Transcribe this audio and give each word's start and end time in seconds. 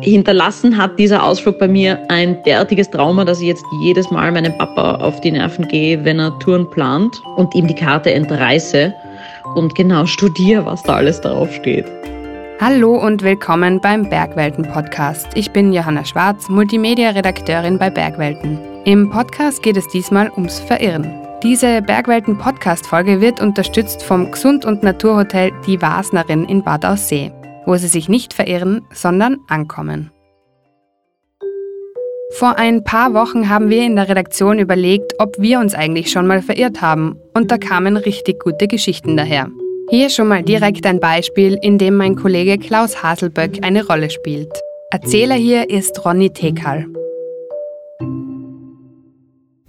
Hinterlassen 0.00 0.78
hat 0.78 0.98
dieser 0.98 1.22
Ausflug 1.22 1.58
bei 1.58 1.68
mir 1.68 1.98
ein 2.08 2.42
derartiges 2.44 2.90
Trauma, 2.90 3.26
dass 3.26 3.42
ich 3.42 3.48
jetzt 3.48 3.64
jedes 3.82 4.10
Mal 4.10 4.32
meinem 4.32 4.56
Papa 4.56 4.94
auf 4.94 5.20
die 5.20 5.32
Nerven 5.32 5.68
gehe, 5.68 6.02
wenn 6.02 6.18
er 6.18 6.38
Touren 6.38 6.68
plant 6.70 7.20
und 7.36 7.54
ihm 7.54 7.66
die 7.66 7.74
Karte 7.74 8.14
entreiße 8.14 8.94
und 9.54 9.74
genau 9.74 10.06
studiere, 10.06 10.64
was 10.64 10.82
da 10.82 10.94
alles 10.94 11.20
drauf 11.20 11.52
steht. 11.52 11.84
Hallo 12.58 12.94
und 12.96 13.22
willkommen 13.22 13.80
beim 13.82 14.08
Bergwelten 14.08 14.64
Podcast. 14.64 15.28
Ich 15.34 15.50
bin 15.50 15.72
Johanna 15.72 16.04
Schwarz, 16.04 16.48
Multimedia-Redakteurin 16.48 17.78
bei 17.78 17.90
Bergwelten. 17.90 18.58
Im 18.86 19.10
Podcast 19.10 19.62
geht 19.62 19.76
es 19.76 19.86
diesmal 19.88 20.30
ums 20.30 20.58
Verirren. 20.60 21.12
Diese 21.42 21.82
Bergwelten 21.82 22.38
Podcast-Folge 22.38 23.20
wird 23.20 23.42
unterstützt 23.42 24.02
vom 24.02 24.30
Gesund- 24.30 24.64
und 24.64 24.82
Naturhotel 24.82 25.52
Die 25.66 25.80
Wasnerin 25.82 26.46
in 26.46 26.62
Bad 26.62 26.86
Aussee 26.86 27.30
wo 27.66 27.76
sie 27.76 27.88
sich 27.88 28.08
nicht 28.08 28.34
verirren, 28.34 28.82
sondern 28.92 29.38
ankommen. 29.48 30.10
Vor 32.32 32.58
ein 32.58 32.84
paar 32.84 33.12
Wochen 33.12 33.48
haben 33.48 33.70
wir 33.70 33.84
in 33.84 33.96
der 33.96 34.08
Redaktion 34.08 34.58
überlegt, 34.58 35.14
ob 35.18 35.36
wir 35.38 35.58
uns 35.58 35.74
eigentlich 35.74 36.10
schon 36.10 36.26
mal 36.26 36.42
verirrt 36.42 36.80
haben, 36.80 37.16
und 37.34 37.50
da 37.50 37.58
kamen 37.58 37.96
richtig 37.96 38.40
gute 38.40 38.68
Geschichten 38.68 39.16
daher. 39.16 39.50
Hier 39.90 40.08
schon 40.10 40.28
mal 40.28 40.44
direkt 40.44 40.86
ein 40.86 41.00
Beispiel, 41.00 41.58
in 41.60 41.76
dem 41.76 41.96
mein 41.96 42.14
Kollege 42.14 42.58
Klaus 42.58 43.02
Haselböck 43.02 43.58
eine 43.62 43.84
Rolle 43.84 44.10
spielt. 44.10 44.52
Erzähler 44.92 45.34
hier 45.34 45.68
ist 45.68 46.04
Ronny 46.04 46.30
Tekal. 46.30 46.86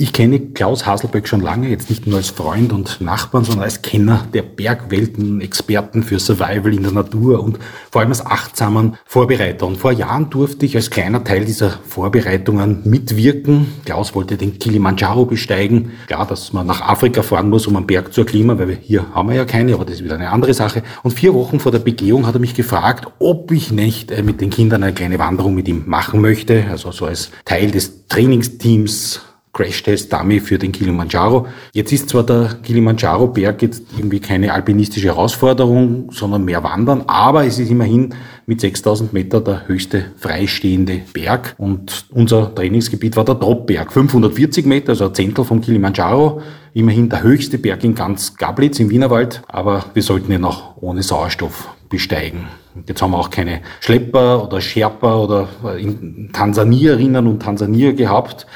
Ich 0.01 0.13
kenne 0.13 0.39
Klaus 0.39 0.87
Haselböck 0.87 1.27
schon 1.27 1.41
lange, 1.41 1.69
jetzt 1.69 1.91
nicht 1.91 2.07
nur 2.07 2.17
als 2.17 2.31
Freund 2.31 2.73
und 2.73 3.01
Nachbarn, 3.01 3.43
sondern 3.43 3.65
als 3.65 3.83
Kenner 3.83 4.25
der 4.33 4.41
Bergwelten, 4.41 5.41
Experten 5.41 6.01
für 6.01 6.17
Survival 6.17 6.73
in 6.73 6.81
der 6.81 6.91
Natur 6.91 7.43
und 7.43 7.59
vor 7.91 8.01
allem 8.01 8.09
als 8.09 8.25
achtsamen 8.25 8.97
Vorbereiter. 9.05 9.67
Und 9.67 9.77
vor 9.77 9.91
Jahren 9.91 10.31
durfte 10.31 10.65
ich 10.65 10.75
als 10.75 10.89
kleiner 10.89 11.23
Teil 11.23 11.45
dieser 11.45 11.69
Vorbereitungen 11.87 12.81
mitwirken. 12.83 13.67
Klaus 13.85 14.15
wollte 14.15 14.37
den 14.37 14.57
Kilimanjaro 14.57 15.25
besteigen. 15.25 15.91
Klar, 16.07 16.25
dass 16.25 16.51
man 16.51 16.65
nach 16.65 16.81
Afrika 16.81 17.21
fahren 17.21 17.51
muss, 17.51 17.67
um 17.67 17.75
einen 17.75 17.85
Berg 17.85 18.11
zu 18.11 18.21
erklimmen, 18.21 18.57
weil 18.57 18.69
wir 18.69 18.77
hier 18.77 19.05
haben 19.13 19.29
wir 19.29 19.35
ja 19.35 19.45
keine, 19.45 19.75
aber 19.75 19.85
das 19.85 19.97
ist 19.97 20.03
wieder 20.03 20.15
eine 20.15 20.31
andere 20.31 20.55
Sache. 20.55 20.81
Und 21.03 21.11
vier 21.11 21.35
Wochen 21.35 21.59
vor 21.59 21.71
der 21.71 21.77
Begehung 21.77 22.25
hat 22.25 22.33
er 22.33 22.41
mich 22.41 22.55
gefragt, 22.55 23.05
ob 23.19 23.51
ich 23.51 23.71
nicht 23.71 24.09
äh, 24.09 24.23
mit 24.23 24.41
den 24.41 24.49
Kindern 24.49 24.81
eine 24.81 24.93
kleine 24.93 25.19
Wanderung 25.19 25.53
mit 25.53 25.67
ihm 25.67 25.83
machen 25.85 26.21
möchte, 26.21 26.65
also 26.71 26.91
so 26.91 27.05
als 27.05 27.29
Teil 27.45 27.69
des 27.69 28.07
Trainingsteams 28.07 29.21
Crash-Test-Dummy 29.53 30.39
für 30.39 30.57
den 30.57 30.71
Kilimanjaro. 30.71 31.47
Jetzt 31.73 31.91
ist 31.91 32.09
zwar 32.09 32.23
der 32.23 32.55
Kilimanjaro-Berg 32.63 33.61
jetzt 33.61 33.83
irgendwie 33.97 34.19
keine 34.19 34.53
alpinistische 34.53 35.07
Herausforderung, 35.07 36.09
sondern 36.11 36.45
mehr 36.45 36.63
Wandern, 36.63 37.03
aber 37.07 37.45
es 37.45 37.59
ist 37.59 37.69
immerhin 37.69 38.13
mit 38.45 38.61
6000 38.61 39.13
Meter 39.13 39.41
der 39.41 39.67
höchste 39.67 40.05
freistehende 40.17 41.01
Berg 41.13 41.55
und 41.57 42.05
unser 42.11 42.53
Trainingsgebiet 42.53 43.15
war 43.15 43.25
der 43.25 43.35
Dropberg, 43.35 43.91
540 43.91 44.65
Meter, 44.65 44.89
also 44.89 45.07
ein 45.07 45.13
Zehntel 45.13 45.45
vom 45.45 45.61
Kilimanjaro, 45.61 46.41
immerhin 46.73 47.09
der 47.09 47.23
höchste 47.23 47.57
Berg 47.57 47.83
in 47.83 47.95
ganz 47.95 48.35
Gablitz 48.35 48.79
im 48.79 48.89
Wienerwald, 48.89 49.41
aber 49.47 49.85
wir 49.93 50.03
sollten 50.03 50.31
ihn 50.31 50.45
auch 50.45 50.75
ohne 50.81 51.03
Sauerstoff 51.03 51.69
besteigen. 51.89 52.47
Jetzt 52.87 53.01
haben 53.01 53.11
wir 53.11 53.19
auch 53.19 53.29
keine 53.29 53.61
Schlepper 53.81 54.43
oder 54.43 54.61
Sherpa 54.61 55.17
oder 55.17 55.49
Tansanierinnen 56.31 57.27
und 57.27 57.41
Tansanier 57.41 57.93
gehabt. 57.93 58.47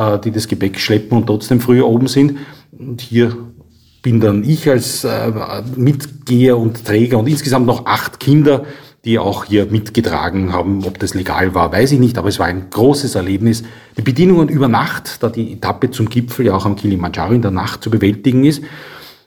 Äh, 0.00 0.18
die 0.20 0.30
das 0.30 0.48
Gepäck 0.48 0.80
schleppen 0.80 1.18
und 1.18 1.26
trotzdem 1.26 1.60
früher 1.60 1.86
oben 1.86 2.06
sind. 2.06 2.38
Und 2.78 3.02
hier 3.02 3.36
bin 4.02 4.20
dann 4.20 4.44
ich 4.44 4.68
als 4.68 5.04
äh, 5.04 5.30
Mitgeher 5.76 6.56
und 6.56 6.86
Träger 6.86 7.18
und 7.18 7.28
insgesamt 7.28 7.66
noch 7.66 7.84
acht 7.84 8.18
Kinder, 8.18 8.64
die 9.04 9.18
auch 9.18 9.44
hier 9.44 9.66
mitgetragen 9.66 10.52
haben. 10.52 10.84
Ob 10.86 10.98
das 10.98 11.12
legal 11.12 11.54
war, 11.54 11.72
weiß 11.72 11.92
ich 11.92 11.98
nicht, 11.98 12.16
aber 12.16 12.28
es 12.28 12.38
war 12.38 12.46
ein 12.46 12.70
großes 12.70 13.14
Erlebnis. 13.14 13.62
Die 13.98 14.02
Bedingungen 14.02 14.48
über 14.48 14.68
Nacht, 14.68 15.22
da 15.22 15.28
die 15.28 15.52
Etappe 15.52 15.90
zum 15.90 16.08
Gipfel 16.08 16.46
ja 16.46 16.54
auch 16.54 16.64
am 16.64 16.76
Kilimanjaro 16.76 17.34
in 17.34 17.42
der 17.42 17.50
Nacht 17.50 17.82
zu 17.82 17.90
bewältigen 17.90 18.44
ist, 18.44 18.62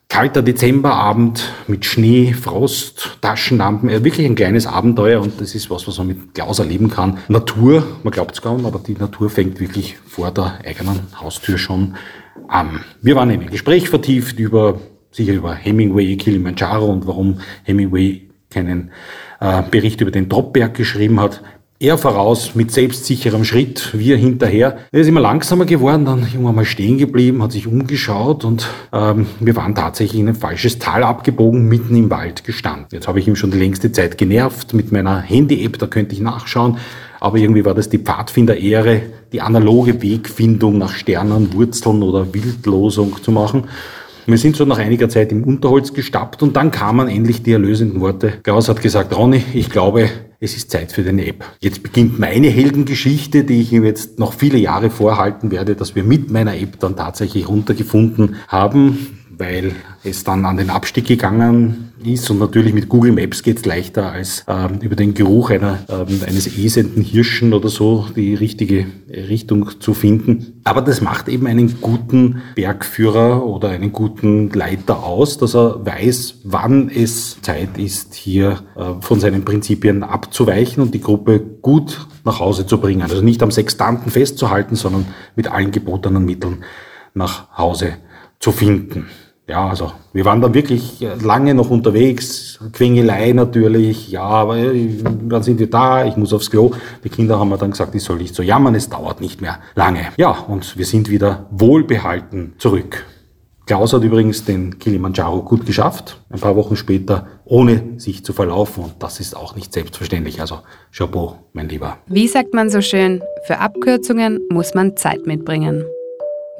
kalter 0.09 0.43
Dezemberabend 0.43 1.51
mit 1.67 1.85
Schnee, 1.85 2.33
Frost, 2.33 3.17
Taschenlampen, 3.21 3.89
wirklich 4.03 4.25
ein 4.25 4.35
kleines 4.35 4.67
Abenteuer 4.67 5.21
und 5.21 5.41
das 5.41 5.55
ist 5.55 5.69
was, 5.69 5.87
was 5.87 5.97
man 5.97 6.07
mit 6.07 6.33
Klaus 6.35 6.59
erleben 6.59 6.89
kann. 6.89 7.17
Natur, 7.27 7.83
man 8.03 8.11
glaubt 8.11 8.35
es 8.35 8.41
kaum, 8.41 8.65
aber 8.65 8.79
die 8.79 8.93
Natur 8.93 9.29
fängt 9.29 9.59
wirklich 9.59 9.97
vor 10.05 10.31
der 10.31 10.59
eigenen 10.65 11.01
Haustür 11.19 11.57
schon 11.57 11.95
an. 12.47 12.81
Wir 13.01 13.15
waren 13.15 13.29
in 13.31 13.41
ein 13.41 13.49
Gespräch 13.49 13.89
vertieft 13.89 14.37
über, 14.39 14.79
sicher 15.11 15.33
über 15.33 15.55
Hemingway, 15.55 16.15
Kilimanjaro 16.17 16.85
und 16.85 17.07
warum 17.07 17.39
Hemingway 17.63 18.29
keinen 18.51 18.91
äh, 19.39 19.63
Bericht 19.69 19.99
über 20.01 20.11
den 20.11 20.29
Dropberg 20.29 20.75
geschrieben 20.75 21.19
hat. 21.19 21.41
Er 21.83 21.97
voraus 21.97 22.55
mit 22.55 22.71
selbstsicherem 22.71 23.43
Schritt, 23.43 23.89
wir 23.91 24.15
hinterher. 24.15 24.77
Er 24.93 25.01
ist 25.01 25.07
immer 25.07 25.19
langsamer 25.19 25.65
geworden, 25.65 26.05
dann 26.05 26.21
irgendwann 26.21 26.55
mal 26.55 26.63
stehen 26.63 26.97
geblieben, 26.97 27.43
hat 27.43 27.51
sich 27.51 27.67
umgeschaut 27.67 28.45
und 28.45 28.69
ähm, 28.93 29.25
wir 29.41 29.53
waren 29.57 29.75
tatsächlich 29.75 30.21
in 30.21 30.29
ein 30.29 30.35
falsches 30.35 30.79
Tal 30.79 31.03
abgebogen, 31.03 31.67
mitten 31.67 31.93
im 31.97 32.09
Wald 32.09 32.45
gestanden. 32.45 32.87
Jetzt 32.93 33.09
habe 33.09 33.19
ich 33.19 33.27
ihm 33.27 33.35
schon 33.35 33.51
die 33.51 33.57
längste 33.57 33.91
Zeit 33.91 34.17
genervt 34.17 34.73
mit 34.73 34.93
meiner 34.93 35.19
Handy-App, 35.19 35.77
da 35.77 35.87
könnte 35.87 36.15
ich 36.15 36.21
nachschauen. 36.21 36.77
Aber 37.19 37.37
irgendwie 37.37 37.65
war 37.65 37.73
das 37.73 37.89
die 37.89 37.99
Pfadfinder-Ehre, 37.99 39.01
die 39.33 39.41
analoge 39.41 40.01
Wegfindung 40.01 40.77
nach 40.77 40.93
Sternen, 40.93 41.51
Wurzeln 41.51 42.01
oder 42.01 42.33
Wildlosung 42.33 43.21
zu 43.21 43.31
machen. 43.31 43.65
Wir 44.25 44.37
sind 44.37 44.55
so 44.55 44.63
nach 44.63 44.77
einiger 44.77 45.09
Zeit 45.09 45.33
im 45.33 45.43
Unterholz 45.43 45.93
gestappt 45.93 46.43
und 46.43 46.55
dann 46.55 46.71
kamen 46.71 47.09
endlich 47.09 47.43
die 47.43 47.51
erlösenden 47.51 47.99
Worte. 47.99 48.35
Klaus 48.41 48.69
hat 48.69 48.81
gesagt, 48.81 49.13
Ronny, 49.13 49.43
ich 49.53 49.69
glaube, 49.69 50.09
es 50.43 50.57
ist 50.57 50.71
Zeit 50.71 50.91
für 50.91 51.03
deine 51.03 51.25
App. 51.25 51.45
Jetzt 51.61 51.83
beginnt 51.83 52.19
meine 52.19 52.49
Heldengeschichte, 52.49 53.45
die 53.45 53.61
ich 53.61 53.71
ihm 53.71 53.85
jetzt 53.85 54.19
noch 54.19 54.33
viele 54.33 54.57
Jahre 54.57 54.89
vorhalten 54.89 55.51
werde, 55.51 55.73
dass 55.75 55.95
wir 55.95 56.03
mit 56.03 56.31
meiner 56.31 56.57
App 56.57 56.79
dann 56.81 56.97
tatsächlich 56.97 57.47
runtergefunden 57.47 58.35
haben 58.49 59.22
weil 59.37 59.75
es 60.03 60.23
dann 60.23 60.45
an 60.45 60.57
den 60.57 60.69
Abstieg 60.69 61.05
gegangen 61.05 61.93
ist 62.05 62.29
und 62.29 62.39
natürlich 62.39 62.73
mit 62.73 62.89
Google 62.89 63.13
Maps 63.13 63.43
geht 63.43 63.59
es 63.59 63.65
leichter 63.65 64.11
als 64.11 64.43
ähm, 64.47 64.79
über 64.81 64.95
den 64.95 65.13
Geruch 65.13 65.49
einer, 65.49 65.79
ähm, 65.89 66.21
eines 66.25 66.57
esenden 66.57 67.01
Hirschen 67.01 67.53
oder 67.53 67.69
so 67.69 68.07
die 68.15 68.35
richtige 68.35 68.85
Richtung 69.09 69.79
zu 69.79 69.93
finden. 69.93 70.61
Aber 70.63 70.81
das 70.81 71.01
macht 71.01 71.29
eben 71.29 71.47
einen 71.47 71.79
guten 71.81 72.41
Bergführer 72.55 73.45
oder 73.45 73.69
einen 73.69 73.91
guten 73.91 74.49
Leiter 74.51 75.03
aus, 75.03 75.37
dass 75.37 75.55
er 75.55 75.85
weiß, 75.85 76.41
wann 76.43 76.89
es 76.89 77.41
Zeit 77.41 77.77
ist, 77.77 78.13
hier 78.13 78.63
äh, 78.75 79.01
von 79.01 79.19
seinen 79.19 79.45
Prinzipien 79.45 80.03
abzuweichen 80.03 80.83
und 80.83 80.93
die 80.93 81.01
Gruppe 81.01 81.39
gut 81.39 82.07
nach 82.25 82.39
Hause 82.39 82.65
zu 82.65 82.79
bringen. 82.79 83.01
Also 83.01 83.21
nicht 83.21 83.41
am 83.41 83.51
Sextanten 83.51 84.11
festzuhalten, 84.11 84.75
sondern 84.75 85.05
mit 85.35 85.47
allen 85.47 85.71
gebotenen 85.71 86.25
Mitteln 86.25 86.63
nach 87.13 87.57
Hause 87.57 87.93
zu 88.39 88.51
finden 88.51 89.07
ja, 89.47 89.67
also 89.67 89.91
wir 90.13 90.23
waren 90.23 90.39
dann 90.39 90.53
wirklich 90.53 91.05
lange 91.21 91.53
noch 91.53 91.69
unterwegs, 91.69 92.59
Quengelei 92.71 93.33
natürlich, 93.33 94.09
ja, 94.09 94.23
aber 94.23 94.55
dann 94.57 95.43
sind 95.43 95.59
wir 95.59 95.69
da, 95.69 96.05
ich 96.05 96.15
muss 96.15 96.33
aufs 96.33 96.49
Klo. 96.49 96.71
Die 97.03 97.09
Kinder 97.09 97.39
haben 97.39 97.49
mir 97.49 97.57
dann 97.57 97.71
gesagt, 97.71 97.93
ich 97.93 98.03
soll 98.03 98.17
nicht 98.17 98.35
so 98.35 98.41
jammern, 98.41 98.75
es 98.75 98.89
dauert 98.89 99.19
nicht 99.19 99.41
mehr 99.41 99.59
lange. 99.75 100.07
Ja, 100.15 100.31
und 100.31 100.77
wir 100.77 100.85
sind 100.85 101.09
wieder 101.09 101.47
wohlbehalten 101.51 102.53
zurück. 102.57 103.05
Klaus 103.65 103.93
hat 103.93 104.03
übrigens 104.03 104.43
den 104.43 104.77
Kilimanjaro 104.77 105.41
gut 105.41 105.65
geschafft, 105.65 106.21
ein 106.29 106.39
paar 106.39 106.57
Wochen 106.57 106.75
später, 106.75 107.27
ohne 107.45 107.93
sich 107.97 108.25
zu 108.25 108.33
verlaufen. 108.33 108.83
Und 108.83 108.95
das 108.99 109.21
ist 109.21 109.37
auch 109.37 109.55
nicht 109.55 109.71
selbstverständlich. 109.71 110.41
Also 110.41 110.59
Chapeau, 110.91 111.37
mein 111.53 111.69
Lieber. 111.69 111.97
Wie 112.07 112.27
sagt 112.27 112.53
man 112.53 112.69
so 112.69 112.81
schön, 112.81 113.21
für 113.45 113.59
Abkürzungen 113.59 114.41
muss 114.49 114.73
man 114.73 114.97
Zeit 114.97 115.25
mitbringen. 115.27 115.85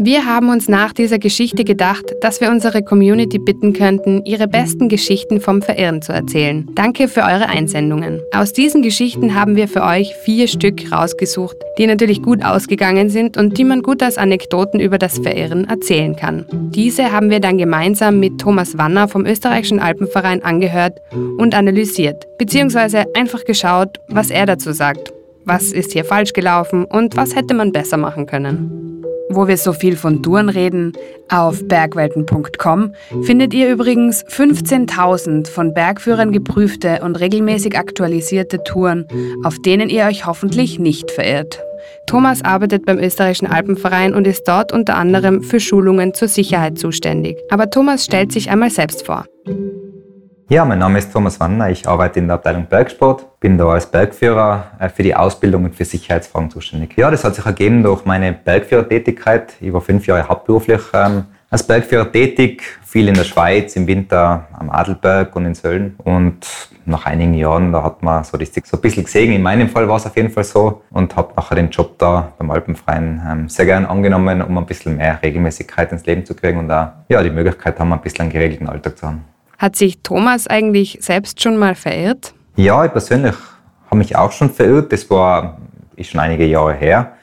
Wir 0.06 0.26
haben 0.26 0.50
uns 0.50 0.68
nach 0.68 0.92
dieser 0.92 1.18
Geschichte 1.18 1.64
gedacht, 1.64 2.04
dass 2.20 2.42
wir 2.42 2.50
unsere 2.52 2.84
Community 2.84 3.40
bitten 3.40 3.72
könnten, 3.72 4.26
ihre 4.26 4.50
besten 4.50 4.90
Geschichten 4.90 5.40
vom 5.40 5.62
Verirren 5.62 6.02
zu 6.02 6.12
erzählen. 6.12 6.68
Danke 6.76 7.08
für 7.08 7.22
eure 7.22 7.48
Einsendungen. 7.48 8.20
Aus 8.34 8.52
diesen 8.52 8.82
Geschichten 8.82 9.34
haben 9.34 9.56
wir 9.56 9.70
für 9.70 9.82
euch 9.82 10.14
vier 10.26 10.50
Stück 10.50 10.92
rausgesucht, 10.92 11.56
die 11.78 11.88
natürlich 11.88 12.22
gut 12.22 12.44
ausgegangen 12.44 13.10
sind 13.10 13.38
und 13.38 13.58
die 13.58 13.64
man 13.64 13.82
gut 13.82 14.04
als 14.04 14.18
Anekdoten 14.18 14.82
über 14.82 14.98
das 14.98 15.20
Verirren 15.20 15.70
erzählen 15.70 16.18
kann. 16.18 16.48
Diese 16.52 17.14
haben 17.14 17.30
wir 17.30 17.40
dann 17.40 17.58
gemeinsam 17.58 18.20
mit 18.20 18.42
Thomas 18.42 18.78
Wanner 18.78 19.08
vom 19.08 19.26
Österreichischen 19.26 19.80
Alpenverein 19.80 20.44
angehört 20.44 21.00
und 21.38 21.56
analysiert, 21.56 22.28
beziehungsweise 22.38 23.06
einfach 23.16 23.46
geschaut, 23.46 24.02
was 24.10 24.32
er 24.32 24.48
dazu 24.48 24.74
sagt. 24.74 25.14
Was 25.46 25.72
ist 25.72 25.94
hier 25.94 26.04
falsch 26.04 26.34
gelaufen 26.34 26.84
und 26.84 27.16
was 27.16 27.38
hätte 27.38 27.54
man 27.54 27.72
besser 27.72 27.96
machen 27.96 28.26
können? 28.26 28.93
Wo 29.36 29.48
wir 29.48 29.58
so 29.58 29.74
viel 29.74 29.96
von 29.96 30.22
Touren 30.22 30.50
reden, 30.50 30.94
auf 31.30 31.68
bergwelten.com 31.68 32.94
findet 33.24 33.54
ihr 33.54 33.72
übrigens 33.72 34.24
15.000 34.26 35.48
von 35.48 35.74
Bergführern 35.74 36.32
geprüfte 36.32 37.02
und 37.04 37.20
regelmäßig 37.20 37.78
aktualisierte 37.78 38.64
Touren, 38.64 39.08
auf 39.44 39.60
denen 39.60 39.90
ihr 39.90 40.06
euch 40.06 40.28
hoffentlich 40.28 40.78
nicht 40.78 41.10
verirrt. 41.10 41.60
Thomas 42.06 42.44
arbeitet 42.44 42.86
beim 42.86 43.00
Österreichischen 43.00 43.48
Alpenverein 43.48 44.14
und 44.14 44.28
ist 44.28 44.48
dort 44.48 44.72
unter 44.72 44.98
anderem 44.98 45.42
für 45.42 45.60
Schulungen 45.60 46.14
zur 46.14 46.28
Sicherheit 46.28 46.78
zuständig. 46.78 47.38
Aber 47.50 47.70
Thomas 47.70 48.06
stellt 48.06 48.32
sich 48.32 48.52
einmal 48.52 48.70
selbst 48.70 49.06
vor. 49.06 49.26
Ja, 50.54 50.64
mein 50.66 50.78
Name 50.78 51.00
ist 51.00 51.12
Thomas 51.12 51.40
Wanner. 51.40 51.72
Ich 51.72 51.88
arbeite 51.88 52.20
in 52.20 52.28
der 52.28 52.36
Abteilung 52.36 52.68
Bergsport, 52.68 53.40
bin 53.40 53.58
da 53.58 53.70
als 53.70 53.88
Bergführer 53.88 54.66
äh, 54.78 54.88
für 54.88 55.02
die 55.02 55.16
Ausbildung 55.16 55.66
und 55.66 55.74
für 55.74 55.84
Sicherheitsfragen 55.84 56.52
zuständig. 56.52 56.96
Ja, 56.96 57.10
das 57.10 57.24
hat 57.24 57.34
sich 57.34 57.44
ergeben 57.44 57.82
durch 57.82 58.06
meine 58.06 58.34
Bergführertätigkeit. 58.34 59.56
Ich 59.60 59.74
war 59.74 59.82
fünf 59.82 60.06
Jahre 60.06 60.30
hauptberuflich 60.30 60.82
ähm, 60.94 61.24
als 61.50 61.66
Bergführer 61.66 62.12
tätig, 62.12 62.62
viel 62.84 63.08
in 63.08 63.16
der 63.16 63.24
Schweiz, 63.24 63.76
im 63.76 63.88
Winter 63.88 64.48
am 64.54 64.70
Adelberg 64.70 65.36
und 65.36 65.48
in 65.48 65.56
Sölden. 65.56 65.96
Und 66.04 66.46
nach 66.86 67.08
einigen 67.08 67.34
Jahren, 67.34 67.72
da 67.72 67.82
hat 67.82 68.04
man 68.04 68.24
so, 68.24 68.38
das, 68.38 68.52
so 68.54 68.78
ein 68.78 68.82
bisschen 68.82 69.06
gesehen. 69.06 69.34
In 69.34 69.42
meinem 69.42 69.70
Fall 69.70 69.90
war 69.90 69.96
es 69.96 70.06
auf 70.06 70.16
jeden 70.16 70.30
Fall 70.30 70.44
so. 70.44 70.84
Und 70.92 71.16
habe 71.16 71.34
nachher 71.36 71.56
den 71.56 71.72
Job 71.72 71.98
da 71.98 72.32
beim 72.38 72.52
Alpenfreien 72.52 73.24
ähm, 73.28 73.50
sehr 73.50 73.66
gern 73.66 73.88
angenommen, 73.88 74.44
um 74.44 74.56
ein 74.60 74.68
bisschen 74.68 74.98
mehr 74.98 75.20
Regelmäßigkeit 75.20 75.92
ins 75.92 76.06
Leben 76.06 76.24
zu 76.24 76.36
kriegen 76.36 76.60
und 76.60 76.70
auch 76.70 76.90
ja, 77.10 77.24
die 77.24 77.32
Möglichkeit 77.32 77.80
haben, 77.80 77.92
ein 77.92 78.02
bisschen 78.02 78.22
einen 78.22 78.32
geregelten 78.32 78.70
Alltag 78.70 79.00
zu 79.00 79.08
haben. 79.08 79.33
Hat 79.58 79.76
sich 79.76 80.02
Thomas 80.02 80.48
eigentlich 80.48 80.98
selbst 81.02 81.42
schon 81.42 81.58
mal 81.58 81.76
verirrt? 81.76 82.34
Ja, 82.56 82.86
ich 82.86 82.92
persönlich 82.92 83.36
habe 83.88 83.98
mich 83.98 84.16
auch 84.16 84.32
schon 84.32 84.50
verirrt. 84.50 84.92
Das 84.92 85.10
war 85.10 85.58
ist 85.96 86.10
schon 86.10 86.20
einige 86.20 86.46
Jahre 86.46 86.74
her, 86.74 87.14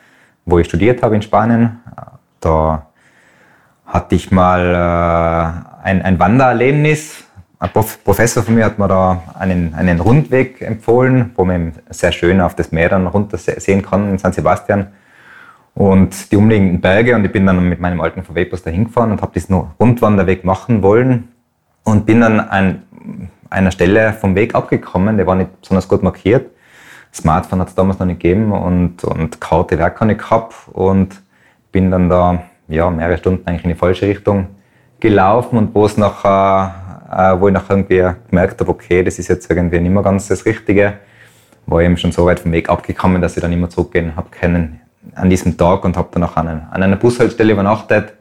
wo 0.45 0.59
ich 0.59 0.67
studiert 0.67 1.03
habe 1.03 1.17
in 1.17 1.23
Spanien. 1.23 1.81
Da 2.41 2.87
hatte 3.87 4.15
ich 4.15 4.31
mal 4.31 4.61
äh, 4.61 5.87
ein, 5.87 6.03
ein 6.03 6.19
Wandererlebnis. 6.19 7.25
Ein 7.59 7.71
Professor 7.73 8.43
von 8.43 8.55
mir 8.55 8.65
hat 8.65 8.79
mir 8.79 8.89
da 8.89 9.23
einen, 9.39 9.75
einen 9.75 10.01
Rundweg 10.01 10.63
empfohlen, 10.63 11.33
wo 11.37 11.45
man 11.45 11.75
sehr 11.91 12.13
schön 12.13 12.41
auf 12.41 12.55
das 12.55 12.73
Meer 12.73 12.89
dann 12.89 13.07
runter 13.07 13.37
sehen 13.37 13.83
kann 13.83 14.09
in 14.09 14.19
San 14.19 14.33
Sebastian 14.33 14.89
und 15.75 16.33
die 16.33 16.37
umliegenden 16.37 16.81
Berge. 16.81 17.15
Und 17.15 17.25
ich 17.25 17.33
bin 17.33 17.45
dann 17.45 17.69
mit 17.69 17.81
meinem 17.81 18.01
alten 18.01 18.23
VW-Bus 18.23 18.63
da 18.63 18.71
hingefahren 18.71 19.11
und 19.11 19.21
habe 19.21 19.33
diesen 19.35 19.55
Rundwanderweg 19.79 20.45
machen 20.45 20.83
wollen 20.83 21.29
und 21.85 22.07
bin 22.07 22.21
dann 22.21 22.41
an 22.41 22.83
einer 23.49 23.71
Stelle 23.71 24.13
vom 24.13 24.35
Weg 24.35 24.55
abgekommen, 24.55 25.17
der 25.17 25.27
war 25.27 25.35
nicht 25.35 25.61
besonders 25.61 25.89
gut 25.89 26.03
markiert. 26.03 26.51
Smartphone 27.13 27.61
hat 27.61 27.69
es 27.69 27.75
damals 27.75 27.99
noch 27.99 28.07
nicht 28.07 28.21
gegeben 28.21 28.53
und, 28.53 29.03
und 29.03 29.41
Karte 29.41 29.79
wäre 29.79 29.91
keine 29.91 30.17
gehabt 30.17 30.55
und 30.73 31.21
bin 31.73 31.91
dann 31.91 32.09
da 32.09 32.45
ja, 32.69 32.89
mehrere 32.89 33.19
Stunden 33.19 33.47
eigentlich 33.47 33.65
in 33.65 33.71
die 33.71 33.77
falsche 33.77 34.07
Richtung 34.07 34.47
gelaufen 35.01 35.59
und 35.59 35.75
wo 35.75 35.87
es 35.87 35.97
nachher, 35.97 37.03
äh, 37.11 37.41
wo 37.41 37.49
ich 37.49 37.55
nachher 37.55 37.77
irgendwie 37.77 38.09
gemerkt 38.29 38.61
habe, 38.61 38.71
okay, 38.71 39.03
das 39.03 39.19
ist 39.19 39.29
jetzt 39.29 39.51
irgendwie 39.51 39.81
nicht 39.81 39.93
mehr 39.93 40.03
ganz 40.03 40.29
das 40.29 40.45
Richtige, 40.47 40.95
war 41.67 41.81
ich 41.81 41.87
eben 41.87 41.97
schon 41.97 42.13
so 42.13 42.27
weit 42.27 42.39
vom 42.39 42.53
Weg 42.53 42.69
abgekommen, 42.69 43.21
dass 43.21 43.37
ich 43.37 43.43
dann 43.43 43.53
immer 43.53 43.69
zurückgehen 43.69 44.15
habe 44.15 44.29
können 44.31 44.81
an 45.15 45.31
diesem 45.31 45.57
Tag 45.57 45.85
und 45.85 45.97
habe 45.97 46.09
dann 46.13 46.25
auch 46.25 46.37
an, 46.37 46.47
an 46.71 46.83
einer 46.83 46.97
Bushaltestelle 46.97 47.53
übernachtet 47.53 48.13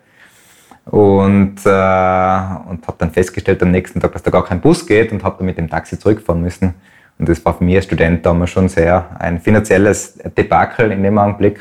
und, 0.86 1.58
äh, 1.66 2.70
und 2.70 2.88
habe 2.88 2.96
dann 2.98 3.12
festgestellt 3.12 3.62
am 3.62 3.72
nächsten 3.72 4.00
Tag, 4.00 4.14
dass 4.14 4.24
da 4.24 4.32
gar 4.32 4.46
kein 4.46 4.62
Bus 4.62 4.86
geht 4.86 5.12
und 5.12 5.24
habe 5.24 5.38
dann 5.38 5.46
mit 5.46 5.58
dem 5.58 5.70
Taxi 5.70 6.00
zurückfahren 6.00 6.42
müssen. 6.42 6.74
Und 7.18 7.28
das 7.28 7.44
war 7.46 7.54
für 7.54 7.64
mich 7.64 7.76
als 7.76 7.86
Student 7.86 8.26
damals 8.26 8.50
schon 8.50 8.70
sehr 8.70 9.10
ein 9.20 9.40
finanzielles 9.40 10.18
Debakel 10.38 10.92
in 10.92 11.04
dem 11.04 11.18
Augenblick 11.18 11.60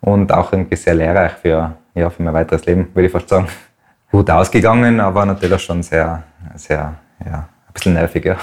und 0.00 0.32
auch 0.32 0.52
irgendwie 0.52 0.76
sehr 0.76 0.94
lehrreich 0.94 1.32
für, 1.32 1.76
ja, 1.94 2.10
für 2.10 2.22
mein 2.22 2.34
weiteres 2.34 2.64
Leben, 2.66 2.88
würde 2.94 3.06
ich 3.06 3.12
fast 3.12 3.28
sagen. 3.28 3.48
Gut 4.10 4.30
ausgegangen, 4.30 5.00
aber 5.00 5.26
natürlich 5.26 5.60
schon 5.60 5.82
sehr, 5.82 6.22
sehr, 6.54 6.94
ja, 7.24 7.48
ein 7.66 7.72
bisschen 7.72 7.94
nervig, 7.94 8.24
ja. 8.24 8.36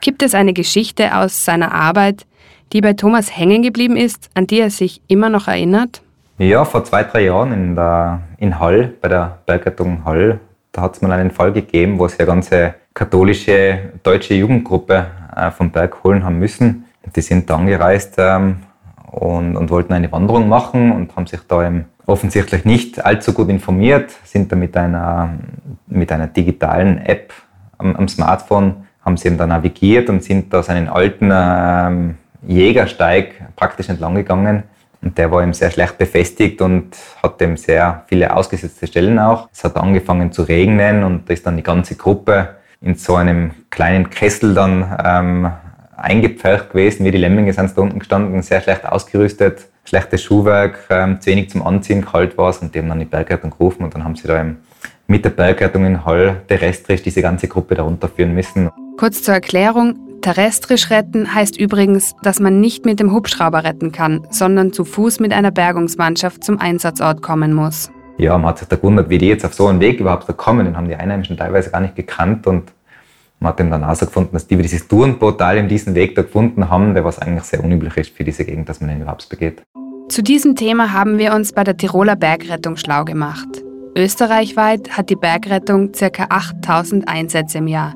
Gibt 0.00 0.22
es 0.22 0.34
eine 0.34 0.52
Geschichte 0.52 1.14
aus 1.16 1.44
seiner 1.44 1.72
Arbeit, 1.72 2.26
die 2.72 2.80
bei 2.80 2.94
Thomas 2.94 3.36
hängen 3.36 3.62
geblieben 3.62 3.96
ist, 3.96 4.30
an 4.34 4.48
die 4.48 4.60
er 4.60 4.70
sich 4.70 5.00
immer 5.06 5.28
noch 5.28 5.46
erinnert? 5.46 6.02
Ja, 6.42 6.64
vor 6.64 6.82
zwei, 6.82 7.04
drei 7.04 7.26
Jahren 7.26 7.52
in, 7.52 7.76
der, 7.76 8.22
in 8.38 8.58
Hall, 8.58 8.92
bei 9.00 9.08
der 9.08 9.38
Bergrettung 9.46 10.04
Hall, 10.04 10.40
da 10.72 10.82
hat 10.82 10.96
es 10.96 11.00
mal 11.00 11.12
einen 11.12 11.30
Fall 11.30 11.52
gegeben, 11.52 12.00
wo 12.00 12.08
sie 12.08 12.18
eine 12.18 12.26
ganze 12.26 12.74
katholische 12.94 13.92
deutsche 14.02 14.34
Jugendgruppe 14.34 15.06
äh, 15.36 15.52
vom 15.52 15.70
Berg 15.70 16.02
holen 16.02 16.24
haben 16.24 16.40
müssen. 16.40 16.86
Die 17.14 17.20
sind 17.20 17.48
da 17.48 17.54
angereist 17.54 18.16
ähm, 18.18 18.56
und, 19.12 19.56
und 19.56 19.70
wollten 19.70 19.92
eine 19.92 20.10
Wanderung 20.10 20.48
machen 20.48 20.90
und 20.90 21.14
haben 21.14 21.28
sich 21.28 21.38
da 21.46 21.64
eben 21.64 21.84
offensichtlich 22.06 22.64
nicht 22.64 23.04
allzu 23.04 23.32
gut 23.32 23.48
informiert, 23.48 24.10
sind 24.24 24.50
da 24.50 24.56
mit 24.56 24.76
einer, 24.76 25.34
mit 25.86 26.10
einer 26.10 26.26
digitalen 26.26 26.98
App 27.06 27.32
am, 27.78 27.94
am 27.94 28.08
Smartphone, 28.08 28.88
haben 29.04 29.16
sie 29.16 29.28
eben 29.28 29.38
da 29.38 29.46
navigiert 29.46 30.10
und 30.10 30.24
sind 30.24 30.52
da 30.52 30.64
seinen 30.64 30.88
alten 30.88 31.30
ähm, 31.32 32.16
Jägersteig 32.44 33.54
praktisch 33.54 33.88
entlang 33.88 34.16
gegangen 34.16 34.64
und 35.02 35.18
der 35.18 35.30
war 35.30 35.42
eben 35.42 35.52
sehr 35.52 35.70
schlecht 35.70 35.98
befestigt 35.98 36.62
und 36.62 36.96
hat 37.22 37.42
eben 37.42 37.56
sehr 37.56 38.04
viele 38.06 38.34
ausgesetzte 38.34 38.86
Stellen 38.86 39.18
auch. 39.18 39.48
Es 39.52 39.64
hat 39.64 39.76
angefangen 39.76 40.32
zu 40.32 40.42
regnen 40.42 41.02
und 41.02 41.28
da 41.28 41.34
ist 41.34 41.44
dann 41.44 41.56
die 41.56 41.62
ganze 41.62 41.96
Gruppe 41.96 42.56
in 42.80 42.94
so 42.94 43.16
einem 43.16 43.50
kleinen 43.70 44.10
Kessel 44.10 44.54
dann 44.54 44.96
ähm, 45.04 45.52
eingepfercht 45.96 46.70
gewesen. 46.70 47.04
Wie 47.04 47.10
die 47.10 47.18
Lemminge 47.18 47.52
sind 47.52 47.76
da 47.76 47.82
unten 47.82 47.98
gestanden, 47.98 48.42
sehr 48.42 48.60
schlecht 48.60 48.86
ausgerüstet, 48.86 49.68
schlechtes 49.84 50.22
Schuhwerk, 50.22 50.78
ähm, 50.90 51.20
zu 51.20 51.30
wenig 51.30 51.50
zum 51.50 51.66
Anziehen, 51.66 52.04
kalt 52.04 52.38
war 52.38 52.50
es 52.50 52.58
und 52.58 52.74
die 52.74 52.78
haben 52.78 52.88
dann 52.88 52.98
die 52.98 53.04
Bergrettung 53.04 53.50
gerufen 53.50 53.84
und 53.84 53.94
dann 53.94 54.04
haben 54.04 54.16
sie 54.16 54.28
da 54.28 54.44
mit 55.06 55.24
der 55.24 55.30
Bergrettung 55.30 55.84
in 55.84 56.04
Hall 56.04 56.42
terrestrisch 56.48 57.02
diese 57.02 57.22
ganze 57.22 57.48
Gruppe 57.48 57.74
da 57.74 57.82
runterführen 57.82 58.34
müssen. 58.34 58.70
Kurz 58.96 59.22
zur 59.22 59.34
Erklärung, 59.34 59.96
Terrestrisch 60.22 60.88
retten 60.90 61.34
heißt 61.34 61.58
übrigens, 61.58 62.14
dass 62.22 62.38
man 62.38 62.60
nicht 62.60 62.86
mit 62.86 63.00
dem 63.00 63.12
Hubschrauber 63.12 63.64
retten 63.64 63.90
kann, 63.90 64.24
sondern 64.30 64.72
zu 64.72 64.84
Fuß 64.84 65.18
mit 65.18 65.32
einer 65.32 65.50
Bergungsmannschaft 65.50 66.44
zum 66.44 66.60
Einsatzort 66.60 67.22
kommen 67.22 67.52
muss. 67.52 67.90
Ja, 68.18 68.38
man 68.38 68.50
hat 68.50 68.58
sich 68.58 68.68
da 68.68 68.76
gewundert, 68.76 69.10
wie 69.10 69.18
die 69.18 69.26
jetzt 69.26 69.44
auf 69.44 69.52
so 69.52 69.66
einen 69.66 69.80
Weg 69.80 69.98
überhaupt 69.98 70.28
da 70.28 70.32
kommen. 70.32 70.64
Den 70.64 70.76
haben 70.76 70.86
die 70.86 70.94
Einheimischen 70.94 71.36
teilweise 71.36 71.70
gar 71.70 71.80
nicht 71.80 71.96
gekannt 71.96 72.46
und 72.46 72.72
man 73.40 73.50
hat 73.50 73.58
dann 73.58 73.82
auch 73.82 73.94
so 73.96 74.06
gefunden, 74.06 74.30
dass 74.34 74.46
die 74.46 74.56
dieses 74.56 74.86
Tourenportal 74.86 75.56
in 75.56 75.66
diesem 75.66 75.96
Weg 75.96 76.14
da 76.14 76.22
gefunden 76.22 76.70
haben, 76.70 76.94
der 76.94 77.04
was 77.04 77.18
eigentlich 77.18 77.42
sehr 77.42 77.64
unüblich 77.64 77.96
ist 77.96 78.16
für 78.16 78.22
diese 78.22 78.44
Gegend, 78.44 78.68
dass 78.68 78.80
man 78.80 78.90
den 78.90 79.02
überhaupt 79.02 79.28
begeht. 79.28 79.62
Zu 80.08 80.22
diesem 80.22 80.54
Thema 80.54 80.92
haben 80.92 81.18
wir 81.18 81.34
uns 81.34 81.52
bei 81.52 81.64
der 81.64 81.76
Tiroler 81.76 82.14
Bergrettung 82.14 82.76
schlau 82.76 83.04
gemacht. 83.04 83.48
Österreichweit 83.96 84.96
hat 84.96 85.10
die 85.10 85.16
Bergrettung 85.16 85.90
ca. 85.90 86.26
8000 86.28 87.08
Einsätze 87.08 87.58
im 87.58 87.66
Jahr. 87.66 87.94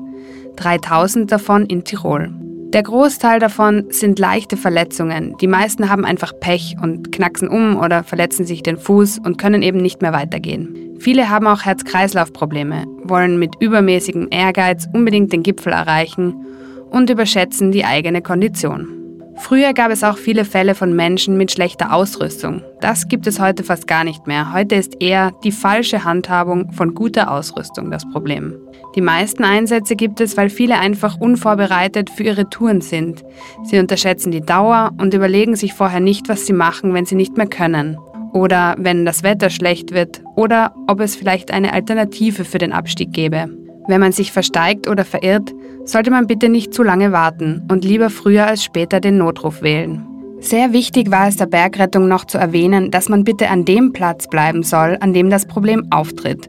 3000 0.57 1.31
davon 1.31 1.65
in 1.65 1.83
Tirol. 1.83 2.33
Der 2.73 2.83
Großteil 2.83 3.39
davon 3.39 3.85
sind 3.91 4.19
leichte 4.19 4.57
Verletzungen. 4.57 5.37
Die 5.39 5.47
meisten 5.47 5.89
haben 5.89 6.03
einfach 6.03 6.33
Pech 6.37 6.75
und 6.81 7.13
knacksen 7.13 7.47
um 7.47 7.77
oder 7.77 8.03
verletzen 8.03 8.45
sich 8.45 8.61
den 8.61 8.77
Fuß 8.77 9.19
und 9.19 9.37
können 9.37 9.61
eben 9.61 9.77
nicht 9.77 10.01
mehr 10.01 10.11
weitergehen. 10.11 10.97
Viele 10.99 11.29
haben 11.29 11.47
auch 11.47 11.63
Herz-Kreislauf-Probleme, 11.63 12.85
wollen 13.03 13.39
mit 13.39 13.53
übermäßigem 13.61 14.27
Ehrgeiz 14.31 14.85
unbedingt 14.91 15.31
den 15.31 15.43
Gipfel 15.43 15.71
erreichen 15.71 16.35
und 16.89 17.09
überschätzen 17.09 17.71
die 17.71 17.85
eigene 17.85 18.21
Kondition. 18.21 18.96
Früher 19.39 19.73
gab 19.73 19.91
es 19.91 20.03
auch 20.03 20.17
viele 20.17 20.45
Fälle 20.45 20.73
von 20.73 20.95
Menschen 20.95 21.37
mit 21.37 21.51
schlechter 21.51 21.93
Ausrüstung. 21.93 22.63
Das 22.81 23.07
gibt 23.07 23.27
es 23.27 23.39
heute 23.39 23.63
fast 23.63 23.87
gar 23.87 24.03
nicht 24.03 24.25
mehr. 24.27 24.51
Heute 24.51 24.75
ist 24.75 24.97
eher 24.99 25.31
die 25.43 25.51
falsche 25.51 26.03
Handhabung 26.03 26.71
von 26.73 26.95
guter 26.95 27.31
Ausrüstung 27.31 27.91
das 27.91 28.09
Problem. 28.09 28.55
Die 28.95 29.01
meisten 29.01 29.43
Einsätze 29.43 29.95
gibt 29.95 30.21
es, 30.21 30.37
weil 30.37 30.49
viele 30.49 30.79
einfach 30.79 31.19
unvorbereitet 31.19 32.09
für 32.09 32.23
ihre 32.23 32.49
Touren 32.49 32.81
sind. 32.81 33.23
Sie 33.63 33.77
unterschätzen 33.77 34.31
die 34.31 34.41
Dauer 34.41 34.91
und 34.97 35.13
überlegen 35.13 35.55
sich 35.55 35.73
vorher 35.73 35.99
nicht, 35.99 36.29
was 36.29 36.45
sie 36.45 36.53
machen, 36.53 36.93
wenn 36.93 37.05
sie 37.05 37.15
nicht 37.15 37.37
mehr 37.37 37.47
können. 37.47 37.97
Oder 38.33 38.75
wenn 38.79 39.05
das 39.05 39.23
Wetter 39.23 39.49
schlecht 39.49 39.93
wird. 39.93 40.21
Oder 40.35 40.73
ob 40.87 40.99
es 40.99 41.15
vielleicht 41.15 41.51
eine 41.51 41.73
Alternative 41.73 42.43
für 42.43 42.57
den 42.57 42.73
Abstieg 42.73 43.13
gäbe. 43.13 43.49
Wenn 43.87 44.01
man 44.01 44.11
sich 44.11 44.31
versteigt 44.31 44.87
oder 44.87 45.05
verirrt, 45.05 45.53
sollte 45.87 46.11
man 46.11 46.27
bitte 46.27 46.49
nicht 46.49 46.73
zu 46.73 46.83
lange 46.83 47.11
warten 47.11 47.63
und 47.71 47.83
lieber 47.83 48.09
früher 48.09 48.45
als 48.45 48.63
später 48.63 48.99
den 48.99 49.17
Notruf 49.17 49.61
wählen. 49.61 50.05
Sehr 50.39 50.71
wichtig 50.71 51.09
war 51.09 51.27
es 51.27 51.37
der 51.37 51.47
Bergrettung 51.47 52.07
noch 52.07 52.25
zu 52.25 52.37
erwähnen, 52.37 52.91
dass 52.91 53.09
man 53.09 53.23
bitte 53.23 53.49
an 53.49 53.65
dem 53.65 53.91
Platz 53.91 54.27
bleiben 54.27 54.61
soll, 54.61 54.97
an 54.99 55.13
dem 55.13 55.31
das 55.31 55.47
Problem 55.47 55.87
auftritt 55.89 56.47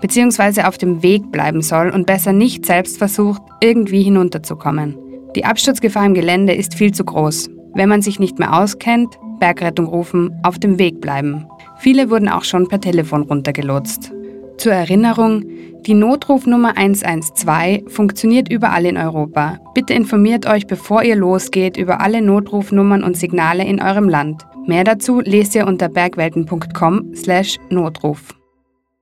beziehungsweise 0.00 0.66
auf 0.66 0.78
dem 0.78 1.02
Weg 1.02 1.30
bleiben 1.32 1.62
soll 1.62 1.90
und 1.90 2.06
besser 2.06 2.32
nicht 2.32 2.66
selbst 2.66 2.98
versucht, 2.98 3.42
irgendwie 3.60 4.02
hinunterzukommen. 4.02 4.96
Die 5.36 5.44
Absturzgefahr 5.44 6.06
im 6.06 6.14
Gelände 6.14 6.54
ist 6.54 6.74
viel 6.74 6.92
zu 6.92 7.04
groß. 7.04 7.50
Wenn 7.74 7.88
man 7.88 8.02
sich 8.02 8.18
nicht 8.18 8.38
mehr 8.38 8.58
auskennt, 8.58 9.18
Bergrettung 9.38 9.86
rufen, 9.86 10.36
auf 10.42 10.58
dem 10.58 10.78
Weg 10.78 11.00
bleiben. 11.00 11.46
Viele 11.78 12.10
wurden 12.10 12.28
auch 12.28 12.44
schon 12.44 12.66
per 12.66 12.80
Telefon 12.80 13.22
runtergelotst. 13.22 14.12
Zur 14.58 14.72
Erinnerung, 14.72 15.44
die 15.86 15.94
Notrufnummer 15.94 16.76
112 16.76 17.94
funktioniert 17.94 18.50
überall 18.50 18.86
in 18.86 18.96
Europa. 18.96 19.60
Bitte 19.72 19.94
informiert 19.94 20.46
euch, 20.46 20.66
bevor 20.66 21.04
ihr 21.04 21.14
losgeht, 21.14 21.76
über 21.76 22.00
alle 22.00 22.20
Notrufnummern 22.20 23.04
und 23.04 23.16
Signale 23.16 23.64
in 23.64 23.80
eurem 23.80 24.08
Land. 24.08 24.44
Mehr 24.66 24.82
dazu 24.82 25.20
lest 25.20 25.54
ihr 25.54 25.68
unter 25.68 25.88
bergwelten.com/notruf. 25.88 28.34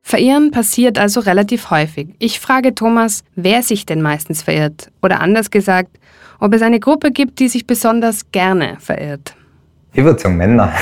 Verirren 0.03 0.51
passiert 0.51 0.99
also 0.99 1.21
relativ 1.21 1.71
häufig. 1.71 2.09
Ich 2.19 2.39
frage 2.39 2.75
Thomas, 2.75 3.25
wer 3.35 3.63
sich 3.63 3.87
denn 3.87 4.03
meistens 4.03 4.43
verirrt? 4.43 4.93
Oder 5.03 5.23
anders 5.23 5.51
gesagt, 5.51 5.99
ob 6.39 6.53
es 6.53 6.61
eine 6.61 6.81
Gruppe 6.81 7.13
gibt, 7.13 7.41
die 7.41 7.49
sich 7.49 7.67
besonders 7.67 8.31
gerne 8.31 8.77
verirrt. 8.79 9.35
Ich 9.95 10.05
würde 10.05 10.21
sagen 10.21 10.37
Männer. 10.37 10.75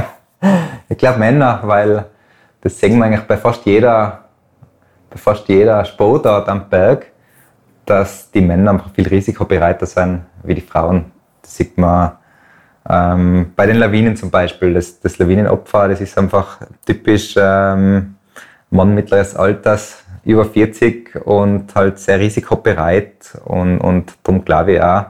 ich 0.90 0.98
glaube 0.98 1.20
Männer, 1.20 1.62
weil 1.64 2.04
das 2.64 2.80
sehen 2.80 2.98
wir 2.98 3.04
eigentlich 3.04 3.26
bei 3.26 3.36
fast 3.36 3.64
jeder, 3.66 4.24
bei 5.10 5.18
fast 5.18 5.46
jeder 5.48 5.84
Sportart 5.84 6.48
am 6.48 6.68
Berg, 6.68 7.06
dass 7.84 8.30
die 8.30 8.40
Männer 8.40 8.70
einfach 8.70 8.90
viel 8.90 9.06
risikobereiter 9.06 9.84
sind 9.84 10.22
wie 10.42 10.54
die 10.54 10.62
Frauen. 10.62 11.12
Das 11.42 11.56
sieht 11.56 11.76
man 11.76 12.12
ähm, 12.88 13.52
bei 13.54 13.66
den 13.66 13.76
Lawinen 13.76 14.16
zum 14.16 14.30
Beispiel. 14.30 14.72
Das, 14.72 14.98
das 14.98 15.18
Lawinenopfer, 15.18 15.88
das 15.88 16.00
ist 16.00 16.16
einfach 16.16 16.58
typisch 16.86 17.34
ähm, 17.36 18.16
Mann 18.70 18.94
mittleres 18.94 19.36
Alters, 19.36 20.02
über 20.24 20.46
40 20.46 21.26
und 21.26 21.74
halt 21.74 21.98
sehr 21.98 22.18
risikobereit. 22.18 23.38
Und, 23.44 23.78
und 23.78 24.14
darum 24.22 24.42
glaube 24.42 24.72
ich 24.72 24.82
auch, 24.82 25.04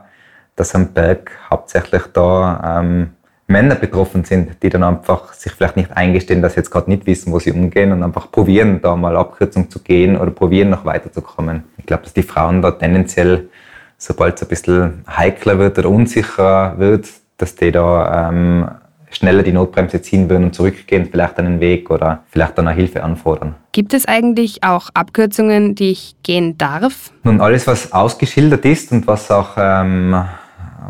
dass 0.56 0.74
am 0.74 0.92
Berg 0.92 1.30
hauptsächlich 1.48 2.02
da 2.12 2.80
ähm, 2.80 3.12
Männer 3.46 3.74
betroffen 3.74 4.24
sind, 4.24 4.62
die 4.62 4.70
dann 4.70 4.82
einfach 4.82 5.32
sich 5.34 5.52
vielleicht 5.52 5.76
nicht 5.76 5.94
eingestehen, 5.94 6.40
dass 6.40 6.54
sie 6.54 6.60
jetzt 6.60 6.70
gerade 6.70 6.90
nicht 6.90 7.06
wissen, 7.06 7.32
wo 7.32 7.38
sie 7.38 7.52
umgehen 7.52 7.92
und 7.92 8.02
einfach 8.02 8.30
probieren, 8.30 8.80
da 8.82 8.96
mal 8.96 9.16
Abkürzung 9.16 9.70
zu 9.70 9.80
gehen 9.80 10.16
oder 10.16 10.30
probieren, 10.30 10.70
noch 10.70 10.84
weiterzukommen. 10.84 11.64
Ich 11.76 11.86
glaube, 11.86 12.04
dass 12.04 12.14
die 12.14 12.22
Frauen 12.22 12.62
da 12.62 12.70
tendenziell, 12.70 13.50
sobald 13.98 14.36
es 14.36 14.42
ein 14.42 14.48
bisschen 14.48 15.04
heikler 15.06 15.58
wird 15.58 15.78
oder 15.78 15.90
unsicherer 15.90 16.78
wird, 16.78 17.08
dass 17.36 17.54
die 17.54 17.70
da 17.70 18.30
ähm, 18.30 18.68
schneller 19.10 19.42
die 19.42 19.52
Notbremse 19.52 20.00
ziehen 20.00 20.28
würden 20.28 20.44
und 20.44 20.54
zurückgehen, 20.54 21.06
vielleicht 21.10 21.38
einen 21.38 21.60
Weg 21.60 21.90
oder 21.90 22.24
vielleicht 22.30 22.58
dann 22.58 22.66
eine 22.66 22.76
Hilfe 22.76 23.02
anfordern. 23.02 23.54
Gibt 23.72 23.94
es 23.94 24.06
eigentlich 24.06 24.64
auch 24.64 24.90
Abkürzungen, 24.94 25.74
die 25.74 25.90
ich 25.90 26.16
gehen 26.22 26.56
darf? 26.58 27.12
Nun, 27.22 27.40
alles, 27.40 27.66
was 27.66 27.92
ausgeschildert 27.92 28.64
ist 28.64 28.90
und 28.92 29.06
was 29.06 29.30
auch, 29.30 29.50
ähm, 29.58 30.24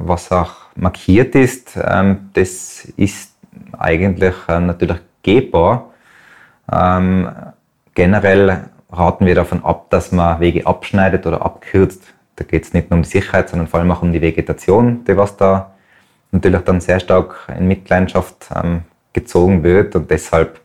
was 0.00 0.30
auch 0.32 0.63
markiert 0.76 1.35
ist, 1.35 1.78
ähm, 1.83 2.31
das 2.35 2.85
ist 2.97 3.35
eigentlich 3.78 4.35
äh, 4.49 4.61
natürlich 4.61 4.99
gehbar. 5.23 5.90
Ähm, 6.73 7.31
generell 7.95 8.64
raten 8.90 9.26
wir 9.26 9.35
davon 9.35 9.64
ab, 9.64 9.90
dass 9.90 10.12
man 10.12 10.40
Wege 10.40 10.66
abschneidet 10.66 11.26
oder 11.26 11.43
abkürzt. 11.43 12.02
Da 12.37 12.45
geht 12.45 12.64
es 12.64 12.73
nicht 12.73 12.90
nur 12.90 12.99
um 12.99 13.02
die 13.02 13.09
Sicherheit, 13.09 13.49
sondern 13.49 13.69
vor 13.69 13.81
allem 13.81 13.90
auch 13.90 14.02
um 14.02 14.12
die 14.12 14.21
Vegetation, 14.21 15.04
die 15.04 15.16
was 15.16 15.37
da 15.37 15.73
natürlich 16.33 16.62
dann 16.62 16.81
sehr 16.81 17.00
stark 17.00 17.49
in 17.57 17.69
Mitleidenschaft 17.69 18.49
ähm, 18.54 18.83
gezogen 19.12 19.62
wird 19.62 19.95
und 19.95 20.11
deshalb 20.11 20.61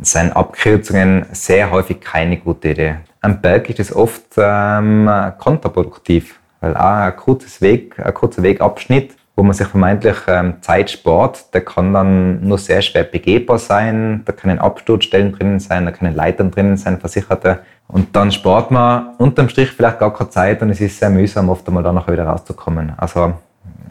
sind 0.00 0.34
Abkürzungen 0.34 1.26
sehr 1.32 1.70
häufig 1.70 2.00
keine 2.00 2.38
gute 2.38 2.70
Idee. 2.70 2.96
Am 3.20 3.40
Berg 3.40 3.68
ist 3.68 3.80
es 3.80 3.94
oft 3.94 4.22
ähm, 4.36 5.10
kontraproduktiv, 5.38 6.40
weil 6.60 6.76
auch 6.76 6.82
ein, 6.82 7.16
kurzes 7.16 7.60
Weg, 7.60 7.98
ein 7.98 8.14
kurzer 8.14 8.42
Wegabschnitt 8.42 9.14
wo 9.34 9.42
man 9.42 9.54
sich 9.54 9.66
vermeintlich 9.66 10.16
ähm, 10.26 10.54
Zeit 10.60 10.90
spart, 10.90 11.54
der 11.54 11.62
kann 11.62 11.92
dann 11.92 12.46
nur 12.46 12.58
sehr 12.58 12.82
schwer 12.82 13.04
begehbar 13.04 13.58
sein, 13.58 14.22
da 14.26 14.32
können 14.32 14.58
Absturzstellen 14.58 15.32
drinnen 15.32 15.58
sein, 15.58 15.86
da 15.86 15.90
können 15.90 16.14
Leitern 16.14 16.50
drinnen 16.50 16.76
sein, 16.76 17.00
Versicherte. 17.00 17.60
Und 17.88 18.14
dann 18.14 18.30
spart 18.30 18.70
man 18.70 19.14
unterm 19.16 19.48
Strich 19.48 19.70
vielleicht 19.70 19.98
gar 19.98 20.12
keine 20.12 20.30
Zeit 20.30 20.62
und 20.62 20.70
es 20.70 20.80
ist 20.80 20.98
sehr 20.98 21.10
mühsam, 21.10 21.48
oft 21.48 21.66
einmal 21.66 21.82
danach 21.82 22.08
wieder 22.08 22.24
rauszukommen. 22.24 22.92
Also 22.98 23.32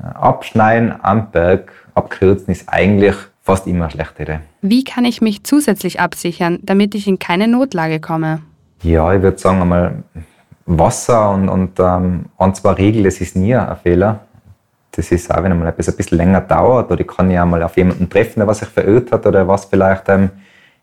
äh, 0.01 0.05
abschneiden 0.13 0.93
am 1.01 1.31
Berg, 1.31 1.71
abkürzen 1.95 2.51
ist 2.51 2.69
eigentlich 2.69 3.15
fast 3.41 3.65
immer 3.65 3.85
eine 3.85 3.91
schlechte 3.91 4.23
Idee. 4.23 4.39
Wie 4.61 4.83
kann 4.83 5.05
ich 5.05 5.21
mich 5.21 5.43
zusätzlich 5.43 5.99
absichern, 5.99 6.59
damit 6.61 6.93
ich 6.93 7.07
in 7.07 7.17
keine 7.17 7.47
Notlage 7.47 7.99
komme? 7.99 8.41
Ja, 8.83 9.11
ich 9.13 9.23
würde 9.23 9.39
sagen 9.39 9.61
einmal 9.61 10.03
Wasser 10.67 11.31
und, 11.31 11.49
und 11.49 11.79
ähm, 11.79 12.25
ein, 12.37 12.53
zwei 12.53 12.73
Riegel, 12.73 13.03
das 13.03 13.19
ist 13.21 13.35
nie 13.35 13.55
ein 13.55 13.75
Fehler 13.77 14.21
das 14.91 15.11
ist 15.11 15.31
auch, 15.31 15.43
wenn 15.43 15.51
einmal 15.51 15.69
etwas 15.69 15.89
ein 15.89 15.95
bisschen 15.95 16.17
länger 16.17 16.41
dauert 16.41 16.91
oder 16.91 16.99
ich 16.99 17.07
kann 17.07 17.31
ja 17.31 17.45
mal 17.45 17.63
auf 17.63 17.77
jemanden 17.77 18.09
treffen, 18.09 18.39
der 18.39 18.47
was 18.47 18.59
sich 18.59 18.67
verirrt 18.67 19.11
hat 19.11 19.25
oder 19.25 19.47
was 19.47 19.65
vielleicht 19.65 20.09
ähm, 20.09 20.29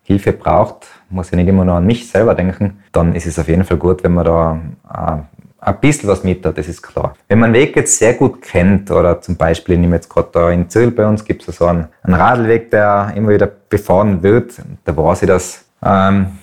Hilfe 0.03 0.33
braucht, 0.33 0.87
muss 1.11 1.31
ja 1.31 1.37
nicht 1.37 1.49
immer 1.49 1.65
nur 1.65 1.75
an 1.75 1.87
mich 1.87 2.09
selber 2.09 2.35
denken, 2.35 2.83
dann 2.93 3.15
ist 3.15 3.27
es 3.27 3.39
auf 3.39 3.49
jeden 3.49 3.65
Fall 3.65 3.77
gut, 3.77 4.03
wenn 4.03 4.15
man 4.15 4.25
da 4.25 4.61
äh, 4.91 5.23
ein 5.61 5.81
bisschen 5.81 6.09
was 6.09 6.25
mit 6.25 6.47
hat, 6.47 6.57
das 6.57 6.69
ist 6.69 6.83
klar. 6.83 7.15
Wenn 7.29 7.41
man 7.41 7.53
den 7.53 7.61
Weg 7.61 7.77
jetzt 7.77 7.99
sehr 7.99 8.15
gut 8.15 8.41
kennt 8.41 8.91
oder 8.91 9.21
zum 9.21 9.37
Beispiel, 9.37 9.75
ich 9.75 9.81
nehme 9.81 9.97
jetzt 9.97 10.09
gerade 10.09 10.29
da 10.33 10.51
in 10.51 10.71
Zürich 10.71 10.95
bei 10.95 11.07
uns, 11.07 11.25
gibt 11.25 11.47
es 11.47 11.57
so 11.57 11.67
einen, 11.67 11.89
einen 12.03 12.15
Radlweg, 12.15 12.71
der 12.71 13.13
immer 13.15 13.31
wieder 13.31 13.47
befahren 13.69 14.23
wird, 14.23 14.55
da 14.85 14.97
weiß 14.97 15.23
ich, 15.23 15.29
dass, 15.29 15.65
ähm, 15.85 16.39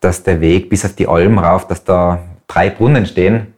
dass 0.00 0.22
der 0.22 0.40
Weg 0.40 0.68
bis 0.68 0.84
auf 0.84 0.94
die 0.94 1.08
Alm 1.08 1.38
rauf, 1.38 1.66
dass 1.66 1.84
da 1.84 2.18
drei 2.46 2.68
Brunnen 2.68 3.06
stehen 3.06 3.54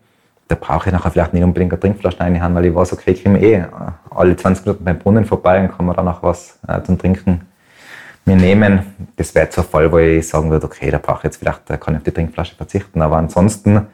da 0.50 0.56
brauche 0.56 0.88
ich 0.88 0.92
nachher 0.92 1.12
vielleicht 1.12 1.32
nicht 1.32 1.44
unbedingt 1.44 1.72
eine 1.72 1.80
Trinkflasche 1.80 2.18
reinhauen, 2.18 2.54
weil 2.56 2.66
ich 2.66 2.74
weiß, 2.74 2.92
okay, 2.92 3.12
ich 3.12 3.22
komme 3.22 3.40
eh 3.40 3.64
alle 4.10 4.36
20 4.36 4.66
Minuten 4.66 4.84
beim 4.84 4.98
Brunnen 4.98 5.24
vorbei 5.24 5.60
und 5.60 5.76
kann 5.76 5.86
mir 5.86 5.94
dann 5.94 6.08
auch 6.08 6.24
was 6.24 6.58
äh, 6.66 6.82
zum 6.82 6.98
Trinken 6.98 7.42
mir 8.24 8.34
nehmen. 8.34 8.80
Das 9.14 9.32
wäre 9.34 9.48
so 9.50 9.60
ein 9.60 9.68
Fall, 9.68 9.92
wo 9.92 9.98
ich 9.98 10.26
sagen 10.26 10.50
würde, 10.50 10.66
okay, 10.66 10.90
da 10.90 10.98
brauche 10.98 11.18
ich 11.18 11.24
jetzt 11.24 11.36
vielleicht, 11.36 11.70
da 11.70 11.76
kann 11.76 11.94
ich 11.94 11.98
auf 11.98 12.04
die 12.04 12.10
Trinkflasche 12.10 12.56
verzichten. 12.56 13.00
Aber 13.00 13.16
ansonsten 13.16 13.86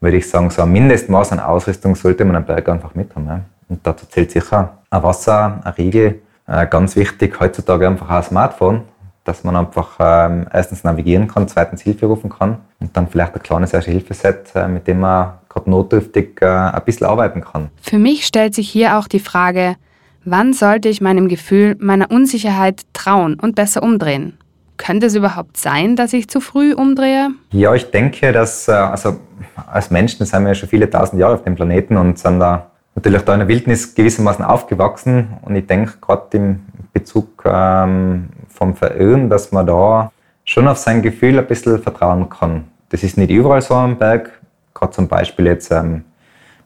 würde 0.00 0.18
ich 0.18 0.28
sagen, 0.28 0.50
so 0.50 0.62
ein 0.62 0.70
Mindestmaß 0.70 1.32
an 1.32 1.40
Ausrüstung 1.40 1.94
sollte 1.94 2.26
man 2.26 2.36
am 2.36 2.44
Berg 2.44 2.68
einfach 2.68 2.94
mit 2.94 3.16
haben. 3.16 3.26
Ja. 3.26 3.40
Und 3.70 3.86
dazu 3.86 4.04
zählt 4.04 4.32
sicher 4.32 4.78
ein 4.90 5.02
Wasser, 5.02 5.60
ein 5.64 5.72
Riegel, 5.72 6.20
äh, 6.46 6.66
ganz 6.66 6.94
wichtig, 6.94 7.40
heutzutage 7.40 7.86
einfach 7.86 8.10
ein 8.10 8.22
Smartphone, 8.22 8.82
dass 9.24 9.44
man 9.44 9.56
einfach 9.56 9.96
ähm, 9.98 10.46
erstens 10.52 10.84
navigieren 10.84 11.28
kann, 11.28 11.48
zweitens 11.48 11.80
Hilfe 11.80 12.06
rufen 12.06 12.28
kann 12.28 12.58
und 12.80 12.96
dann 12.96 13.08
vielleicht 13.08 13.34
ein 13.34 13.42
kleines 13.42 13.72
Erste-Hilfe-Set, 13.72 14.54
äh, 14.56 14.68
mit 14.68 14.86
dem 14.86 15.00
man 15.00 15.34
gerade 15.52 15.70
notdürftig 15.70 16.40
äh, 16.40 16.46
ein 16.46 16.82
bisschen 16.84 17.06
arbeiten 17.06 17.42
kann. 17.42 17.70
Für 17.80 17.98
mich 17.98 18.26
stellt 18.26 18.54
sich 18.54 18.68
hier 18.68 18.98
auch 18.98 19.08
die 19.08 19.20
Frage, 19.20 19.76
wann 20.24 20.52
sollte 20.52 20.88
ich 20.88 21.00
meinem 21.00 21.28
Gefühl, 21.28 21.76
meiner 21.78 22.10
Unsicherheit 22.10 22.82
trauen 22.92 23.38
und 23.40 23.54
besser 23.54 23.82
umdrehen? 23.82 24.38
Könnte 24.78 25.06
es 25.06 25.14
überhaupt 25.14 25.56
sein, 25.56 25.96
dass 25.96 26.12
ich 26.12 26.28
zu 26.28 26.40
früh 26.40 26.74
umdrehe? 26.74 27.30
Ja, 27.50 27.74
ich 27.74 27.90
denke, 27.90 28.32
dass 28.32 28.68
äh, 28.68 28.72
also 28.72 29.16
als 29.70 29.90
Menschen 29.90 30.26
sind 30.26 30.42
wir 30.42 30.48
ja 30.48 30.54
schon 30.54 30.68
viele 30.68 30.88
tausend 30.88 31.20
Jahre 31.20 31.34
auf 31.34 31.44
dem 31.44 31.54
Planeten 31.54 31.96
und 31.96 32.18
sind 32.18 32.40
da 32.40 32.70
natürlich 32.94 33.22
da 33.22 33.34
in 33.34 33.40
der 33.40 33.48
Wildnis 33.48 33.94
gewissermaßen 33.94 34.44
aufgewachsen. 34.44 35.28
Und 35.42 35.54
ich 35.56 35.66
denke 35.66 35.94
gerade 36.00 36.36
im 36.36 36.60
Bezug 36.92 37.44
ähm, 37.44 38.28
vom 38.48 38.74
Verirren, 38.74 39.30
dass 39.30 39.52
man 39.52 39.66
da 39.66 40.10
schon 40.44 40.68
auf 40.68 40.78
sein 40.78 41.02
Gefühl 41.02 41.38
ein 41.38 41.46
bisschen 41.46 41.80
vertrauen 41.80 42.28
kann. 42.28 42.64
Das 42.90 43.02
ist 43.02 43.16
nicht 43.16 43.30
überall 43.30 43.62
so 43.62 43.74
am 43.74 43.96
Berg 43.96 44.41
gerade 44.82 44.92
zum 44.92 45.08
Beispiel 45.08 45.46
jetzt 45.46 45.70
ähm, 45.70 46.04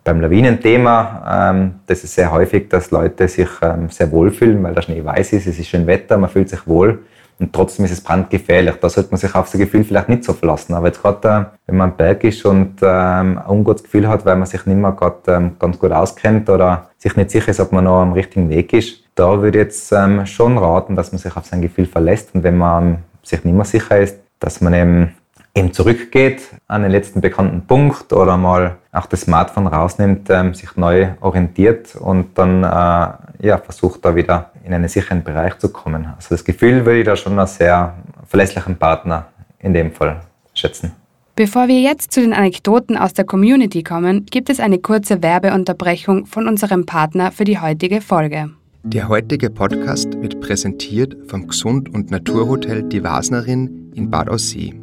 beim 0.03 0.21
Lawinenthema, 0.21 1.51
ähm, 1.51 1.75
das 1.87 2.03
ist 2.05 2.15
sehr 2.15 2.33
häufig, 2.33 2.69
dass 2.69 2.91
Leute 2.91 3.29
sich 3.29 3.49
ähm, 3.61 3.91
sehr 3.91 4.11
wohl 4.11 4.31
fühlen, 4.31 4.63
weil 4.63 4.75
der 4.75 4.83
Schnee 4.83 5.05
weiß 5.05 5.35
ist, 5.35 5.47
es 5.47 5.59
ist 5.59 5.69
schön 5.69 5.87
Wetter, 5.87 6.17
man 6.17 6.31
fühlt 6.31 6.49
sich 6.49 6.67
wohl 6.67 7.01
und 7.39 7.53
trotzdem 7.53 7.85
ist 7.85 7.91
es 7.91 8.01
brandgefährlich. 8.01 8.77
Da 8.77 8.89
sollte 8.89 9.11
man 9.11 9.19
sich 9.19 9.35
auf 9.35 9.49
sein 9.49 9.61
Gefühl 9.61 9.85
vielleicht 9.85 10.09
nicht 10.09 10.25
so 10.25 10.33
verlassen. 10.33 10.73
Aber 10.75 10.87
jetzt 10.87 11.03
gerade, 11.03 11.29
äh, 11.29 11.57
wenn 11.67 11.77
man 11.77 11.91
am 11.91 11.97
Berg 11.97 12.25
ist 12.25 12.45
und 12.47 12.77
ähm, 12.83 13.39
ein 13.39 13.47
ungutes 13.47 13.83
Gefühl 13.83 14.09
hat, 14.09 14.25
weil 14.25 14.37
man 14.37 14.47
sich 14.47 14.65
nicht 14.65 14.79
mehr 14.79 14.93
gerade 14.93 15.21
ähm, 15.29 15.57
ganz 15.59 15.79
gut 15.79 15.93
auskennt 15.93 16.49
oder 16.49 16.89
sich 16.97 17.15
nicht 17.17 17.31
sicher 17.31 17.51
ist, 17.51 17.61
ob 17.61 17.73
man 17.73 17.85
noch 17.85 18.01
am 18.01 18.13
richtigen 18.13 18.49
Weg 18.49 18.73
ist, 18.73 19.03
da 19.15 19.43
würde 19.43 19.59
ich 19.59 19.65
jetzt 19.65 19.93
ähm, 19.93 20.25
schon 20.25 20.57
raten, 20.57 20.97
dass 20.97 21.13
man 21.13 21.19
sich 21.19 21.37
auf 21.37 21.45
sein 21.45 21.61
Gefühl 21.61 21.87
verlässt 21.87 22.35
und 22.35 22.43
wenn 22.43 22.57
man 22.57 22.99
sich 23.23 23.45
nicht 23.45 23.55
mehr 23.55 23.65
sicher 23.65 23.99
ist, 23.99 24.19
dass 24.39 24.61
man 24.61 24.73
eben 24.73 25.15
eben 25.57 25.73
zurückgeht 25.73 26.43
an 26.69 26.83
den 26.83 26.91
letzten 26.91 27.21
bekannten 27.21 27.63
Punkt 27.67 28.13
oder 28.13 28.37
mal 28.37 28.77
auch 28.93 29.07
das 29.07 29.23
Smartphone 29.23 29.67
rausnimmt, 29.67 30.29
ähm, 30.31 30.55
sich 30.55 30.77
neu 30.77 31.09
orientiert 31.21 31.97
und 31.97 32.37
dann 32.37 32.63
äh, 32.63 33.47
ja, 33.47 33.59
versucht 33.59 34.05
da 34.05 34.15
wieder 34.15 34.51
in 34.65 34.75
einen 34.75 34.89
sicheren 34.89 35.25
Bereich 35.25 35.59
zu 35.59 35.71
kommen. 35.71 36.07
Also 36.15 36.29
das 36.31 36.45
Gefühl 36.45 36.85
würde 36.85 37.01
ich 37.01 37.07
da 37.07 37.17
schon 37.17 37.39
als 37.39 37.57
sehr 37.57 37.95
verlässlichen 38.27 38.77
Partner 38.77 39.29
in 39.59 39.73
dem 39.73 39.93
Fall 39.93 40.21
schätzen. 40.55 40.93
Bevor 41.37 41.69
wir 41.69 41.81
jetzt 41.81 42.13
zu 42.13 42.21
den 42.21 42.33
Anekdoten 42.33 42.97
aus 42.97 43.13
der 43.13 43.25
Community 43.25 43.83
kommen, 43.83 44.27
gibt 44.27 44.49
es 44.51 44.61
eine 44.61 44.79
kurze 44.79 45.23
Werbeunterbrechung 45.23 46.27
von 46.27 46.49
unserem 46.49 46.87
Partner 46.87 47.31
für 47.33 47.45
die 47.45 47.59
heutige 47.59 48.01
Folge. 48.01 48.51
Der 48.83 49.09
heutige 49.09 49.51
Podcast 49.51 50.21
wird 50.23 50.41
präsentiert 50.41 51.17
vom 51.27 51.49
Gesund- 51.49 51.93
und 51.93 52.11
Naturhotel 52.11 52.85
Die 52.85 53.03
Wasnerin 53.03 53.93
in 53.95 54.11
Bad 54.11 54.29
Aussee 54.29 54.75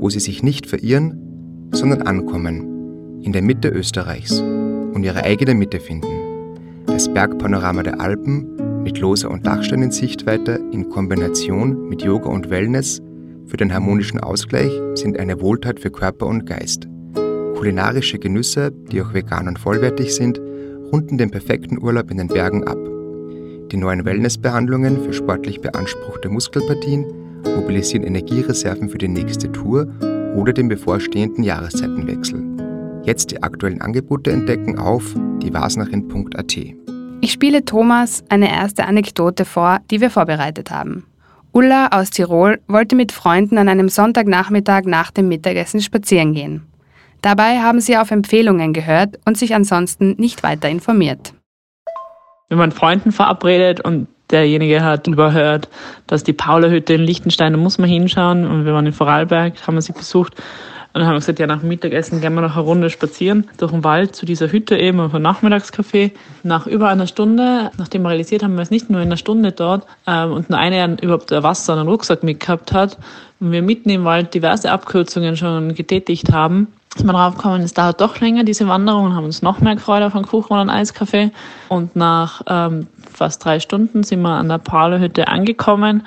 wo 0.00 0.10
sie 0.10 0.20
sich 0.20 0.42
nicht 0.42 0.66
verirren, 0.66 1.68
sondern 1.72 2.02
ankommen, 2.02 3.22
in 3.22 3.32
der 3.32 3.42
Mitte 3.42 3.68
Österreichs 3.68 4.40
und 4.40 5.04
ihre 5.04 5.22
eigene 5.24 5.54
Mitte 5.54 5.80
finden. 5.80 6.06
Das 6.86 7.12
Bergpanorama 7.12 7.82
der 7.82 8.00
Alpen 8.00 8.82
mit 8.82 8.98
loser 8.98 9.30
und 9.30 9.46
Dachsteinensichtweite 9.46 10.60
in 10.72 10.88
Kombination 10.88 11.88
mit 11.88 12.02
Yoga 12.02 12.30
und 12.30 12.48
Wellness 12.50 13.02
für 13.46 13.56
den 13.56 13.72
harmonischen 13.72 14.20
Ausgleich 14.20 14.72
sind 14.94 15.18
eine 15.18 15.40
Wohltat 15.40 15.80
für 15.80 15.90
Körper 15.90 16.26
und 16.26 16.46
Geist. 16.46 16.86
Kulinarische 17.56 18.18
Genüsse, 18.18 18.72
die 18.92 19.02
auch 19.02 19.14
vegan 19.14 19.48
und 19.48 19.58
vollwertig 19.58 20.14
sind, 20.14 20.40
runden 20.92 21.18
den 21.18 21.30
perfekten 21.30 21.82
Urlaub 21.82 22.10
in 22.10 22.18
den 22.18 22.28
Bergen 22.28 22.64
ab. 22.64 22.78
Die 23.70 23.76
neuen 23.76 24.04
Wellnessbehandlungen 24.04 25.02
für 25.02 25.12
sportlich 25.12 25.60
beanspruchte 25.60 26.28
Muskelpartien 26.30 27.04
mobilisieren 27.44 28.04
Energiereserven 28.04 28.88
für 28.88 28.98
die 28.98 29.08
nächste 29.08 29.50
Tour 29.52 29.86
oder 30.34 30.52
den 30.52 30.68
bevorstehenden 30.68 31.44
Jahreszeitenwechsel. 31.44 32.42
Jetzt 33.04 33.30
die 33.30 33.42
aktuellen 33.42 33.80
Angebote 33.80 34.30
entdecken 34.30 34.78
auf 34.78 35.14
dievasnerin.at. 35.42 36.56
Ich 37.20 37.32
spiele 37.32 37.64
Thomas 37.64 38.22
eine 38.28 38.50
erste 38.50 38.84
Anekdote 38.84 39.44
vor, 39.44 39.80
die 39.90 40.00
wir 40.00 40.10
vorbereitet 40.10 40.70
haben. 40.70 41.04
Ulla 41.52 41.88
aus 41.88 42.10
Tirol 42.10 42.60
wollte 42.68 42.94
mit 42.94 43.10
Freunden 43.10 43.58
an 43.58 43.68
einem 43.68 43.88
Sonntagnachmittag 43.88 44.82
nach 44.84 45.10
dem 45.10 45.28
Mittagessen 45.28 45.80
spazieren 45.80 46.34
gehen. 46.34 46.66
Dabei 47.22 47.58
haben 47.58 47.80
sie 47.80 47.96
auf 47.96 48.10
Empfehlungen 48.10 48.72
gehört 48.72 49.18
und 49.24 49.36
sich 49.36 49.54
ansonsten 49.54 50.14
nicht 50.18 50.42
weiter 50.42 50.68
informiert. 50.68 51.34
Wenn 52.48 52.58
man 52.58 52.72
Freunden 52.72 53.10
verabredet 53.10 53.80
und 53.80 54.06
derjenige 54.30 54.82
hat 54.82 55.06
überhört, 55.06 55.68
dass 56.06 56.24
die 56.24 56.32
Paula-Hütte 56.32 56.94
in 56.94 57.02
Liechtenstein, 57.02 57.52
da 57.52 57.58
muss 57.58 57.78
man 57.78 57.88
hinschauen. 57.88 58.46
Und 58.46 58.64
wir 58.64 58.74
waren 58.74 58.86
in 58.86 58.92
Vorarlberg, 58.92 59.54
haben 59.66 59.74
wir 59.74 59.82
sie 59.82 59.92
besucht. 59.92 60.34
Und 60.94 61.00
dann 61.00 61.06
haben 61.06 61.14
wir 61.14 61.20
gesagt, 61.20 61.38
ja, 61.38 61.46
nach 61.46 61.60
dem 61.60 61.68
Mittagessen 61.68 62.20
gehen 62.20 62.34
wir 62.34 62.40
noch 62.40 62.56
eine 62.56 62.64
Runde 62.64 62.90
spazieren 62.90 63.48
durch 63.58 63.72
den 63.72 63.84
Wald 63.84 64.16
zu 64.16 64.24
dieser 64.24 64.50
Hütte 64.50 64.76
eben 64.76 65.00
auf 65.00 65.14
ein 65.14 65.22
Nachmittagskaffee. 65.22 66.12
Nach 66.42 66.66
über 66.66 66.88
einer 66.88 67.06
Stunde, 67.06 67.70
nachdem 67.76 68.02
wir 68.02 68.08
realisiert 68.08 68.42
haben, 68.42 68.54
wir 68.54 68.62
es 68.62 68.70
nicht 68.70 68.88
nur 68.88 69.00
in 69.00 69.08
einer 69.08 69.18
Stunde 69.18 69.52
dort 69.52 69.86
ähm, 70.06 70.32
und 70.32 70.50
nur 70.50 70.58
eine 70.58 70.96
überhaupt 71.00 71.30
Wasser 71.30 71.74
und 71.74 71.80
einen 71.80 71.88
Rucksack 71.88 72.22
mitgehabt 72.22 72.72
hat 72.72 72.98
und 73.38 73.52
wir 73.52 73.62
mitten 73.62 73.90
im 73.90 74.04
Wald 74.04 74.32
diverse 74.32 74.72
Abkürzungen 74.72 75.36
schon 75.36 75.74
getätigt 75.74 76.32
haben, 76.32 76.68
ist 76.96 77.04
man 77.04 77.14
drauf 77.14 77.36
gekommen, 77.36 77.62
es 77.62 77.74
dauert 77.74 78.00
doch 78.00 78.18
länger, 78.18 78.44
diese 78.44 78.66
Wanderung, 78.66 79.04
und 79.04 79.14
haben 79.14 79.24
uns 79.24 79.42
noch 79.42 79.60
mehr 79.60 79.74
gefreut 79.74 80.02
auf 80.02 80.16
einen 80.16 80.26
Kuchen 80.26 80.54
und 80.54 80.58
einen 80.58 80.70
Eiskaffee. 80.70 81.30
Und 81.68 81.94
nach 81.94 82.42
ähm, 82.48 82.86
fast 83.18 83.44
drei 83.44 83.60
Stunden 83.60 84.02
sind 84.02 84.22
wir 84.22 84.30
an 84.30 84.48
der 84.48 84.58
Paula-Hütte 84.58 85.28
angekommen 85.28 86.04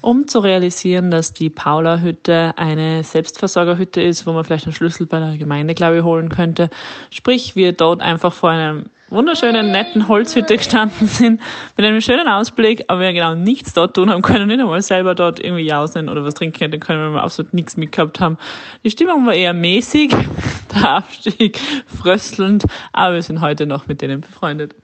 um 0.00 0.28
zu 0.28 0.38
realisieren, 0.38 1.10
dass 1.10 1.32
die 1.32 1.50
Paula-Hütte 1.50 2.54
eine 2.56 3.02
Selbstversorgerhütte 3.02 4.00
ist, 4.00 4.26
wo 4.26 4.32
man 4.32 4.44
vielleicht 4.44 4.66
einen 4.66 4.74
Schlüssel 4.74 5.06
bei 5.06 5.18
der 5.18 5.36
Gemeinde, 5.36 5.74
glaube 5.74 5.98
ich, 5.98 6.04
holen 6.04 6.28
könnte. 6.28 6.70
Sprich, 7.10 7.56
wir 7.56 7.72
dort 7.72 8.00
einfach 8.00 8.32
vor 8.32 8.50
einem 8.50 8.86
wunderschönen, 9.08 9.70
netten 9.72 10.06
Holzhütte 10.06 10.56
gestanden 10.56 11.08
sind, 11.08 11.40
mit 11.76 11.86
einem 11.86 12.00
schönen 12.00 12.28
Ausblick, 12.28 12.84
aber 12.88 13.00
wir 13.00 13.12
genau 13.12 13.34
nichts 13.34 13.72
dort 13.72 13.96
tun 13.96 14.10
haben 14.10 14.22
können, 14.22 14.46
nicht 14.46 14.60
einmal 14.60 14.82
selber 14.82 15.14
dort 15.14 15.40
irgendwie 15.40 15.64
jausen 15.64 16.08
oder 16.08 16.24
was 16.24 16.34
trinken 16.34 16.58
hätten 16.58 16.80
können, 16.80 17.00
weil 17.00 17.14
wir 17.14 17.22
absolut 17.22 17.52
nichts 17.52 17.76
mitgehabt 17.76 18.20
haben. 18.20 18.38
Die 18.84 18.90
Stimmung 18.90 19.26
war 19.26 19.34
eher 19.34 19.54
mäßig, 19.54 20.14
der 20.74 20.90
Abstieg 20.90 21.58
fröstelnd, 21.86 22.64
aber 22.92 23.14
wir 23.14 23.22
sind 23.22 23.40
heute 23.40 23.66
noch 23.66 23.88
mit 23.88 24.00
denen 24.00 24.20
befreundet. 24.20 24.76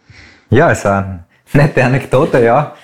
Ja, 0.50 0.70
ist 0.70 0.86
eine 0.86 1.24
nette 1.54 1.84
Anekdote, 1.84 2.44
ja 2.44 2.74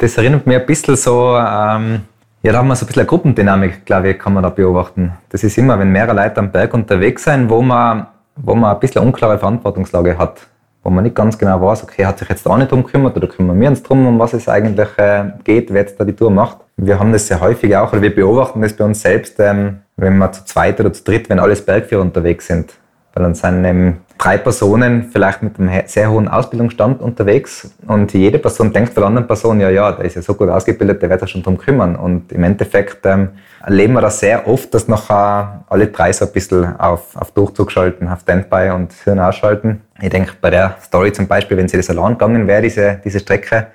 das 0.00 0.16
erinnert 0.16 0.46
mich 0.46 0.56
ein 0.56 0.66
bisschen 0.66 0.96
so, 0.96 1.36
ähm, 1.36 2.00
ja, 2.42 2.52
da 2.52 2.58
haben 2.58 2.68
wir 2.68 2.74
so 2.74 2.84
ein 2.84 2.86
bisschen 2.86 3.00
eine 3.00 3.06
Gruppendynamik, 3.06 3.84
glaube 3.84 4.10
ich, 4.10 4.18
kann 4.18 4.32
man 4.32 4.42
da 4.42 4.48
beobachten. 4.48 5.12
Das 5.28 5.44
ist 5.44 5.58
immer, 5.58 5.78
wenn 5.78 5.92
mehrere 5.92 6.16
Leute 6.16 6.38
am 6.40 6.50
Berg 6.50 6.72
unterwegs 6.72 7.24
sind, 7.24 7.50
wo 7.50 7.60
man, 7.60 8.06
wo 8.36 8.54
man 8.54 8.74
ein 8.74 8.80
bisschen 8.80 9.02
eine 9.02 9.08
unklare 9.08 9.38
Verantwortungslage 9.38 10.16
hat, 10.16 10.46
wo 10.82 10.88
man 10.88 11.04
nicht 11.04 11.14
ganz 11.14 11.36
genau 11.36 11.60
weiß, 11.60 11.82
okay, 11.82 12.06
hat 12.06 12.18
sich 12.18 12.30
jetzt 12.30 12.46
da 12.46 12.56
nicht 12.56 12.72
drum 12.72 12.82
gekümmert 12.82 13.14
oder 13.14 13.26
kümmern 13.26 13.60
wir 13.60 13.68
uns 13.68 13.82
drum, 13.82 14.06
um 14.06 14.18
was 14.18 14.32
es 14.32 14.48
eigentlich 14.48 14.88
äh, 14.96 15.24
geht, 15.44 15.70
wer 15.70 15.82
jetzt 15.82 16.00
da 16.00 16.04
die 16.04 16.14
Tour 16.14 16.30
macht. 16.30 16.56
Wir 16.78 16.98
haben 16.98 17.12
das 17.12 17.26
sehr 17.26 17.40
häufig 17.40 17.76
auch, 17.76 17.92
oder 17.92 18.00
wir 18.00 18.14
beobachten 18.14 18.62
das 18.62 18.72
bei 18.72 18.86
uns 18.86 19.02
selbst, 19.02 19.38
ähm, 19.38 19.80
wenn 19.98 20.16
wir 20.16 20.32
zu 20.32 20.46
zweit 20.46 20.80
oder 20.80 20.94
zu 20.94 21.04
dritt, 21.04 21.28
wenn 21.28 21.38
alles 21.38 21.62
Bergführer 21.62 22.00
unterwegs 22.00 22.46
sind. 22.46 22.72
Weil 23.12 23.24
dann 23.24 23.34
sind 23.34 23.66
ähm, 23.66 23.96
drei 24.20 24.36
Personen 24.36 25.10
vielleicht 25.10 25.42
mit 25.42 25.58
einem 25.58 25.82
sehr 25.86 26.10
hohen 26.10 26.28
Ausbildungsstand 26.28 27.00
unterwegs 27.00 27.70
und 27.86 28.12
jede 28.12 28.38
Person 28.38 28.70
denkt 28.70 28.92
von 28.92 29.00
der 29.00 29.08
anderen 29.08 29.26
Person, 29.26 29.60
ja, 29.60 29.70
ja, 29.70 29.92
der 29.92 30.04
ist 30.04 30.14
ja 30.14 30.20
so 30.20 30.34
gut 30.34 30.50
ausgebildet, 30.50 31.00
der 31.00 31.08
wird 31.08 31.20
sich 31.20 31.30
schon 31.30 31.42
drum 31.42 31.56
kümmern. 31.56 31.96
Und 31.96 32.30
im 32.30 32.44
Endeffekt 32.44 33.06
ähm, 33.06 33.30
erleben 33.64 33.94
wir 33.94 34.02
das 34.02 34.20
sehr 34.20 34.46
oft, 34.46 34.74
dass 34.74 34.88
nachher 34.88 35.64
alle 35.70 35.86
drei 35.86 36.12
so 36.12 36.26
ein 36.26 36.32
bisschen 36.32 36.78
auf, 36.78 37.16
auf 37.16 37.30
Durchzug 37.30 37.72
schalten, 37.72 38.08
auf 38.08 38.20
Standby 38.20 38.70
und 38.74 38.92
Hirn 39.04 39.18
ausschalten. 39.18 39.80
Ich 40.02 40.10
denke, 40.10 40.32
bei 40.38 40.50
der 40.50 40.76
Story 40.82 41.12
zum 41.12 41.26
Beispiel, 41.26 41.56
wenn 41.56 41.68
sie 41.68 41.78
das 41.78 41.88
allein 41.88 42.12
gegangen 42.12 42.46
wäre, 42.46 42.60
diese, 42.60 43.00
diese 43.02 43.20
Strecke, 43.20 43.68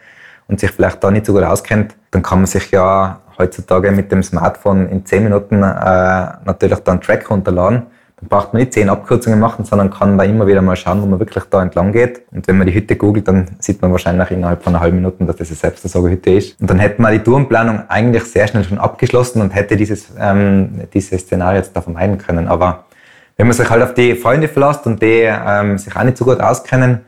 und 0.48 0.60
sich 0.60 0.70
vielleicht 0.70 1.04
da 1.04 1.10
nicht 1.10 1.25
so 1.25 1.34
gut 1.34 1.42
auskennt, 1.42 1.96
dann 2.12 2.22
kann 2.22 2.38
man 2.38 2.46
sich 2.46 2.70
ja 2.70 3.20
heutzutage 3.40 3.92
mit 3.92 4.12
dem 4.12 4.22
Smartphone 4.22 4.88
in 4.90 5.04
zehn 5.04 5.24
Minuten 5.24 5.56
äh, 5.56 6.28
natürlich 6.46 6.78
dann 6.84 7.02
Track 7.02 7.32
runterladen 7.32 7.88
braucht 8.29 8.53
man 8.53 8.62
nicht 8.62 8.74
zehn 8.74 8.89
Abkürzungen 8.89 9.39
machen, 9.39 9.65
sondern 9.65 9.89
kann 9.89 10.17
da 10.17 10.24
immer 10.24 10.48
wieder 10.48 10.62
mal 10.62 10.75
schauen, 10.75 11.01
wo 11.01 11.05
man 11.05 11.20
wirklich 11.20 11.44
da 11.46 11.62
entlang 11.62 11.91
geht. 11.91 12.22
Und 12.32 12.48
wenn 12.48 12.58
man 12.58 12.67
die 12.67 12.74
Hütte 12.74 12.96
googelt, 12.96 13.27
dann 13.27 13.48
sieht 13.60 13.82
man 13.82 13.91
wahrscheinlich 13.91 14.32
innerhalb 14.32 14.63
von 14.63 14.74
einer 14.74 14.82
halben 14.82 14.98
Minute, 14.98 15.25
dass 15.25 15.38
das 15.38 15.50
eine 15.50 15.58
Selbstversorgerhütte 15.58 16.32
ist. 16.32 16.60
Und 16.60 16.70
dann 16.70 16.79
hätte 16.79 17.01
man 17.01 17.13
die 17.13 17.20
Tourenplanung 17.20 17.83
eigentlich 17.90 18.24
sehr 18.24 18.48
schnell 18.48 18.64
schon 18.64 18.77
abgeschlossen 18.77 19.42
und 19.42 19.51
hätte 19.51 19.75
dieses, 19.77 20.07
ähm, 20.20 20.81
dieses 20.94 21.22
Szenario 21.22 21.59
jetzt 21.59 21.75
da 21.75 21.81
vermeiden 21.81 22.18
können. 22.18 22.48
Aber 22.48 22.85
wenn 23.38 23.48
man 23.48 23.55
sich 23.55 23.70
halt 23.70 23.83
auf 23.83 23.94
die 23.94 24.16
Freunde 24.16 24.48
verlässt 24.48 24.85
und 24.85 25.01
die 25.01 25.27
ähm, 25.27 25.77
sich 25.77 25.96
auch 25.96 26.03
nicht 26.03 26.18
so 26.18 26.25
gut 26.25 26.40
auskennen, 26.40 27.01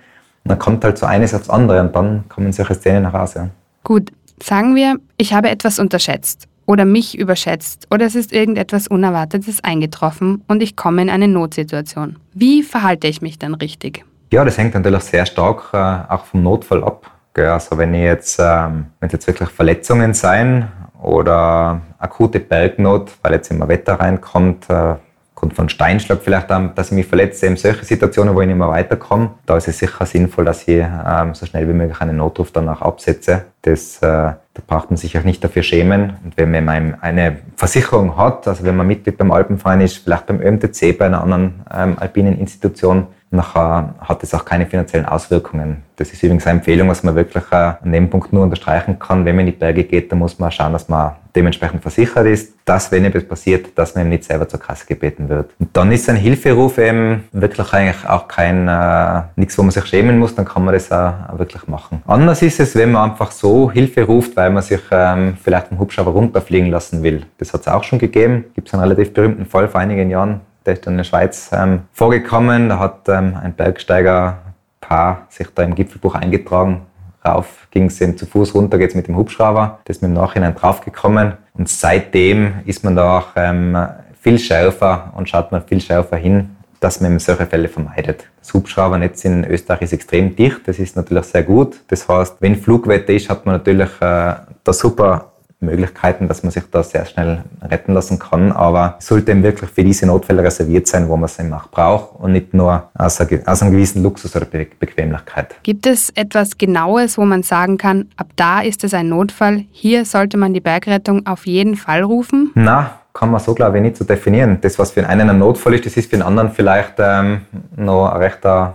dann 0.44 0.60
kommt 0.60 0.84
halt 0.84 0.98
so 0.98 1.06
eines 1.06 1.34
aufs 1.34 1.50
andere 1.50 1.82
und 1.82 1.96
dann 1.96 2.26
kommen 2.30 2.52
solche 2.54 2.76
Szenen 2.76 3.04
nach 3.04 3.14
Hause. 3.14 3.50
Gut, 3.84 4.12
sagen 4.42 4.76
wir, 4.76 4.98
ich 5.18 5.34
habe 5.34 5.50
etwas 5.50 5.80
unterschätzt 5.80 6.48
oder 6.68 6.86
mich 6.86 7.18
überschätzt 7.18 7.88
oder 7.90 8.06
es 8.06 8.14
ist 8.14 8.32
irgendetwas 8.32 8.88
Unerwartetes 8.88 9.64
eingetroffen 9.64 10.44
und 10.48 10.62
ich 10.62 10.76
komme 10.76 11.02
in 11.02 11.10
eine 11.10 11.28
Notsituation. 11.28 12.18
Wie 12.34 12.62
verhalte 12.62 13.08
ich 13.08 13.24
mich 13.24 13.40
dann 13.40 13.56
richtig? 13.56 14.06
Ja, 14.32 14.46
das 14.46 14.58
hängt 14.58 14.76
natürlich 14.76 15.04
sehr 15.04 15.26
stark 15.26 15.70
äh, 15.74 16.14
auch 16.14 16.26
vom 16.26 16.44
Notfall 16.44 16.84
ab. 16.84 17.10
Also 17.36 17.78
wenn 17.78 17.94
jetzt, 17.94 18.40
ähm, 18.40 18.88
jetzt 19.02 19.28
wirklich 19.28 19.50
Verletzungen 19.50 20.14
sein 20.14 20.70
oder 21.02 21.82
akute 22.00 22.40
Bergnot, 22.40 23.12
weil 23.22 23.34
jetzt 23.34 23.52
immer 23.52 23.68
Wetter 23.68 24.00
reinkommt, 24.00 24.70
äh, 24.70 24.96
Grund 25.38 25.54
von 25.54 25.70
Steinschlag 25.70 26.20
vielleicht, 26.24 26.50
dass 26.50 26.88
ich 26.88 26.94
mich 26.94 27.06
verletze, 27.06 27.46
eben 27.46 27.58
solche 27.58 27.86
Situationen, 27.86 28.34
wo 28.34 28.42
ich 28.42 28.48
nicht 28.48 28.58
mehr 28.58 28.70
weiterkomme, 28.70 29.36
da 29.46 29.56
ist 29.56 29.68
es 29.68 29.78
sicher 29.78 30.04
sinnvoll, 30.08 30.46
dass 30.46 30.68
ich 30.68 30.80
ähm, 30.80 31.36
so 31.36 31.46
schnell 31.46 31.70
wie 31.70 31.74
möglich 31.74 32.02
einen 32.02 32.18
Notruf 32.18 32.52
danach 32.52 32.82
absetze. 32.82 33.46
Das, 33.62 33.98
äh, 33.98 34.02
da 34.02 34.40
braucht 34.66 34.90
man 34.90 34.98
sich 34.98 35.16
auch 35.16 35.24
nicht 35.24 35.44
dafür 35.44 35.62
schämen. 35.62 36.16
Und 36.24 36.38
wenn 36.38 36.66
man 36.66 36.96
eine 37.02 37.38
Versicherung 37.56 38.18
hat, 38.18 38.48
also 38.48 38.64
wenn 38.64 38.76
man 38.76 38.88
Mitglied 38.88 39.20
beim 39.20 39.32
Alpenverein 39.32 39.82
ist, 39.82 39.98
vielleicht 39.98 40.26
beim 40.26 40.42
ÖMTC, 40.42 40.98
bei 40.98 41.06
einer 41.06 41.22
anderen 41.22 41.62
ähm, 41.72 41.98
alpinen 42.00 42.40
Institution, 42.40 43.06
nachher 43.30 43.96
hat 44.00 44.24
es 44.24 44.34
auch 44.34 44.46
keine 44.46 44.66
finanziellen 44.66 45.06
Auswirkungen. 45.06 45.84
Das 45.98 46.12
ist 46.12 46.22
übrigens 46.24 46.46
eine 46.46 46.60
Empfehlung, 46.60 46.88
was 46.90 47.04
man 47.04 47.16
wirklich 47.16 47.44
äh, 47.52 47.56
an 47.56 47.92
dem 47.92 48.10
Punkt 48.10 48.32
nur 48.32 48.44
unterstreichen 48.44 49.00
kann. 49.00 49.26
Wenn 49.26 49.36
man 49.36 49.48
in 49.48 49.54
die 49.54 49.58
Berge 49.58 49.84
geht, 49.84 50.12
dann 50.12 50.20
muss 50.20 50.40
man 50.40 50.52
schauen, 50.52 50.74
dass 50.74 50.88
man 50.88 51.16
dementsprechend 51.36 51.82
versichert 51.82 52.26
ist, 52.26 52.54
dass, 52.66 52.92
wenn 52.92 53.06
etwas 53.06 53.24
passiert, 53.24 53.78
dass 53.78 53.96
man 53.96 54.04
eben 54.04 54.10
nicht 54.12 54.24
selber 54.24 54.48
zur 54.48 54.60
Kasse 54.60 54.86
gebeten 54.86 55.30
wird. 55.30 55.52
Und 55.60 55.76
dann 55.76 55.92
ist 55.92 56.10
ein 56.10 56.16
Hilferuf 56.16 56.78
eben 56.78 57.26
wirklich 57.32 57.74
eigentlich 57.74 58.08
auch 58.08 58.28
kein, 58.28 58.68
äh, 58.68 59.24
nichts, 59.36 59.58
wo 59.58 59.64
man 59.64 59.72
sich 59.72 59.86
schämen 59.86 60.20
muss, 60.20 60.36
dann 60.36 60.46
kann 60.46 60.64
man 60.64 60.74
das 60.74 60.92
auch, 60.92 61.14
wirklich 61.38 61.68
machen. 61.68 62.02
Anders 62.08 62.42
ist 62.42 62.60
es, 62.60 62.76
wenn 62.76 62.92
man 62.92 63.12
einfach 63.12 63.32
so 63.32 63.72
Hilfe 63.72 64.04
ruft, 64.04 64.36
weil 64.36 64.50
man 64.50 64.64
sich 64.64 64.82
ähm, 64.92 65.38
vielleicht 65.42 65.68
vom 65.68 65.80
Hubschrauber 65.80 66.12
runterfliegen 66.12 66.70
lassen 66.70 67.04
will. 67.04 67.26
Das 67.38 67.54
hat 67.54 67.62
es 67.62 67.68
auch 67.68 67.84
schon 67.84 68.00
gegeben. 68.00 68.46
Gibt 68.56 68.68
es 68.68 68.74
einen 68.74 68.84
relativ 68.84 69.14
berühmten 69.14 69.46
Fall 69.46 69.68
vor 69.68 69.80
einigen 69.80 70.10
Jahren, 70.10 70.42
der 70.68 70.74
ist 70.74 70.86
in 70.86 70.98
der 70.98 71.04
Schweiz 71.04 71.50
ähm, 71.54 71.84
vorgekommen. 71.94 72.70
Da 72.70 72.80
hat 72.80 73.08
ähm, 73.08 73.38
ein 73.42 73.54
Bergsteigerpaar 73.54 75.28
sich 75.30 75.48
da 75.56 75.64
im 75.64 75.74
Gipfelbuch 75.74 76.16
eingetragen. 76.16 76.86
Rauf 77.26 77.68
ging 77.72 77.86
es 77.86 78.00
eben 78.00 78.18
zu 78.18 78.26
Fuß, 78.26 78.54
runter 78.54 78.78
geht 78.78 78.92
es 78.92 78.96
mit 78.96 79.08
dem 79.08 79.16
Hubschrauber. 79.16 79.80
Das 79.86 79.98
ist 79.98 80.02
mir 80.02 80.10
im 80.10 80.14
Nachhinein 80.14 80.56
draufgekommen. 80.56 81.34
Und 81.54 81.70
seitdem 81.70 82.56
ist 82.66 82.84
man 82.84 82.96
da 82.96 83.18
auch 83.18 83.28
ähm, 83.36 83.78
viel 84.20 84.38
schärfer 84.38 85.14
und 85.16 85.28
schaut 85.28 85.52
man 85.52 85.64
viel 85.64 85.82
schärfer 85.82 86.18
hin, 86.18 86.58
dass 86.80 87.02
man 87.02 87.18
solche 87.20 87.46
Fälle 87.48 87.70
vermeidet. 87.70 88.28
Das 88.40 88.54
Hubschraubernetz 88.54 89.26
in 89.26 89.44
Österreich 89.46 89.82
ist 89.82 89.94
extrem 89.94 90.36
dicht, 90.36 90.68
das 90.68 90.80
ist 90.80 90.96
natürlich 90.96 91.26
sehr 91.26 91.44
gut. 91.44 91.78
Das 91.88 92.08
heißt, 92.08 92.36
wenn 92.40 92.56
Flugwetter 92.56 93.14
ist, 93.14 93.30
hat 93.30 93.46
man 93.46 93.56
natürlich 93.56 93.90
äh, 94.00 94.36
da 94.64 94.74
super 94.74 95.32
Möglichkeiten, 95.60 96.28
dass 96.28 96.44
man 96.44 96.52
sich 96.52 96.64
da 96.70 96.84
sehr 96.84 97.06
schnell 97.06 97.44
retten 97.62 97.94
lassen 97.94 98.20
kann. 98.20 98.52
Aber 98.52 98.96
es 99.00 99.08
sollte 99.08 99.32
eben 99.32 99.44
wirklich 99.44 99.70
für 99.72 99.84
diese 99.84 100.06
Notfälle 100.06 100.44
reserviert 100.44 100.88
sein, 100.88 101.10
wo 101.10 101.18
man 101.18 101.26
es 101.26 101.40
eben 101.40 101.52
auch 101.54 101.68
braucht 101.70 102.20
und 102.20 102.34
nicht 102.34 102.54
nur 102.54 102.90
aus, 102.94 103.20
aus 103.20 103.62
einem 103.62 103.72
gewissen 103.72 104.04
Luxus 104.04 104.36
oder 104.36 104.46
Be 104.46 104.68
Bequemlichkeit. 104.80 105.56
Gibt 105.64 105.88
es 105.88 106.12
etwas 106.12 106.58
Genaues, 106.58 107.18
wo 107.18 107.26
man 107.26 107.44
sagen 107.44 107.78
kann, 107.78 108.06
ab 108.18 108.28
da 108.36 108.62
ist 108.62 108.84
es 108.84 108.94
ein 108.94 109.10
Notfall, 109.10 109.66
hier 109.72 110.06
sollte 110.06 110.38
man 110.38 110.54
die 110.54 110.60
Bergrettung 110.60 111.26
auf 111.26 111.48
jeden 111.48 111.76
Fall 111.76 112.04
rufen? 112.04 112.52
Na, 112.54 113.00
kann 113.18 113.32
man 113.32 113.40
so, 113.40 113.56
glaube 113.56 113.78
ich, 113.78 113.84
nicht 113.84 113.98
so 113.98 114.06
definieren. 114.06 114.60
Das, 114.62 114.78
was 114.78 114.92
für 114.92 115.08
einen 115.08 115.30
ein 115.30 115.40
Notfall 115.40 115.74
ist, 115.74 115.88
das 115.88 115.98
ist 115.98 116.10
für 116.10 116.18
einen 116.18 116.24
anderen 116.24 116.52
vielleicht 116.52 116.94
ähm, 117.00 117.42
noch 117.76 118.14
recht 118.20 118.46
äh, 118.46 118.68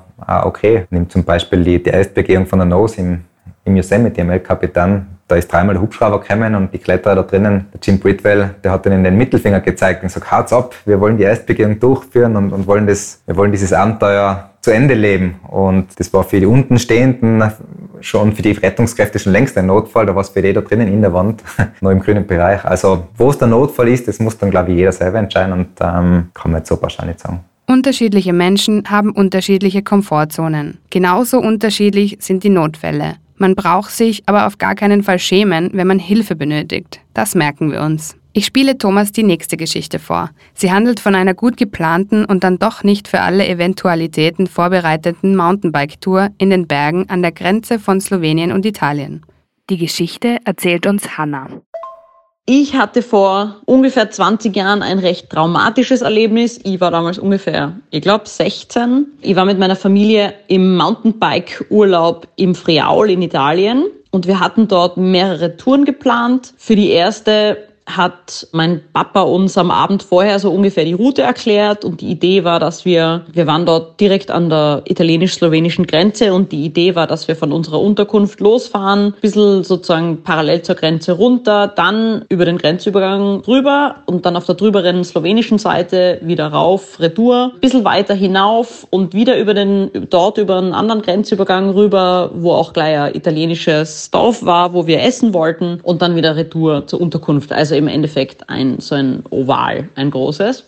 okay. 0.43 0.87
Nimm 0.91 1.09
zum 1.09 1.23
Beispiel 1.23 1.63
die, 1.63 1.81
die 1.81 1.91
Erstbegehung 1.91 2.47
von 2.47 2.59
der 2.59 2.67
Nose 2.67 3.01
im, 3.01 3.25
im 3.65 3.77
Yosemite, 3.77 4.23
am 4.23 4.31
El 4.31 4.41
Capitan 4.41 5.07
da 5.33 5.39
ist 5.39 5.51
dreimal 5.51 5.75
der 5.75 5.83
Hubschrauber 5.83 6.21
gekommen 6.21 6.55
und 6.55 6.75
die 6.75 6.79
Kletterer 6.79 7.15
da 7.15 7.23
drinnen, 7.23 7.67
der 7.73 7.81
Jim 7.83 7.99
Bridwell, 7.99 8.55
der 8.63 8.71
hat 8.71 8.85
ihnen 8.85 9.03
den 9.03 9.17
Mittelfinger 9.17 9.61
gezeigt 9.61 10.03
und 10.03 10.09
gesagt, 10.09 10.31
haut's 10.31 10.53
ab, 10.53 10.75
wir 10.85 11.01
wollen 11.01 11.17
die 11.17 11.23
Erstbegehung 11.23 11.81
durchführen 11.81 12.37
und, 12.37 12.53
und 12.53 12.67
wollen 12.67 12.87
das, 12.87 13.23
wir 13.25 13.35
wollen 13.37 13.51
dieses 13.51 13.73
Abenteuer 13.73 14.51
zu 14.61 14.73
Ende 14.73 14.93
leben. 14.93 15.37
Und 15.49 15.99
das 15.99 16.13
war 16.13 16.25
für 16.25 16.39
die 16.39 16.45
Untenstehenden 16.45 17.43
schon, 18.01 18.35
für 18.35 18.43
die 18.43 18.53
Rettungskräfte 18.53 19.19
schon 19.19 19.33
längst 19.33 19.57
ein 19.57 19.67
Notfall, 19.67 20.05
da 20.05 20.15
war 20.15 20.21
es 20.21 20.29
für 20.29 20.43
da 20.43 20.61
drinnen 20.61 20.89
in 20.89 21.01
der 21.01 21.15
Wand, 21.15 21.43
noch 21.81 21.91
im 21.91 22.01
grünen 22.01 22.27
Bereich. 22.27 22.63
Also 22.67 23.07
wo 23.17 23.31
es 23.31 23.39
der 23.39 23.49
Notfall 23.49 23.89
ist, 23.89 24.07
das 24.09 24.19
muss 24.19 24.37
dann, 24.37 24.51
glaube 24.51 24.73
ich, 24.73 24.77
jeder 24.77 24.93
selber 24.93 25.19
entscheiden 25.19 25.55
und 25.55 25.69
ähm, 25.81 26.31
kann 26.35 26.53
man 26.53 26.57
jetzt 26.61 26.69
so 26.69 26.81
wahrscheinlich 26.83 27.19
sagen. 27.19 27.41
Unterschiedliche 27.67 28.35
Menschen 28.35 28.83
haben 28.91 29.13
unterschiedliche 29.13 29.83
Komfortzonen. 29.83 30.77
Genauso 30.91 31.39
unterschiedlich 31.39 32.19
sind 32.21 32.45
die 32.45 32.51
Notfälle. 32.51 33.15
Man 33.43 33.57
braucht 33.57 33.91
sich 33.91 34.23
aber 34.27 34.47
auf 34.47 34.59
gar 34.59 34.77
keinen 34.77 35.03
Fall 35.03 35.19
schämen, 35.19 35.71
wenn 35.73 35.89
man 35.89 35.99
Hilfe 35.99 36.37
benötigt. 36.37 37.01
Das 37.13 37.35
merken 37.35 37.73
wir 37.73 37.81
uns. 37.81 38.17
Ich 38.35 38.47
spiele 38.47 38.79
Thomas 38.79 39.11
die 39.11 39.25
nächste 39.25 39.57
Geschichte 39.57 39.99
vor. 39.99 40.31
Sie 40.55 40.71
handelt 40.71 41.01
von 41.01 41.17
einer 41.17 41.35
gut 41.35 41.57
geplanten 41.57 42.25
und 42.25 42.45
dann 42.45 42.61
doch 42.61 42.85
nicht 42.85 43.09
für 43.09 43.21
alle 43.21 43.49
Eventualitäten 43.49 44.47
vorbereiteten 44.47 45.35
Mountainbike-Tour 45.35 46.29
in 46.39 46.51
den 46.51 46.69
Bergen 46.69 47.11
an 47.11 47.23
der 47.23 47.33
Grenze 47.33 47.81
von 47.81 48.01
Slowenien 48.01 48.53
und 48.53 48.65
Italien. 48.65 49.27
Die 49.71 49.77
Geschichte 49.77 50.39
erzählt 50.45 50.87
uns 50.87 51.19
Hanna. 51.19 51.49
Ich 52.45 52.75
hatte 52.75 53.03
vor 53.03 53.61
ungefähr 53.67 54.11
20 54.11 54.57
Jahren 54.57 54.83
ein 54.83 54.99
recht 54.99 55.31
traumatisches 55.31 56.03
Erlebnis. 56.03 56.59
Ich 56.65 56.81
war 56.81 56.91
damals 56.91 57.19
ungefähr, 57.21 57.77
ich 57.91 58.03
glaube, 58.03 58.27
16. 58.27 59.07
Ich 59.21 59.37
war 59.37 59.45
mit 59.45 59.61
meiner 59.61 59.77
Familie 59.77 60.35
im 60.49 60.77
Mountainbike-Urlaub 60.77 62.27
im 62.35 62.57
Friaul 62.57 63.11
in 63.11 63.23
Italien 63.23 63.85
und 64.11 64.27
wir 64.27 64.41
hatten 64.41 64.67
dort 64.67 64.97
mehrere 64.97 65.57
Touren 65.57 65.85
geplant. 65.85 66.53
Für 66.57 66.75
die 66.75 66.91
erste 66.91 67.59
hat 67.97 68.47
mein 68.53 68.81
Papa 68.93 69.23
uns 69.23 69.57
am 69.59 69.71
Abend 69.71 70.03
vorher 70.03 70.39
so 70.39 70.51
ungefähr 70.51 70.85
die 70.85 70.93
Route 70.93 71.23
erklärt 71.23 71.85
und 71.85 72.01
die 72.01 72.11
Idee 72.11 72.45
war, 72.45 72.61
dass 72.61 72.85
wir, 72.85 73.23
wir 73.33 73.47
waren 73.47 73.67
dort 73.67 74.01
direkt 74.01 74.31
an 74.31 74.51
der 74.51 74.83
italienisch-slowenischen 74.87 75.87
Grenze 75.87 76.33
und 76.33 76.53
die 76.53 76.65
Idee 76.65 76.95
war, 76.95 77.07
dass 77.07 77.29
wir 77.29 77.37
von 77.37 77.53
unserer 77.53 77.81
Unterkunft 77.81 78.41
losfahren, 78.41 79.15
ein 79.23 79.65
sozusagen 79.65 80.23
parallel 80.23 80.63
zur 80.63 80.75
Grenze 80.75 81.13
runter, 81.13 81.69
dann 81.69 82.25
über 82.29 82.45
den 82.45 82.59
Grenzübergang 82.59 83.41
rüber 83.47 83.97
und 84.07 84.27
dann 84.27 84.37
auf 84.37 84.47
der 84.47 84.55
drüberen 84.55 85.05
slowenischen 85.05 85.59
Seite 85.59 86.19
wieder 86.23 86.49
rauf, 86.49 87.01
retour, 87.01 87.53
ein 87.63 87.85
weiter 87.85 88.15
hinauf 88.15 88.87
und 88.91 89.15
wieder 89.15 89.39
über 89.39 89.55
den, 89.55 89.91
dort 90.11 90.39
über 90.39 90.59
einen 90.59 90.75
anderen 90.75 91.03
Grenzübergang 91.03 91.71
rüber, 91.71 92.31
wo 92.35 92.53
auch 92.53 92.73
gleich 92.73 92.99
ein 92.99 93.15
italienisches 93.15 94.11
Dorf 94.11 94.45
war, 94.45 94.75
wo 94.75 94.87
wir 94.87 95.03
essen 95.03 95.33
wollten 95.35 95.81
und 95.83 96.03
dann 96.03 96.17
wieder 96.17 96.37
retour 96.37 96.87
zur 96.87 97.01
Unterkunft. 97.01 97.53
Also 97.53 97.75
im 97.83 97.89
Endeffekt 97.89 98.49
ein, 98.49 98.81
so 98.81 98.95
ein 98.95 99.25
Oval, 99.31 99.89
ein 99.95 100.11
großes. 100.11 100.65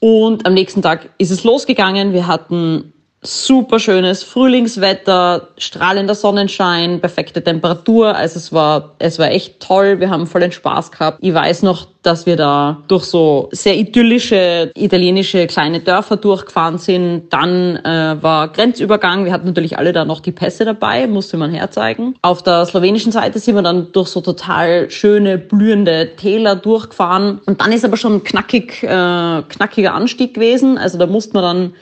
Und 0.00 0.46
am 0.46 0.54
nächsten 0.54 0.80
Tag 0.80 1.10
ist 1.18 1.30
es 1.30 1.44
losgegangen. 1.44 2.12
Wir 2.12 2.26
hatten 2.26 2.92
super 3.20 3.80
schönes 3.80 4.22
Frühlingswetter, 4.22 5.48
strahlender 5.58 6.14
Sonnenschein, 6.14 7.00
perfekte 7.00 7.42
Temperatur. 7.42 8.14
Also 8.14 8.38
es 8.38 8.52
war, 8.52 8.94
es 9.00 9.18
war 9.18 9.30
echt 9.30 9.58
toll. 9.60 9.98
Wir 9.98 10.10
haben 10.10 10.26
voll 10.26 10.40
den 10.40 10.52
Spaß 10.52 10.92
gehabt. 10.92 11.18
Ich 11.20 11.34
weiß 11.34 11.62
noch, 11.62 11.88
dass 12.02 12.26
wir 12.26 12.36
da 12.36 12.78
durch 12.86 13.04
so 13.04 13.48
sehr 13.50 13.76
idyllische 13.76 14.70
italienische 14.76 15.48
kleine 15.48 15.80
Dörfer 15.80 16.16
durchgefahren 16.16 16.78
sind. 16.78 17.24
Dann 17.30 17.76
äh, 17.78 18.16
war 18.22 18.48
Grenzübergang. 18.48 19.24
Wir 19.24 19.32
hatten 19.32 19.48
natürlich 19.48 19.78
alle 19.78 19.92
da 19.92 20.04
noch 20.04 20.20
die 20.20 20.32
Pässe 20.32 20.64
dabei, 20.64 21.08
musste 21.08 21.36
man 21.36 21.50
herzeigen. 21.50 22.14
Auf 22.22 22.44
der 22.44 22.66
slowenischen 22.66 23.10
Seite 23.10 23.40
sind 23.40 23.56
wir 23.56 23.62
dann 23.62 23.90
durch 23.90 24.08
so 24.08 24.20
total 24.20 24.90
schöne, 24.90 25.38
blühende 25.38 26.14
Täler 26.16 26.54
durchgefahren. 26.54 27.40
Und 27.46 27.60
dann 27.60 27.72
ist 27.72 27.84
aber 27.84 27.96
schon 27.96 28.22
knackig, 28.22 28.84
äh, 28.84 28.86
knackiger 28.86 29.92
Anstieg 29.92 30.34
gewesen. 30.34 30.78
Also 30.78 30.98
da 30.98 31.06
musste 31.06 31.34
man 31.34 31.42
dann 31.42 31.72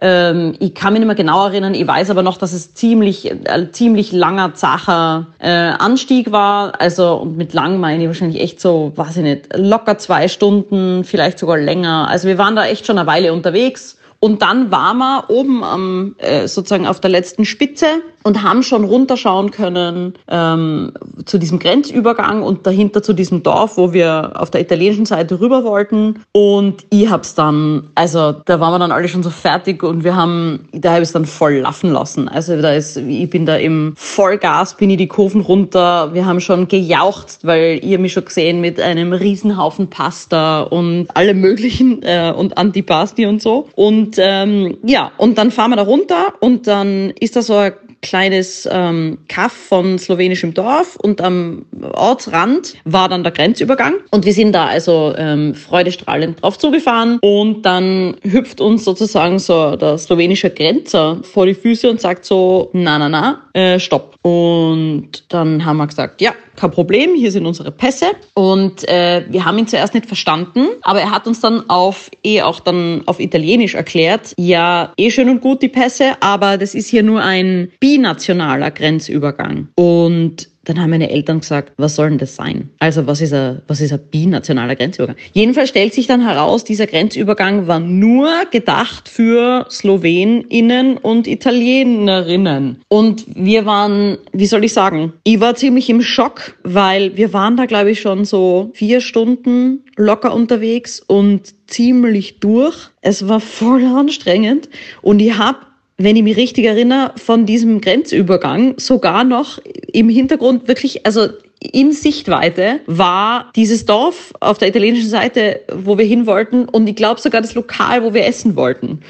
ähm, 0.00 0.54
ich 0.58 0.74
kann 0.74 0.92
mich 0.92 1.00
nicht 1.00 1.06
mehr 1.06 1.14
genau 1.14 1.46
erinnern, 1.46 1.74
ich 1.74 1.86
weiß 1.86 2.10
aber 2.10 2.22
noch, 2.22 2.38
dass 2.38 2.52
es 2.52 2.72
ziemlich, 2.72 3.30
äh, 3.30 3.70
ziemlich 3.70 4.12
langer, 4.12 4.54
zacher 4.54 5.26
äh, 5.38 5.50
Anstieg 5.50 6.32
war. 6.32 6.80
Also, 6.80 7.16
und 7.16 7.36
mit 7.36 7.52
lang 7.52 7.78
meine 7.78 8.02
ich 8.02 8.08
wahrscheinlich 8.08 8.40
echt 8.40 8.60
so, 8.60 8.92
weiß 8.96 9.18
ich 9.18 9.22
nicht, 9.22 9.56
locker 9.56 9.98
zwei 9.98 10.28
Stunden, 10.28 11.04
vielleicht 11.04 11.38
sogar 11.38 11.58
länger. 11.58 12.08
Also 12.08 12.28
wir 12.28 12.38
waren 12.38 12.56
da 12.56 12.64
echt 12.64 12.86
schon 12.86 12.98
eine 12.98 13.06
Weile 13.06 13.32
unterwegs. 13.32 13.98
Und 14.20 14.42
dann 14.42 14.70
waren 14.70 14.98
wir 14.98 15.24
oben 15.28 15.64
am, 15.64 16.14
äh, 16.18 16.46
sozusagen 16.46 16.86
auf 16.86 17.00
der 17.00 17.10
letzten 17.10 17.46
Spitze 17.46 17.86
und 18.22 18.42
haben 18.42 18.62
schon 18.62 18.84
runterschauen 18.84 19.50
können 19.50 20.12
ähm, 20.28 20.92
zu 21.24 21.38
diesem 21.38 21.58
Grenzübergang 21.58 22.42
und 22.42 22.66
dahinter 22.66 23.02
zu 23.02 23.14
diesem 23.14 23.42
Dorf, 23.42 23.78
wo 23.78 23.94
wir 23.94 24.32
auf 24.34 24.50
der 24.50 24.60
italienischen 24.60 25.06
Seite 25.06 25.40
rüber 25.40 25.64
wollten. 25.64 26.22
Und 26.32 26.84
ich 26.90 27.08
hab's 27.08 27.34
dann, 27.34 27.88
also 27.94 28.32
da 28.32 28.60
waren 28.60 28.74
wir 28.74 28.78
dann 28.78 28.92
alle 28.92 29.08
schon 29.08 29.22
so 29.22 29.30
fertig 29.30 29.82
und 29.82 30.04
wir 30.04 30.14
haben, 30.14 30.68
da 30.72 30.90
habe 30.90 31.02
ich 31.02 31.08
es 31.08 31.12
dann 31.12 31.24
voll 31.24 31.54
laufen 31.54 31.90
lassen. 31.90 32.28
Also 32.28 32.60
da 32.60 32.72
ist, 32.72 32.98
ich 32.98 33.30
bin 33.30 33.46
da 33.46 33.56
im 33.56 33.94
Vollgas, 33.96 34.76
bin 34.76 34.90
ich 34.90 34.98
die 34.98 35.08
Kurven 35.08 35.40
runter. 35.40 36.12
Wir 36.12 36.26
haben 36.26 36.42
schon 36.42 36.68
gejauchzt, 36.68 37.46
weil 37.46 37.80
ihr 37.82 37.98
mich 37.98 38.12
schon 38.12 38.26
gesehen 38.26 38.60
mit 38.60 38.80
einem 38.80 39.14
Riesenhaufen 39.14 39.88
Pasta 39.88 40.60
und 40.60 41.08
alle 41.14 41.32
möglichen 41.32 42.02
äh, 42.02 42.34
und 42.36 42.58
Antipasti 42.58 43.24
und 43.24 43.40
so. 43.40 43.68
Und 43.76 44.09
ähm, 44.18 44.78
ja, 44.84 45.12
und 45.18 45.38
dann 45.38 45.50
fahren 45.50 45.70
wir 45.70 45.76
da 45.76 45.82
runter 45.82 46.34
und 46.40 46.66
dann 46.66 47.10
ist 47.20 47.36
da 47.36 47.42
so 47.42 47.54
ein 47.54 47.72
kleines 48.02 48.68
ähm, 48.70 49.18
Kaff 49.28 49.52
von 49.52 49.98
slowenischem 49.98 50.54
Dorf 50.54 50.96
und 50.96 51.20
am 51.20 51.66
Ortsrand 51.92 52.74
war 52.84 53.08
dann 53.08 53.22
der 53.22 53.32
Grenzübergang 53.32 53.94
und 54.10 54.24
wir 54.24 54.32
sind 54.32 54.52
da 54.52 54.66
also 54.66 55.14
ähm, 55.16 55.54
freudestrahlend 55.54 56.42
drauf 56.42 56.58
zugefahren 56.58 57.18
und 57.20 57.62
dann 57.62 58.16
hüpft 58.22 58.60
uns 58.60 58.84
sozusagen 58.84 59.38
so 59.38 59.76
der 59.76 59.98
slowenische 59.98 60.50
Grenzer 60.50 61.20
vor 61.22 61.46
die 61.46 61.54
Füße 61.54 61.90
und 61.90 62.00
sagt 62.00 62.24
so, 62.24 62.70
na 62.72 62.98
na 62.98 63.08
na, 63.08 63.42
äh, 63.52 63.78
stopp. 63.78 64.16
Und 64.22 65.24
dann 65.28 65.64
haben 65.64 65.78
wir 65.78 65.86
gesagt, 65.86 66.20
ja, 66.20 66.32
kein 66.56 66.70
Problem, 66.70 67.14
hier 67.14 67.32
sind 67.32 67.46
unsere 67.46 67.70
Pässe. 67.70 68.06
Und 68.34 68.86
äh, 68.88 69.24
wir 69.30 69.44
haben 69.44 69.58
ihn 69.58 69.66
zuerst 69.66 69.94
nicht 69.94 70.06
verstanden, 70.06 70.66
aber 70.82 71.00
er 71.00 71.10
hat 71.10 71.26
uns 71.26 71.40
dann 71.40 71.68
auf, 71.70 72.10
eh 72.22 72.42
auch 72.42 72.60
dann 72.60 73.02
auf 73.06 73.18
Italienisch 73.18 73.74
erklärt, 73.74 74.34
ja, 74.36 74.92
eh 74.98 75.10
schön 75.10 75.30
und 75.30 75.40
gut 75.40 75.62
die 75.62 75.68
Pässe, 75.68 76.16
aber 76.20 76.58
das 76.58 76.74
ist 76.74 76.88
hier 76.88 77.02
nur 77.02 77.22
ein 77.22 77.70
binationaler 77.80 78.70
Grenzübergang. 78.70 79.68
Und 79.76 80.50
dann 80.64 80.78
haben 80.78 80.90
meine 80.90 81.10
Eltern 81.10 81.40
gesagt, 81.40 81.72
was 81.78 81.96
soll 81.96 82.10
denn 82.10 82.18
das 82.18 82.36
sein? 82.36 82.68
Also 82.80 83.06
was 83.06 83.20
ist 83.22 83.32
ein, 83.32 83.62
was 83.66 83.80
ist 83.80 83.92
ein 83.92 84.00
binationaler 84.10 84.76
Grenzübergang? 84.76 85.16
Jedenfalls 85.32 85.70
stellt 85.70 85.94
sich 85.94 86.06
dann 86.06 86.20
heraus, 86.20 86.64
dieser 86.64 86.86
Grenzübergang 86.86 87.66
war 87.66 87.80
nur 87.80 88.28
gedacht 88.50 89.08
für 89.08 89.66
Sloweninnen 89.70 90.98
und 90.98 91.26
Italienerinnen. 91.26 92.82
Und 92.88 93.24
wir 93.34 93.64
waren, 93.64 94.18
wie 94.32 94.46
soll 94.46 94.64
ich 94.64 94.74
sagen, 94.74 95.14
ich 95.24 95.40
war 95.40 95.54
ziemlich 95.54 95.88
im 95.88 96.02
Schock, 96.02 96.54
weil 96.62 97.16
wir 97.16 97.32
waren 97.32 97.56
da, 97.56 97.64
glaube 97.64 97.92
ich, 97.92 98.00
schon 98.00 98.26
so 98.26 98.70
vier 98.74 99.00
Stunden 99.00 99.84
locker 99.96 100.34
unterwegs 100.34 101.00
und 101.00 101.54
ziemlich 101.70 102.40
durch. 102.40 102.76
Es 103.00 103.28
war 103.28 103.40
voll 103.40 103.84
anstrengend 103.84 104.68
und 105.00 105.20
ich 105.20 105.38
habe 105.38 105.69
wenn 106.02 106.16
ich 106.16 106.22
mich 106.22 106.36
richtig 106.36 106.64
erinnere, 106.64 107.12
von 107.16 107.44
diesem 107.44 107.80
Grenzübergang 107.80 108.78
sogar 108.78 109.22
noch 109.22 109.58
im 109.92 110.08
Hintergrund 110.08 110.66
wirklich, 110.66 111.04
also 111.04 111.28
in 111.60 111.92
Sichtweite 111.92 112.80
war 112.86 113.50
dieses 113.54 113.84
Dorf 113.84 114.32
auf 114.40 114.56
der 114.56 114.68
italienischen 114.68 115.10
Seite, 115.10 115.60
wo 115.74 115.98
wir 115.98 116.06
hin 116.06 116.26
wollten 116.26 116.64
und 116.64 116.88
ich 116.88 116.96
glaube 116.96 117.20
sogar 117.20 117.42
das 117.42 117.54
Lokal, 117.54 118.02
wo 118.02 118.14
wir 118.14 118.24
essen 118.24 118.56
wollten. 118.56 119.02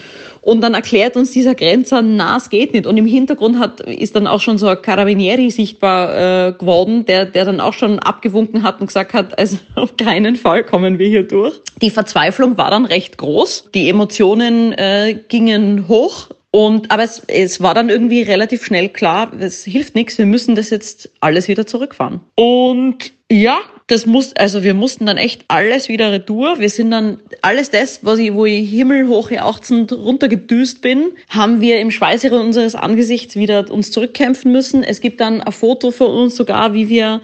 Und 0.42 0.62
dann 0.62 0.74
erklärt 0.74 1.16
uns 1.16 1.30
dieser 1.30 1.54
Grenzer, 1.54 2.02
na, 2.02 2.38
es 2.38 2.50
geht 2.50 2.72
nicht. 2.72 2.86
Und 2.86 2.96
im 2.96 3.06
Hintergrund 3.06 3.58
hat, 3.58 3.80
ist 3.82 4.16
dann 4.16 4.26
auch 4.26 4.40
schon 4.40 4.58
so 4.58 4.66
ein 4.66 4.82
Carabinieri 4.82 5.50
sichtbar 5.50 6.48
äh, 6.48 6.52
geworden, 6.52 7.04
der, 7.04 7.26
der 7.26 7.44
dann 7.44 7.60
auch 7.60 7.74
schon 7.74 7.98
abgewunken 8.00 8.62
hat 8.64 8.80
und 8.80 8.88
gesagt 8.88 9.12
hat, 9.12 9.38
also 9.38 9.58
auf 9.76 9.96
keinen 9.96 10.34
Fall 10.34 10.64
kommen 10.64 10.98
wir 10.98 11.06
hier 11.06 11.22
durch. 11.22 11.54
Die 11.82 11.90
Verzweiflung 11.90 12.56
war 12.56 12.70
dann 12.70 12.86
recht 12.86 13.16
groß. 13.18 13.68
Die 13.74 13.88
Emotionen 13.88 14.72
äh, 14.72 15.20
gingen 15.28 15.86
hoch 15.86 16.30
und, 16.52 16.90
aber 16.90 17.04
es, 17.04 17.22
es 17.28 17.60
war 17.60 17.74
dann 17.74 17.90
irgendwie 17.90 18.22
relativ 18.22 18.64
schnell 18.64 18.88
klar, 18.88 19.32
es 19.38 19.64
hilft 19.64 19.94
nichts, 19.94 20.18
wir 20.18 20.26
müssen 20.26 20.56
das 20.56 20.70
jetzt 20.70 21.10
alles 21.20 21.46
wieder 21.46 21.64
zurückfahren. 21.64 22.20
Und 22.34 23.12
ja, 23.30 23.60
das 23.86 24.06
muss, 24.06 24.34
also 24.34 24.64
wir 24.64 24.74
mussten 24.74 25.06
dann 25.06 25.16
echt 25.16 25.44
alles 25.46 25.88
wieder 25.88 26.10
retour. 26.10 26.58
Wir 26.58 26.68
sind 26.68 26.90
dann 26.90 27.20
alles 27.42 27.70
das, 27.70 28.04
was 28.04 28.18
ich, 28.18 28.34
wo 28.34 28.46
ich 28.46 28.68
himmelhoch 28.68 29.30
jauchzend 29.30 29.92
runtergedüst 29.92 30.82
bin, 30.82 31.12
haben 31.28 31.60
wir 31.60 31.78
im 31.78 31.92
Schweiße 31.92 32.32
unseres 32.32 32.74
Angesichts 32.74 33.36
wieder 33.36 33.70
uns 33.70 33.92
zurückkämpfen 33.92 34.50
müssen. 34.50 34.82
Es 34.82 35.00
gibt 35.00 35.20
dann 35.20 35.40
ein 35.40 35.52
Foto 35.52 35.92
von 35.92 36.08
uns 36.08 36.34
sogar, 36.34 36.74
wie 36.74 36.88
wir 36.88 37.20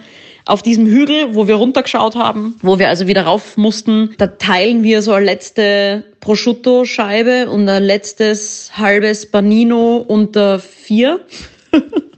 auf 0.46 0.62
diesem 0.62 0.86
Hügel, 0.86 1.34
wo 1.34 1.48
wir 1.48 1.56
runtergeschaut 1.56 2.14
haben, 2.14 2.56
wo 2.62 2.78
wir 2.78 2.88
also 2.88 3.06
wieder 3.06 3.22
rauf 3.22 3.56
mussten, 3.56 4.14
da 4.16 4.28
teilen 4.28 4.84
wir 4.84 5.02
so 5.02 5.12
eine 5.12 5.26
letzte 5.26 6.04
Prosciutto-Scheibe 6.20 7.50
und 7.50 7.68
ein 7.68 7.82
letztes 7.82 8.70
halbes 8.76 9.30
Panino 9.30 9.96
unter 9.96 10.60
vier. 10.60 11.20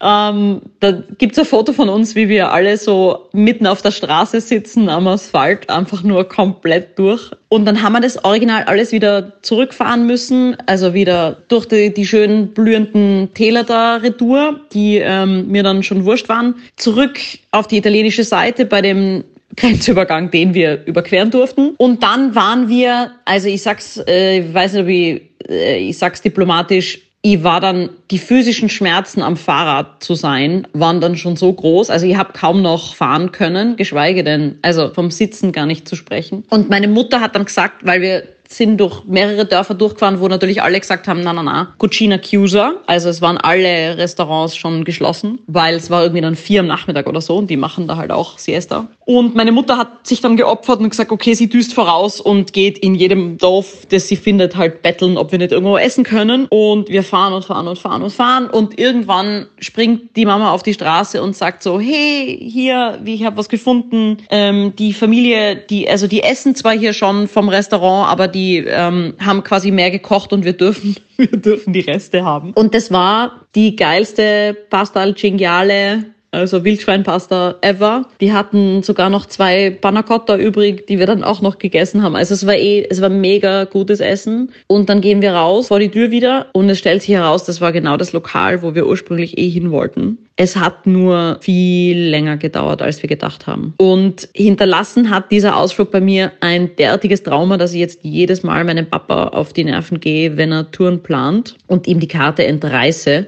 ähm, 0.00 0.62
da 0.80 1.02
gibt's 1.18 1.38
ein 1.38 1.44
Foto 1.44 1.72
von 1.72 1.88
uns, 1.88 2.14
wie 2.14 2.28
wir 2.28 2.52
alle 2.52 2.76
so 2.76 3.28
mitten 3.32 3.66
auf 3.66 3.82
der 3.82 3.90
Straße 3.90 4.40
sitzen, 4.40 4.88
am 4.88 5.06
Asphalt, 5.06 5.70
einfach 5.70 6.02
nur 6.02 6.28
komplett 6.28 6.98
durch. 6.98 7.30
Und 7.48 7.64
dann 7.64 7.82
haben 7.82 7.92
wir 7.92 8.00
das 8.00 8.24
Original 8.24 8.64
alles 8.64 8.92
wieder 8.92 9.40
zurückfahren 9.42 10.06
müssen, 10.06 10.56
also 10.66 10.94
wieder 10.94 11.38
durch 11.48 11.66
die, 11.66 11.92
die 11.92 12.06
schönen 12.06 12.48
blühenden 12.48 13.32
Täler 13.34 13.64
da 13.64 13.96
retour, 13.96 14.60
die 14.72 14.98
ähm, 14.98 15.48
mir 15.48 15.62
dann 15.62 15.82
schon 15.82 16.04
wurscht 16.04 16.28
waren, 16.28 16.56
zurück 16.76 17.18
auf 17.50 17.66
die 17.66 17.78
italienische 17.78 18.24
Seite 18.24 18.66
bei 18.66 18.82
dem 18.82 19.24
Grenzübergang, 19.56 20.30
den 20.30 20.54
wir 20.54 20.84
überqueren 20.86 21.30
durften. 21.30 21.74
Und 21.76 22.02
dann 22.02 22.34
waren 22.34 22.68
wir, 22.68 23.12
also 23.24 23.48
ich 23.48 23.62
sag's, 23.62 24.00
äh, 24.06 24.40
ich 24.40 24.54
weiß 24.54 24.72
nicht, 24.74 24.86
wie, 24.86 25.30
äh, 25.48 25.78
ich 25.78 25.96
sag's 25.98 26.22
diplomatisch, 26.22 27.00
ich 27.26 27.42
war 27.42 27.58
dann, 27.58 27.88
die 28.10 28.18
physischen 28.18 28.68
Schmerzen 28.68 29.22
am 29.22 29.38
Fahrrad 29.38 30.04
zu 30.04 30.14
sein, 30.14 30.68
waren 30.74 31.00
dann 31.00 31.16
schon 31.16 31.36
so 31.36 31.50
groß. 31.50 31.88
Also 31.88 32.04
ich 32.04 32.16
habe 32.16 32.34
kaum 32.34 32.60
noch 32.60 32.94
fahren 32.94 33.32
können, 33.32 33.76
geschweige 33.76 34.22
denn, 34.22 34.58
also 34.60 34.92
vom 34.92 35.10
Sitzen 35.10 35.50
gar 35.50 35.64
nicht 35.64 35.88
zu 35.88 35.96
sprechen. 35.96 36.44
Und 36.50 36.68
meine 36.68 36.86
Mutter 36.86 37.22
hat 37.22 37.34
dann 37.34 37.46
gesagt, 37.46 37.86
weil 37.86 38.02
wir 38.02 38.24
sind 38.56 38.78
durch 38.78 39.04
mehrere 39.04 39.44
Dörfer 39.44 39.74
durchgefahren, 39.74 40.20
wo 40.20 40.28
natürlich 40.28 40.62
alle 40.62 40.78
gesagt 40.78 41.08
haben, 41.08 41.20
na, 41.22 41.32
na, 41.32 41.42
na, 41.42 41.74
Cucina 41.78 42.18
Chiusa. 42.18 42.74
Also 42.86 43.08
es 43.08 43.20
waren 43.20 43.36
alle 43.36 43.98
Restaurants 43.98 44.56
schon 44.56 44.84
geschlossen, 44.84 45.40
weil 45.46 45.74
es 45.74 45.90
war 45.90 46.02
irgendwie 46.02 46.22
dann 46.22 46.36
vier 46.36 46.60
am 46.60 46.66
Nachmittag 46.66 47.08
oder 47.08 47.20
so 47.20 47.36
und 47.36 47.50
die 47.50 47.56
machen 47.56 47.88
da 47.88 47.96
halt 47.96 48.12
auch 48.12 48.38
Siesta. 48.38 48.86
Und 49.00 49.34
meine 49.34 49.52
Mutter 49.52 49.76
hat 49.76 50.06
sich 50.06 50.20
dann 50.20 50.36
geopfert 50.36 50.80
und 50.80 50.90
gesagt, 50.90 51.10
okay, 51.10 51.34
sie 51.34 51.48
düst 51.48 51.74
voraus 51.74 52.20
und 52.20 52.52
geht 52.52 52.78
in 52.78 52.94
jedem 52.94 53.38
Dorf, 53.38 53.86
das 53.90 54.08
sie 54.08 54.16
findet, 54.16 54.56
halt 54.56 54.82
betteln, 54.82 55.18
ob 55.18 55.32
wir 55.32 55.38
nicht 55.38 55.52
irgendwo 55.52 55.76
essen 55.76 56.04
können. 56.04 56.46
Und 56.48 56.88
wir 56.88 57.02
fahren 57.02 57.32
und 57.32 57.44
fahren 57.44 57.66
und 57.66 57.78
fahren 57.78 58.02
und 58.02 58.10
fahren 58.10 58.48
und 58.48 58.78
irgendwann 58.78 59.46
springt 59.58 60.16
die 60.16 60.24
Mama 60.24 60.52
auf 60.52 60.62
die 60.62 60.74
Straße 60.74 61.22
und 61.22 61.36
sagt 61.36 61.62
so, 61.62 61.80
hey, 61.80 62.38
hier, 62.40 63.00
ich 63.04 63.24
habe 63.24 63.36
was 63.36 63.48
gefunden. 63.48 64.18
Ähm, 64.30 64.74
die 64.78 64.92
Familie, 64.92 65.56
die, 65.56 65.88
also 65.88 66.06
die 66.06 66.22
essen 66.22 66.54
zwar 66.54 66.72
hier 66.72 66.92
schon 66.92 67.28
vom 67.28 67.48
Restaurant, 67.48 68.10
aber 68.10 68.28
die 68.28 68.43
ähm, 68.58 69.14
haben 69.18 69.42
quasi 69.42 69.70
mehr 69.70 69.90
gekocht 69.90 70.32
und 70.32 70.44
wir 70.44 70.54
dürfen, 70.54 70.96
wir 71.16 71.26
dürfen 71.28 71.72
die 71.72 71.80
Reste 71.80 72.24
haben. 72.24 72.52
Und 72.52 72.74
das 72.74 72.90
war 72.90 73.46
die 73.54 73.76
geilste 73.76 74.56
Pasta 74.70 75.00
al 75.00 75.14
Cinghiale 75.14 76.13
also 76.34 76.64
Wildschweinpasta 76.64 77.56
ever. 77.62 78.06
Die 78.20 78.32
hatten 78.32 78.82
sogar 78.82 79.10
noch 79.10 79.26
zwei 79.26 79.70
Panna 79.70 80.02
Cotta 80.02 80.36
übrig, 80.36 80.86
die 80.86 80.98
wir 80.98 81.06
dann 81.06 81.24
auch 81.24 81.40
noch 81.40 81.58
gegessen 81.58 82.02
haben. 82.02 82.16
Also 82.16 82.34
es 82.34 82.46
war 82.46 82.56
eh, 82.56 82.86
es 82.88 83.00
war 83.00 83.08
mega 83.08 83.64
gutes 83.64 84.00
Essen. 84.00 84.52
Und 84.66 84.88
dann 84.88 85.00
gehen 85.00 85.22
wir 85.22 85.32
raus 85.32 85.68
vor 85.68 85.78
die 85.78 85.88
Tür 85.88 86.10
wieder 86.10 86.46
und 86.52 86.68
es 86.68 86.78
stellt 86.78 87.02
sich 87.02 87.14
heraus, 87.14 87.44
das 87.44 87.60
war 87.60 87.72
genau 87.72 87.96
das 87.96 88.12
Lokal, 88.12 88.62
wo 88.62 88.74
wir 88.74 88.86
ursprünglich 88.86 89.38
eh 89.38 89.48
hin 89.48 89.70
wollten. 89.70 90.18
Es 90.36 90.56
hat 90.56 90.86
nur 90.86 91.38
viel 91.40 92.08
länger 92.08 92.36
gedauert, 92.36 92.82
als 92.82 93.00
wir 93.02 93.08
gedacht 93.08 93.46
haben. 93.46 93.74
Und 93.76 94.28
hinterlassen 94.34 95.10
hat 95.10 95.30
dieser 95.30 95.56
Ausflug 95.56 95.92
bei 95.92 96.00
mir 96.00 96.32
ein 96.40 96.74
derartiges 96.76 97.22
Trauma, 97.22 97.56
dass 97.56 97.72
ich 97.72 97.78
jetzt 97.78 98.00
jedes 98.02 98.42
Mal 98.42 98.64
meinem 98.64 98.86
Papa 98.86 99.28
auf 99.28 99.52
die 99.52 99.64
Nerven 99.64 100.00
gehe, 100.00 100.36
wenn 100.36 100.50
er 100.50 100.70
Touren 100.72 101.02
plant 101.02 101.54
und 101.68 101.86
ihm 101.86 102.00
die 102.00 102.08
Karte 102.08 102.44
entreiße 102.44 103.26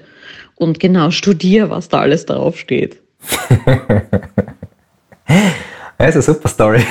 und 0.57 0.81
genau 0.81 1.11
studiere, 1.11 1.71
was 1.71 1.89
da 1.89 2.01
alles 2.01 2.27
draufsteht. 2.27 3.01
das 5.99 6.09
ist 6.09 6.15
eine 6.15 6.23
super 6.23 6.49
Story. 6.49 6.85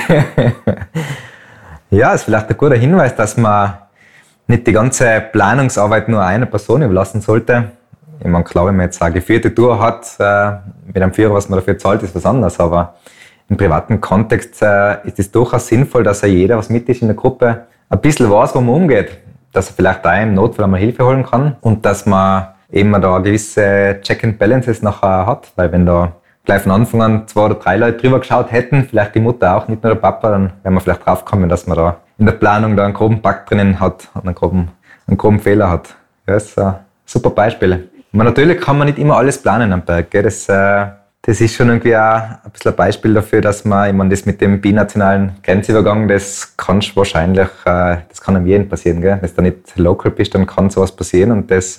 ja, 1.90 2.14
ist 2.14 2.24
vielleicht 2.24 2.48
ein 2.48 2.56
guter 2.56 2.76
Hinweis, 2.76 3.14
dass 3.14 3.36
man 3.36 3.74
nicht 4.46 4.66
die 4.66 4.72
ganze 4.72 5.20
Planungsarbeit 5.32 6.08
nur 6.08 6.22
einer 6.24 6.46
Person 6.46 6.82
überlassen 6.82 7.20
sollte. 7.20 7.72
Ich 8.20 8.26
meine, 8.26 8.44
klar, 8.44 8.66
wenn 8.66 8.76
man 8.76 8.86
jetzt 8.86 9.02
eine 9.02 9.14
geführte 9.14 9.54
Tour 9.54 9.78
hat, 9.80 10.06
äh, 10.18 10.52
mit 10.86 10.96
einem 10.96 11.12
Führer, 11.12 11.34
was 11.34 11.48
man 11.48 11.58
dafür 11.58 11.76
zahlt, 11.76 12.02
ist 12.02 12.14
was 12.14 12.24
anderes. 12.24 12.58
Aber 12.60 12.94
im 13.48 13.56
privaten 13.56 14.00
Kontext 14.00 14.62
äh, 14.62 15.06
ist 15.06 15.18
es 15.18 15.30
durchaus 15.30 15.66
sinnvoll, 15.66 16.02
dass 16.02 16.22
er 16.22 16.28
jeder, 16.28 16.56
was 16.56 16.70
mit 16.70 16.88
ist 16.88 17.02
in 17.02 17.08
der 17.08 17.16
Gruppe, 17.16 17.66
ein 17.88 18.00
bisschen 18.00 18.30
weiß, 18.30 18.54
wo 18.54 18.60
man 18.60 18.74
umgeht. 18.74 19.18
Dass 19.52 19.68
er 19.68 19.74
vielleicht 19.74 20.04
da 20.04 20.16
im 20.16 20.34
Notfall 20.34 20.64
einmal 20.64 20.80
Hilfe 20.80 21.04
holen 21.04 21.24
kann 21.24 21.56
und 21.60 21.84
dass 21.84 22.06
man 22.06 22.48
eben 22.76 22.90
man 22.90 23.02
da 23.02 23.18
gewisse 23.18 23.98
Check 24.02 24.24
and 24.24 24.38
Balances 24.38 24.82
nachher 24.82 25.26
hat, 25.26 25.50
weil 25.56 25.72
wenn 25.72 25.86
da 25.86 26.12
gleich 26.44 26.62
von 26.62 26.72
Anfang 26.72 27.02
an 27.02 27.28
zwei 27.28 27.46
oder 27.46 27.54
drei 27.56 27.76
Leute 27.76 27.98
drüber 27.98 28.20
geschaut 28.20 28.52
hätten, 28.52 28.84
vielleicht 28.84 29.14
die 29.14 29.20
Mutter 29.20 29.56
auch, 29.56 29.68
nicht 29.68 29.82
nur 29.82 29.94
der 29.94 30.00
Papa, 30.00 30.30
dann 30.30 30.52
wären 30.62 30.74
wir 30.74 30.80
vielleicht 30.80 31.04
draufgekommen, 31.04 31.48
dass 31.48 31.66
man 31.66 31.76
da 31.76 31.96
in 32.18 32.26
der 32.26 32.34
Planung 32.34 32.76
da 32.76 32.84
einen 32.84 32.94
groben 32.94 33.20
Bug 33.20 33.46
drinnen 33.46 33.80
hat 33.80 34.08
und 34.14 34.26
einen 34.26 34.34
groben, 34.34 34.68
einen 35.06 35.16
groben 35.16 35.40
Fehler 35.40 35.70
hat. 35.70 35.94
Ja, 36.26 36.34
das 36.34 36.44
ist 36.44 36.58
ein 36.58 36.76
super 37.04 37.30
Beispiel. 37.30 37.88
Man, 38.12 38.26
natürlich 38.26 38.60
kann 38.60 38.78
man 38.78 38.86
nicht 38.86 38.98
immer 38.98 39.16
alles 39.16 39.42
planen 39.42 39.72
am 39.72 39.82
Berg. 39.82 40.10
Gell? 40.10 40.22
Das, 40.22 40.48
äh, 40.48 40.86
das 41.22 41.40
ist 41.40 41.54
schon 41.54 41.68
irgendwie 41.68 41.96
auch 41.96 42.20
ein 42.44 42.50
bisschen 42.52 42.70
ein 42.70 42.76
Beispiel 42.76 43.12
dafür, 43.12 43.40
dass 43.40 43.64
man, 43.64 43.88
ich 43.90 43.94
meine, 43.94 44.10
das 44.10 44.24
mit 44.24 44.40
dem 44.40 44.60
binationalen 44.60 45.32
Grenzübergang, 45.42 46.06
das 46.06 46.56
kann 46.56 46.80
wahrscheinlich, 46.94 47.48
äh, 47.64 47.96
das 48.08 48.20
kann 48.20 48.36
einem 48.36 48.46
jeden 48.46 48.68
passieren. 48.68 49.00
Gell? 49.00 49.18
Wenn 49.20 49.34
du 49.34 49.42
nicht 49.42 49.76
local 49.76 50.12
bist, 50.12 50.34
dann 50.34 50.46
kann 50.46 50.70
sowas 50.70 50.92
passieren 50.92 51.32
und 51.32 51.50
das 51.50 51.76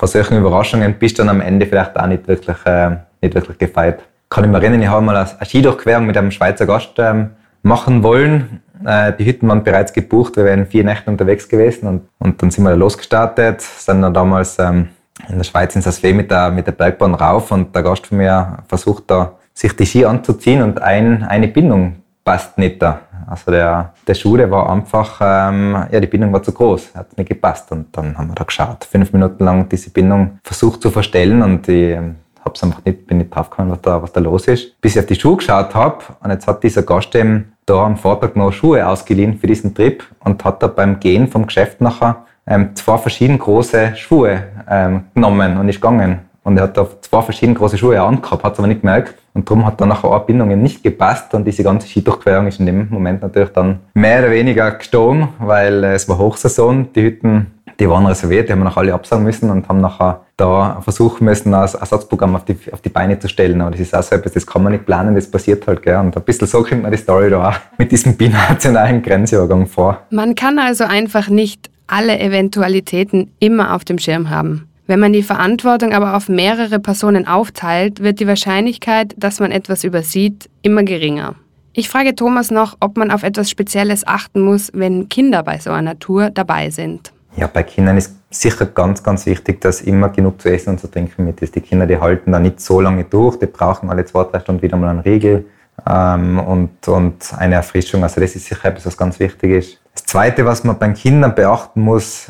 von 0.00 0.08
solchen 0.08 0.38
Überraschungen 0.38 0.94
bist 0.94 1.18
du 1.18 1.22
dann 1.22 1.28
am 1.28 1.42
Ende 1.42 1.66
vielleicht 1.66 1.94
auch 1.94 2.06
nicht 2.06 2.26
wirklich, 2.26 2.56
äh, 2.64 2.96
nicht 3.20 3.34
wirklich 3.34 3.58
gefeit. 3.58 4.00
Kann 4.30 4.44
ich 4.44 4.50
mich 4.50 4.62
erinnern, 4.62 4.80
ich 4.80 4.88
habe 4.88 5.04
mal 5.04 5.14
eine 5.14 5.28
Skidurchquerung 5.44 6.06
mit 6.06 6.16
einem 6.16 6.30
Schweizer 6.30 6.64
Gast 6.64 6.92
ähm, 6.96 7.32
machen 7.62 8.02
wollen. 8.02 8.62
Äh, 8.82 9.12
die 9.18 9.26
Hütten 9.26 9.46
waren 9.46 9.62
bereits 9.62 9.92
gebucht, 9.92 10.38
wir 10.38 10.46
wären 10.46 10.64
vier 10.64 10.84
Nächte 10.84 11.10
unterwegs 11.10 11.46
gewesen 11.46 11.86
und, 11.86 12.08
und 12.18 12.40
dann 12.40 12.50
sind 12.50 12.64
wir 12.64 12.70
da 12.70 12.76
losgestartet, 12.76 13.60
sind 13.60 14.00
dann 14.00 14.14
damals 14.14 14.58
ähm, 14.58 14.88
in 15.28 15.36
der 15.36 15.44
Schweiz 15.44 15.76
in 15.76 15.82
Saslee 15.82 16.14
mit 16.14 16.30
der, 16.30 16.50
mit 16.50 16.66
der 16.66 16.72
Bergbahn 16.72 17.14
rauf 17.14 17.52
und 17.52 17.76
der 17.76 17.82
Gast 17.82 18.06
von 18.06 18.16
mir 18.16 18.56
versucht 18.68 19.04
da, 19.08 19.32
sich 19.52 19.76
die 19.76 19.84
Ski 19.84 20.06
anzuziehen 20.06 20.62
und 20.62 20.80
ein, 20.80 21.24
eine 21.24 21.48
Bindung 21.48 21.96
passt 22.24 22.56
nicht 22.56 22.80
da. 22.80 23.00
Also 23.30 23.50
der, 23.52 23.94
der 24.06 24.14
Schuh, 24.14 24.36
der 24.36 24.50
war 24.50 24.68
einfach, 24.68 25.20
ähm, 25.22 25.84
ja, 25.90 26.00
die 26.00 26.08
Bindung 26.08 26.32
war 26.32 26.42
zu 26.42 26.52
groß, 26.52 26.94
hat 26.96 27.16
nicht 27.16 27.28
gepasst. 27.28 27.70
Und 27.70 27.96
dann 27.96 28.18
haben 28.18 28.28
wir 28.28 28.34
da 28.34 28.44
geschaut, 28.44 28.84
fünf 28.84 29.12
Minuten 29.12 29.44
lang 29.44 29.68
diese 29.68 29.90
Bindung 29.90 30.38
versucht 30.42 30.82
zu 30.82 30.90
verstellen 30.90 31.42
und 31.42 31.68
ich 31.68 31.96
ähm, 31.96 32.16
hab's 32.44 32.62
einfach 32.62 32.84
nicht, 32.84 33.06
bin 33.06 33.18
nicht 33.18 33.34
draufgekommen, 33.34 33.70
was 33.70 33.80
da, 33.82 34.02
was 34.02 34.12
da 34.12 34.20
los 34.20 34.48
ist. 34.48 34.80
Bis 34.80 34.96
ich 34.96 35.00
auf 35.00 35.06
die 35.06 35.14
Schuhe 35.14 35.36
geschaut 35.36 35.74
habe 35.74 35.98
und 36.22 36.30
jetzt 36.30 36.46
hat 36.46 36.62
dieser 36.62 36.82
Gast 36.82 37.14
eben 37.14 37.52
da 37.66 37.84
am 37.84 37.96
Vortag 37.96 38.34
noch 38.34 38.52
Schuhe 38.52 38.86
ausgeliehen 38.86 39.38
für 39.38 39.46
diesen 39.46 39.74
Trip 39.74 40.02
und 40.24 40.44
hat 40.44 40.62
da 40.62 40.66
beim 40.66 40.98
Gehen 40.98 41.28
vom 41.28 41.46
Geschäft 41.46 41.80
nachher 41.80 42.24
ähm, 42.46 42.74
zwei 42.74 42.98
verschieden 42.98 43.38
große 43.38 43.94
Schuhe 43.94 44.42
ähm, 44.68 45.04
genommen 45.14 45.56
und 45.56 45.68
ist 45.68 45.80
gegangen. 45.80 46.29
Und 46.50 46.56
er 46.56 46.64
hat 46.64 46.76
da 46.76 46.84
zwei 47.00 47.22
verschiedene 47.22 47.56
große 47.56 47.78
Schuhe 47.78 48.02
angehabt, 48.02 48.42
hat 48.42 48.54
es 48.54 48.58
aber 48.58 48.66
nicht 48.66 48.80
gemerkt. 48.80 49.14
Und 49.34 49.48
darum 49.48 49.64
hat 49.64 49.80
dann 49.80 49.88
nachher 49.88 50.10
eine 50.10 50.24
Bindung 50.24 50.48
nicht 50.60 50.82
gepasst 50.82 51.32
und 51.32 51.44
diese 51.44 51.62
ganze 51.62 51.86
Skidurchquerung 51.86 52.48
ist 52.48 52.58
in 52.58 52.66
dem 52.66 52.88
Moment 52.90 53.22
natürlich 53.22 53.50
dann 53.50 53.78
mehr 53.94 54.18
oder 54.18 54.32
weniger 54.32 54.72
gestorben, 54.72 55.28
weil 55.38 55.84
es 55.84 56.08
war 56.08 56.18
Hochsaison, 56.18 56.92
die 56.92 57.02
Hütten, 57.02 57.46
die 57.78 57.88
waren 57.88 58.04
reserviert, 58.04 58.48
die 58.48 58.52
haben 58.52 58.64
noch 58.64 58.76
alle 58.76 58.92
absagen 58.92 59.24
müssen 59.24 59.48
und 59.48 59.68
haben 59.68 59.80
nachher 59.80 60.22
da 60.36 60.80
versuchen 60.80 61.24
müssen, 61.24 61.54
ein 61.54 61.60
Ersatzprogramm 61.60 62.34
auf 62.34 62.44
die, 62.44 62.56
auf 62.72 62.80
die 62.80 62.88
Beine 62.88 63.16
zu 63.20 63.28
stellen. 63.28 63.60
Aber 63.60 63.70
das 63.70 63.78
ist 63.78 63.94
auch 63.94 64.02
so 64.02 64.16
etwas, 64.16 64.32
das 64.32 64.44
kann 64.44 64.64
man 64.64 64.72
nicht 64.72 64.86
planen, 64.86 65.14
das 65.14 65.30
passiert 65.30 65.68
halt. 65.68 65.84
Gell? 65.84 65.98
Und 65.98 66.16
ein 66.16 66.22
bisschen 66.24 66.48
so 66.48 66.64
kommt 66.64 66.82
man 66.82 66.90
die 66.90 66.98
Story 66.98 67.30
da 67.30 67.50
auch 67.50 67.54
mit 67.78 67.92
diesem 67.92 68.16
binationalen 68.16 69.02
Grenzübergang 69.02 69.68
vor. 69.68 70.00
Man 70.10 70.34
kann 70.34 70.58
also 70.58 70.82
einfach 70.82 71.28
nicht 71.28 71.70
alle 71.86 72.18
Eventualitäten 72.18 73.30
immer 73.38 73.76
auf 73.76 73.84
dem 73.84 73.98
Schirm 73.98 74.30
haben. 74.30 74.69
Wenn 74.90 74.98
man 74.98 75.12
die 75.12 75.22
Verantwortung 75.22 75.92
aber 75.92 76.16
auf 76.16 76.28
mehrere 76.28 76.80
Personen 76.80 77.28
aufteilt, 77.28 78.02
wird 78.02 78.18
die 78.18 78.26
Wahrscheinlichkeit, 78.26 79.14
dass 79.16 79.38
man 79.38 79.52
etwas 79.52 79.84
übersieht, 79.84 80.50
immer 80.62 80.82
geringer. 80.82 81.36
Ich 81.72 81.88
frage 81.88 82.16
Thomas 82.16 82.50
noch, 82.50 82.76
ob 82.80 82.96
man 82.96 83.12
auf 83.12 83.22
etwas 83.22 83.48
Spezielles 83.48 84.04
achten 84.04 84.40
muss, 84.40 84.72
wenn 84.74 85.08
Kinder 85.08 85.44
bei 85.44 85.60
so 85.60 85.70
einer 85.70 85.96
Tour 86.00 86.30
dabei 86.30 86.70
sind. 86.70 87.12
Ja, 87.36 87.46
bei 87.46 87.62
Kindern 87.62 87.98
ist 87.98 88.16
sicher 88.30 88.66
ganz, 88.66 89.00
ganz 89.00 89.26
wichtig, 89.26 89.60
dass 89.60 89.80
immer 89.80 90.08
genug 90.08 90.42
zu 90.42 90.50
essen 90.50 90.70
und 90.70 90.80
zu 90.80 90.88
trinken 90.88 91.24
mit 91.24 91.40
ist. 91.40 91.54
Die 91.54 91.60
Kinder, 91.60 91.86
die 91.86 92.00
halten 92.00 92.32
da 92.32 92.40
nicht 92.40 92.60
so 92.60 92.80
lange 92.80 93.04
durch, 93.04 93.38
die 93.38 93.46
brauchen 93.46 93.90
alle 93.90 94.04
zwei, 94.04 94.24
drei 94.24 94.40
Stunden 94.40 94.60
wieder 94.60 94.76
mal 94.76 94.88
einen 94.88 94.98
Riegel 94.98 95.46
ähm, 95.88 96.40
und, 96.40 96.88
und 96.88 97.32
eine 97.38 97.54
Erfrischung. 97.54 98.02
Also 98.02 98.20
das 98.20 98.34
ist 98.34 98.46
sicher 98.46 98.64
etwas, 98.64 98.86
was 98.86 98.96
ganz 98.96 99.20
wichtig 99.20 99.52
ist. 99.52 99.80
Das 99.94 100.04
Zweite, 100.06 100.44
was 100.44 100.64
man 100.64 100.80
bei 100.80 100.88
Kindern 100.88 101.32
beachten 101.36 101.80
muss, 101.80 102.26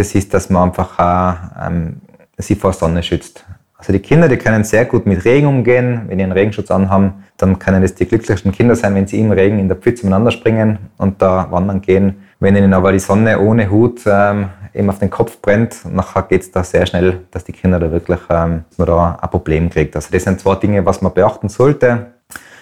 das 0.00 0.14
ist, 0.14 0.34
dass 0.34 0.50
man 0.50 0.68
einfach 0.68 0.98
auch, 0.98 1.66
ähm, 1.66 2.00
sie 2.38 2.54
vor 2.54 2.72
Sonne 2.72 3.02
schützt. 3.02 3.44
Also 3.76 3.92
die 3.92 3.98
Kinder, 4.00 4.28
die 4.28 4.36
können 4.36 4.64
sehr 4.64 4.84
gut 4.84 5.06
mit 5.06 5.24
Regen 5.24 5.46
umgehen. 5.46 6.02
Wenn 6.06 6.18
die 6.18 6.24
einen 6.24 6.32
Regenschutz 6.32 6.70
anhaben, 6.70 7.24
dann 7.36 7.58
können 7.58 7.80
das 7.80 7.94
die 7.94 8.06
glücklichsten 8.06 8.52
Kinder 8.52 8.76
sein, 8.76 8.94
wenn 8.94 9.06
sie 9.06 9.18
im 9.20 9.30
Regen 9.30 9.58
in 9.58 9.68
der 9.68 9.76
Pfütze 9.76 10.04
miteinander 10.04 10.30
springen 10.30 10.78
und 10.98 11.22
da 11.22 11.50
wandern 11.50 11.80
gehen. 11.80 12.26
Wenn 12.40 12.56
ihnen 12.56 12.74
aber 12.74 12.92
die 12.92 12.98
Sonne 12.98 13.40
ohne 13.40 13.70
Hut 13.70 14.02
ähm, 14.06 14.50
eben 14.74 14.88
auf 14.90 14.98
den 14.98 15.08
Kopf 15.08 15.40
brennt, 15.40 15.84
nachher 15.90 16.22
geht 16.22 16.42
es 16.42 16.50
da 16.50 16.62
sehr 16.62 16.84
schnell, 16.86 17.20
dass 17.30 17.44
die 17.44 17.52
Kinder 17.52 17.78
da 17.78 17.90
wirklich 17.90 18.20
ähm, 18.28 18.64
da 18.76 19.18
ein 19.20 19.30
Problem 19.30 19.70
kriegt. 19.70 19.96
Also 19.96 20.08
das 20.12 20.24
sind 20.24 20.40
zwei 20.40 20.56
Dinge, 20.56 20.84
was 20.84 21.00
man 21.00 21.14
beachten 21.14 21.48
sollte. 21.48 22.06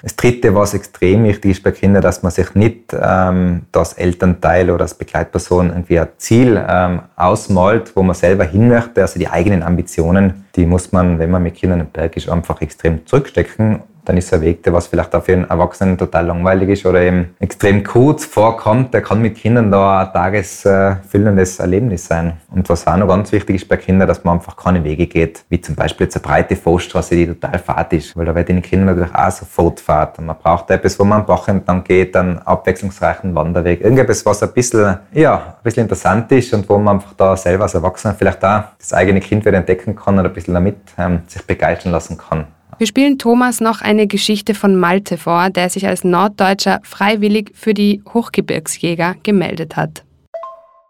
Das 0.03 0.15
Dritte, 0.17 0.55
was 0.55 0.75
extrem 0.75 1.25
wichtig 1.25 1.53
ist 1.53 1.63
bei 1.63 1.73
Kindern, 1.73 2.03
dass 2.03 2.23
man 2.23 2.31
sich 2.31 2.55
nicht 2.55 2.95
ähm, 3.01 3.63
das 3.73 3.95
Elternteil 3.95 4.71
oder 4.71 4.83
als 4.83 4.95
Begleitperson 4.95 5.71
irgendwie 5.71 5.99
ein 5.99 6.09
Ziel 6.19 6.65
ähm, 6.69 7.01
ausmalt, 7.17 7.93
wo 7.97 8.03
man 8.03 8.15
selber 8.15 8.45
hin 8.45 8.69
möchte. 8.69 9.03
Also 9.03 9.19
die 9.19 9.29
eigenen 9.29 9.63
Ambitionen, 9.63 10.45
die 10.55 10.67
muss 10.67 10.93
man, 10.93 11.19
wenn 11.19 11.31
man 11.31 11.43
mit 11.43 11.57
Kindern 11.57 11.81
im 11.81 11.87
Berg 11.87 12.17
ist, 12.17 12.29
einfach 12.29 12.61
extrem 12.61 13.07
zurückstecken. 13.07 13.81
Dann 14.09 14.17
ist 14.17 14.33
ein 14.33 14.41
Weg, 14.41 14.63
der 14.63 14.73
was 14.73 14.87
vielleicht 14.87 15.15
auch 15.15 15.23
für 15.23 15.35
einen 15.35 15.45
Erwachsenen 15.45 15.99
total 15.99 16.27
langweilig 16.27 16.71
ist 16.71 16.87
oder 16.87 17.03
eben 17.03 17.35
extrem 17.41 17.85
kurz 17.85 18.25
vorkommt, 18.25 18.95
der 18.95 19.03
kann 19.03 19.21
mit 19.21 19.37
Kindern 19.37 19.71
da 19.71 20.01
ein 20.01 20.13
tagesfüllendes 20.15 21.59
Erlebnis 21.59 22.07
sein. 22.07 22.39
Und 22.51 22.67
was 22.71 22.87
auch 22.87 22.97
noch 22.97 23.07
ganz 23.07 23.31
wichtig 23.33 23.57
ist 23.57 23.69
bei 23.69 23.77
Kindern, 23.77 24.09
dass 24.09 24.25
man 24.25 24.39
einfach 24.39 24.57
keine 24.57 24.83
Wege 24.83 25.07
geht, 25.07 25.45
wie 25.51 25.61
zum 25.61 25.75
Beispiel 25.75 26.07
jetzt 26.07 26.17
eine 26.17 26.23
breite 26.23 26.57
Forststraße, 26.57 27.17
die 27.17 27.27
total 27.27 27.59
fad 27.59 27.93
ist, 27.93 28.17
weil 28.17 28.25
da 28.25 28.35
werden 28.35 28.57
die 28.57 28.63
Kinder 28.63 28.87
natürlich 28.87 29.15
auch 29.15 29.31
sofort 29.31 29.79
fad. 29.79 30.19
Und 30.19 30.27
man 30.27 30.39
braucht 30.39 30.71
etwas, 30.71 30.99
wo 30.99 31.05
man 31.05 31.27
am 31.27 31.41
entlang 31.47 31.85
geht, 31.85 32.17
einen 32.17 32.39
abwechslungsreichen 32.39 33.35
Wanderweg, 33.35 33.83
irgendetwas, 33.83 34.25
was 34.25 34.43
ein 34.43 34.53
bisschen, 34.53 35.01
ja, 35.13 35.37
ein 35.37 35.63
bisschen 35.63 35.83
interessant 35.83 36.33
ist 36.33 36.55
und 36.55 36.67
wo 36.67 36.79
man 36.79 36.97
einfach 36.97 37.13
da 37.13 37.37
selber 37.37 37.65
als 37.65 37.75
Erwachsener 37.75 38.15
vielleicht 38.15 38.43
auch 38.43 38.63
das 38.79 38.95
eigene 38.95 39.21
Kind 39.21 39.45
wieder 39.45 39.59
entdecken 39.59 39.95
kann 39.95 40.19
und 40.19 40.25
ein 40.25 40.33
bisschen 40.33 40.55
damit 40.55 40.77
ähm, 40.97 41.21
sich 41.27 41.47
begeistern 41.47 41.93
lassen 41.93 42.17
kann. 42.17 42.47
Wir 42.79 42.87
spielen 42.87 43.19
Thomas 43.19 43.61
noch 43.61 43.81
eine 43.81 44.07
Geschichte 44.07 44.55
von 44.55 44.77
Malte 44.77 45.19
vor, 45.19 45.51
der 45.51 45.69
sich 45.69 45.89
als 45.89 46.05
Norddeutscher 46.05 46.81
freiwillig 46.85 47.51
für 47.55 47.75
die 47.75 48.03
Hochgebirgsjäger 48.15 49.17
gemeldet 49.25 49.77
hat. 49.77 50.05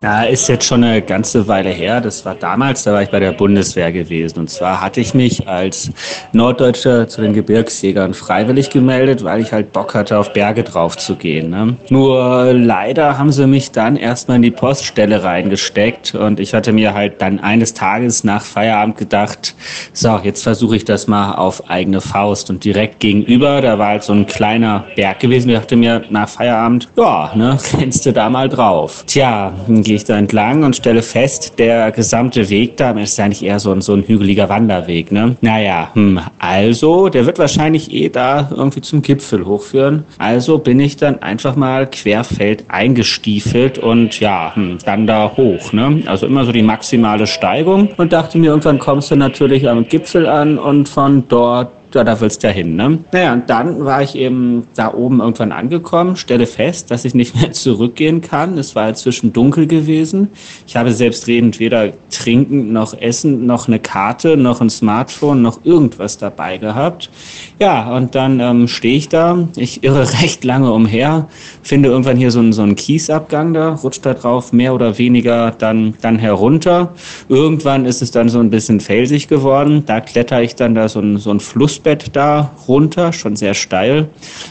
Ja, 0.01 0.23
ist 0.23 0.49
jetzt 0.49 0.65
schon 0.65 0.85
eine 0.85 1.03
ganze 1.03 1.49
Weile 1.49 1.71
her. 1.71 2.01
Das 2.01 2.25
war 2.25 2.37
damals, 2.37 2.85
da 2.85 2.93
war 2.93 3.03
ich 3.03 3.11
bei 3.11 3.19
der 3.19 3.33
Bundeswehr 3.33 3.91
gewesen. 3.91 4.39
Und 4.39 4.49
zwar 4.49 4.81
hatte 4.81 5.01
ich 5.01 5.13
mich 5.13 5.49
als 5.49 5.91
Norddeutscher 6.33 7.09
zu 7.09 7.21
den 7.21 7.33
Gebirgsjägern 7.33 8.15
freiwillig 8.15 8.71
gemeldet, 8.71 9.25
weil 9.25 9.41
ich 9.41 9.53
halt 9.53 9.73
Bock 9.73 9.97
hatte, 9.97 10.17
auf 10.17 10.33
Berge 10.33 10.63
drauf 10.63 10.97
zu 10.97 11.17
gehen. 11.17 11.51
Ne? 11.51 11.77
Nur 11.89 12.53
leider 12.55 13.19
haben 13.19 13.33
sie 13.33 13.49
mich 13.49 13.73
dann 13.73 13.97
erstmal 13.97 14.37
in 14.37 14.43
die 14.43 14.53
Poststelle 14.53 15.25
reingesteckt 15.25 16.15
und 16.15 16.39
ich 16.39 16.55
hatte 16.55 16.71
mir 16.71 16.95
halt 16.95 17.21
dann 17.21 17.41
eines 17.41 17.75
Tages 17.75 18.23
nach 18.23 18.45
Feierabend 18.45 18.99
gedacht, 18.99 19.57
so, 19.95 20.21
jetzt 20.23 20.45
versuche 20.45 20.77
ich 20.77 20.85
das 20.85 21.09
mal 21.09 21.35
auf 21.35 21.69
eigene 21.69 22.01
Faust. 22.01 22.51
Und 22.51 22.63
direkt 22.63 23.01
gegenüber, 23.01 23.61
da 23.63 23.81
war 23.81 23.89
halt 23.89 24.05
so 24.05 24.13
ein 24.13 24.27
kleiner 24.27 24.85
Berg 24.95 25.19
gewesen. 25.19 25.49
Ich 25.49 25.57
dachte 25.57 25.75
mir 25.75 26.05
nach 26.09 26.29
Feierabend, 26.29 26.89
ja, 26.97 27.33
ne, 27.35 27.59
kennst 27.77 28.07
du 28.07 28.13
da 28.13 28.31
mal 28.31 28.49
drauf. 28.49 29.03
Tja, 29.05 29.53
gehe 29.89 29.97
ich 29.97 30.05
da 30.05 30.19
entlang 30.19 30.65
und 30.65 30.77
stelle 30.77 31.01
fest, 31.01 31.55
der 31.59 31.91
gesamte 31.93 32.51
Weg 32.51 32.77
da 32.77 32.91
ist 32.91 33.19
eigentlich 33.19 33.43
eher 33.43 33.59
so 33.59 33.73
ein, 33.73 33.81
so 33.81 33.95
ein 33.95 34.03
hügeliger 34.03 34.51
Wanderweg. 34.51 35.11
Ne? 35.11 35.35
Naja, 35.41 35.91
hm, 35.95 36.21
also, 36.39 37.09
der 37.09 37.25
wird 37.25 37.39
wahrscheinlich 37.39 37.91
eh 37.91 38.11
da 38.11 38.51
irgendwie 38.55 38.83
zum 38.83 39.01
Gipfel 39.01 39.47
hochführen. 39.47 40.05
Also 40.19 40.59
bin 40.59 40.79
ich 40.79 40.99
dann 40.99 41.23
einfach 41.23 41.57
mal 41.57 41.89
querfeld 41.89 42.65
eingestiefelt 42.69 43.79
und 43.79 44.21
ja, 44.21 44.55
hm, 44.55 44.77
dann 44.85 45.07
da 45.07 45.33
hoch. 45.35 45.73
Ne? 45.73 46.03
Also 46.05 46.27
immer 46.27 46.45
so 46.45 46.53
die 46.53 46.63
maximale 46.63 47.27
Steigung 47.27 47.89
und 47.97 48.13
dachte 48.13 48.37
mir, 48.37 48.49
irgendwann 48.49 48.79
kommst 48.79 49.11
du 49.11 49.17
natürlich 49.17 49.67
am 49.67 49.89
Gipfel 49.89 50.27
an 50.27 50.59
und 50.59 50.87
von 50.87 51.25
dort 51.29 51.78
ja, 51.95 52.05
da 52.05 52.21
willst 52.21 52.43
du 52.43 52.49
ja 52.49 52.53
hin, 52.53 52.77
ne? 52.77 52.99
Naja, 53.13 53.33
und 53.33 53.49
dann 53.49 53.85
war 53.85 54.03
ich 54.03 54.15
eben 54.15 54.67
da 54.75 54.93
oben 54.93 55.21
irgendwann 55.21 55.53
angekommen, 55.53 56.17
stelle 56.17 56.47
fest, 56.47 56.91
dass 56.91 57.05
ich 57.05 57.15
nicht 57.15 57.35
mehr 57.35 57.53
zurückgehen 57.53 58.21
kann. 58.21 58.59
Es 58.59 58.75
war 58.75 58.89
inzwischen 58.89 59.33
dunkel 59.33 59.67
gewesen. 59.67 60.29
Ich 60.67 60.77
habe 60.77 60.93
selbstredend 60.93 61.59
weder 61.59 61.93
trinken 62.11 62.73
noch 62.73 62.95
essen, 62.95 63.47
noch 63.47 63.69
eine 63.69 63.79
Karte, 63.79 64.37
noch 64.37 64.61
ein 64.61 64.71
Smartphone, 64.71 65.41
noch 65.41 65.65
irgendwas 65.65 66.19
dabei 66.19 66.59
gehabt. 66.59 67.11
Ja, 67.59 67.97
und 67.97 68.15
dann 68.15 68.41
ähm, 68.41 68.69
stehe 68.69 68.97
ich 68.97 69.09
da, 69.09 69.49
ich 69.57 69.83
irre 69.83 70.13
recht 70.23 70.45
lange 70.45 70.73
umher, 70.73 71.29
finde 71.63 71.89
irgendwann 71.89 72.17
hier 72.17 72.31
so 72.31 72.41
einen, 72.41 72.53
so 72.53 72.63
einen 72.63 72.77
Kiesabgang 72.77 73.55
da, 73.55 73.75
rutscht 73.75 74.05
da 74.05 74.15
drauf 74.15 74.53
mehr 74.53 74.75
oder 74.75 74.99
weniger 74.99 75.53
dann, 75.53 75.95
dann 76.03 76.19
herunter. 76.19 76.93
Irgendwann 77.29 77.87
ist 77.87 78.03
es 78.03 78.11
dann 78.11 78.29
so 78.29 78.41
ein 78.41 78.51
bisschen 78.51 78.81
felsig 78.81 79.29
geworden. 79.29 79.85
Da 79.87 80.01
kletter 80.01 80.43
ich 80.43 80.55
dann 80.55 80.75
da 80.75 80.89
so 80.89 81.01
ein, 81.01 81.19
so 81.19 81.31
ein 81.31 81.41
Fluss 81.41 81.78
Flussbett 81.79 82.17
da 82.17 82.51
runter, 82.67 83.13
schon 83.13 83.37
sehr 83.37 83.55
steil, 83.55 84.09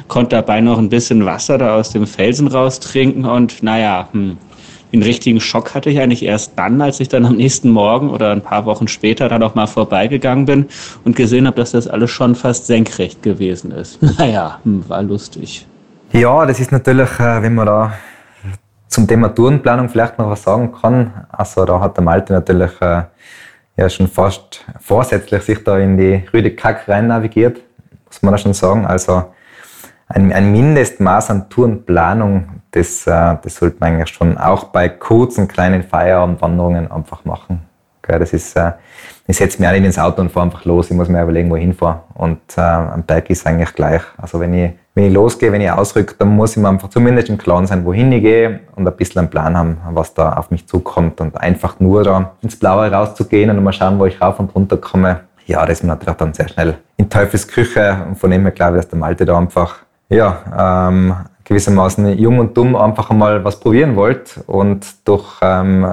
konnte 0.08 0.38
dabei 0.38 0.62
noch 0.62 0.78
ein 0.78 0.90
bisschen 0.90 1.26
Wasser 1.26 1.58
da 1.58 1.76
aus 1.76 1.90
dem 1.90 2.08
Felsen 2.08 2.48
raustrinken 2.48 3.26
und 3.26 3.62
naja, 3.64 4.08
hm, 4.12 4.38
den 4.94 5.04
richtigen 5.04 5.42
Schock 5.42 5.76
hatte 5.76 5.90
ich 5.90 6.00
eigentlich 6.00 6.24
erst 6.24 6.54
dann, 6.56 6.82
als 6.82 7.02
ich 7.02 7.10
dann 7.10 7.26
am 7.26 7.36
nächsten 7.36 7.70
Morgen 7.70 8.10
oder 8.10 8.32
ein 8.32 8.42
paar 8.42 8.66
Wochen 8.66 8.88
später 8.88 9.28
da 9.28 9.38
noch 9.38 9.56
mal 9.56 9.68
vorbeigegangen 9.68 10.46
bin 10.46 10.68
und 11.04 11.18
gesehen 11.18 11.46
habe, 11.48 11.58
dass 11.58 11.72
das 11.72 11.90
alles 11.90 12.10
schon 12.12 12.36
fast 12.36 12.68
senkrecht 12.68 13.22
gewesen 13.22 13.72
ist. 13.72 14.00
Naja, 14.18 14.60
hm, 14.64 14.88
war 14.88 15.04
lustig. 15.04 15.68
Ja, 16.14 16.46
das 16.46 16.62
ist 16.62 16.72
natürlich, 16.72 17.10
äh, 17.20 17.42
wenn 17.42 17.56
man 17.56 17.66
da 17.66 17.94
zum 18.88 19.06
Thema 19.06 19.28
Tourenplanung 19.28 19.90
vielleicht 19.90 20.18
noch 20.18 20.30
was 20.30 20.44
sagen 20.44 20.72
kann. 20.72 21.26
Also 21.30 21.66
da 21.66 21.82
hat 21.82 21.98
der 21.98 22.04
Malte 22.06 22.32
natürlich 22.32 22.72
äh, 22.80 23.04
ja 23.78 23.90
schon 23.90 24.08
fast 24.08 24.66
vorsätzlich 24.80 25.44
sich 25.44 25.64
da 25.64 25.78
in 25.78 25.98
die 25.98 26.24
Rüde 26.34 26.56
Kack 26.56 26.88
rein 26.90 27.08
navigiert, 27.08 27.62
muss 28.06 28.22
man 28.22 28.34
da 28.34 28.38
schon 28.38 28.54
sagen. 28.54 28.86
Also 28.86 29.26
ein, 30.08 30.34
ein 30.34 30.52
Mindestmaß 30.52 31.30
an 31.30 31.50
Tourenplanung, 31.50 32.62
das, 32.72 33.06
äh, 33.08 33.38
das 33.42 33.56
sollte 33.56 33.78
man 33.80 33.94
eigentlich 33.94 34.10
schon 34.10 34.38
auch 34.38 34.66
bei 34.66 34.90
kurzen, 34.90 35.48
kleinen 35.48 35.84
Feierabendwanderungen 35.84 36.92
einfach 36.92 37.24
machen. 37.24 37.62
Das 38.02 38.34
ist, 38.34 38.56
äh, 38.56 38.72
ich 39.30 39.38
setze 39.38 39.60
mich 39.60 39.68
auch 39.68 39.74
nicht 39.74 39.84
ins 39.84 40.00
Auto 40.00 40.22
und 40.22 40.32
fahre 40.32 40.46
einfach 40.46 40.64
los. 40.64 40.90
Ich 40.90 40.96
muss 40.96 41.10
mir 41.10 41.22
überlegen, 41.22 41.50
wo 41.50 41.58
ich 41.58 41.64
hinfahre. 41.64 42.04
Und 42.14 42.40
äh, 42.56 42.62
am 42.62 43.04
Berg 43.04 43.30
ist 43.30 43.40
es 43.40 43.46
eigentlich 43.46 43.74
gleich. 43.74 44.02
Also 44.18 44.40
wenn 44.40 44.54
ich, 44.54 44.72
wenn 44.96 45.06
ich 45.06 45.14
losgehe, 45.14 45.52
wenn 45.52 45.60
ich 45.60 45.70
ausrücke, 45.70 46.16
dann 46.18 46.30
muss 46.30 46.52
ich 46.52 46.58
mir 46.58 46.70
einfach 46.70 46.90
zumindest 46.90 47.28
im 47.28 47.38
Klaren 47.38 47.68
sein, 47.68 47.84
wohin 47.84 48.12
ich 48.14 48.22
gehe 48.24 48.62
und 48.76 48.88
ein 48.88 48.96
bisschen 48.96 49.20
einen 49.20 49.30
Plan 49.30 49.58
haben, 49.58 49.78
was 49.92 50.14
da 50.14 50.34
auf 50.34 50.50
mich 50.50 50.66
zukommt. 50.66 51.20
Und 51.20 51.36
einfach 51.42 51.80
nur 51.80 52.06
da 52.06 52.32
ins 52.42 52.58
Blaue 52.58 52.90
rauszugehen 52.90 53.50
und 53.50 53.62
mal 53.62 53.74
schauen, 53.74 54.00
wo 54.00 54.06
ich 54.06 54.22
rauf 54.22 54.40
und 54.40 54.56
runter 54.56 54.78
komme, 54.78 55.22
ja, 55.46 55.66
das 55.66 55.80
ist 55.80 55.84
mir 55.84 55.90
natürlich 55.90 56.16
dann 56.16 56.34
sehr 56.34 56.48
schnell 56.48 56.76
in 56.96 57.10
Teufels 57.10 57.48
Küche. 57.48 57.98
Und 58.08 58.16
von 58.16 58.32
dem 58.32 58.44
her 58.44 58.52
glaube 58.52 58.78
ich, 58.78 58.84
dass 58.84 58.90
der 58.90 59.00
Malte 59.00 59.26
da 59.26 59.38
einfach 59.38 59.80
ja, 60.10 60.88
ähm, 60.90 61.14
gewissermaßen 61.48 62.18
jung 62.18 62.40
und 62.40 62.58
dumm 62.58 62.76
einfach 62.76 63.10
einmal 63.10 63.44
was 63.44 63.60
probieren 63.60 63.96
wollt 63.96 64.42
und 64.48 64.86
durch, 65.06 65.26
ähm, 65.42 65.88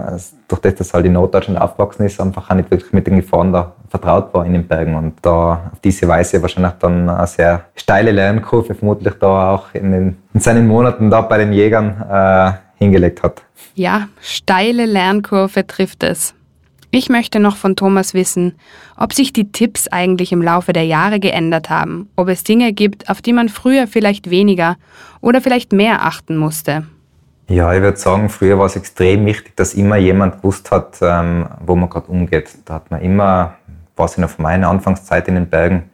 durch 0.48 0.60
das, 0.60 0.74
dass 0.74 0.94
halt 0.94 1.06
in 1.06 1.12
Norddeutschland 1.12 1.60
aufgewachsen 1.60 2.04
ist, 2.04 2.20
einfach 2.20 2.50
auch 2.50 2.54
nicht 2.56 2.72
wirklich 2.72 2.92
mit 2.92 3.06
den 3.06 3.16
Gefahren 3.16 3.52
da 3.52 3.72
vertraut 3.88 4.34
war 4.34 4.44
in 4.44 4.52
den 4.52 4.66
Bergen 4.66 4.96
und 4.96 5.14
da 5.22 5.70
auf 5.72 5.78
diese 5.78 6.08
Weise 6.08 6.42
wahrscheinlich 6.42 6.72
dann 6.80 7.08
eine 7.08 7.26
sehr 7.28 7.66
steile 7.76 8.10
Lernkurve 8.10 8.74
vermutlich 8.74 9.14
da 9.20 9.54
auch 9.54 9.72
in, 9.74 9.92
den, 9.92 10.16
in 10.34 10.40
seinen 10.40 10.66
Monaten 10.66 11.08
da 11.08 11.20
bei 11.20 11.38
den 11.38 11.52
Jägern 11.52 12.04
äh, 12.10 12.52
hingelegt 12.78 13.22
hat. 13.22 13.42
Ja, 13.76 14.08
steile 14.20 14.86
Lernkurve 14.86 15.64
trifft 15.66 16.02
es. 16.02 16.34
Ich 16.96 17.08
möchte 17.08 17.40
noch 17.40 17.56
von 17.56 17.74
Thomas 17.74 18.14
wissen, 18.14 18.54
ob 18.96 19.14
sich 19.14 19.32
die 19.32 19.50
Tipps 19.50 19.88
eigentlich 19.88 20.30
im 20.30 20.40
Laufe 20.40 20.72
der 20.72 20.84
Jahre 20.84 21.18
geändert 21.18 21.68
haben, 21.68 22.08
ob 22.14 22.28
es 22.28 22.44
Dinge 22.44 22.72
gibt, 22.72 23.10
auf 23.10 23.20
die 23.20 23.32
man 23.32 23.48
früher 23.48 23.88
vielleicht 23.88 24.30
weniger 24.30 24.76
oder 25.20 25.40
vielleicht 25.40 25.72
mehr 25.72 26.06
achten 26.06 26.36
musste. 26.36 26.86
Ja, 27.48 27.74
ich 27.74 27.82
würde 27.82 27.96
sagen, 27.96 28.28
früher 28.28 28.60
war 28.60 28.66
es 28.66 28.76
extrem 28.76 29.26
wichtig, 29.26 29.56
dass 29.56 29.74
immer 29.74 29.96
jemand 29.96 30.36
gewusst 30.36 30.70
hat, 30.70 30.98
ähm, 31.02 31.48
wo 31.66 31.74
man 31.74 31.90
gerade 31.90 32.06
umgeht. 32.06 32.50
Da 32.64 32.74
hat 32.74 32.92
man 32.92 33.02
immer, 33.02 33.56
was 33.96 34.12
ich 34.12 34.18
noch 34.18 34.30
von 34.30 34.44
meiner 34.44 34.68
Anfangszeit 34.68 35.26
in 35.26 35.34
den 35.34 35.48
Bergen, 35.48 35.90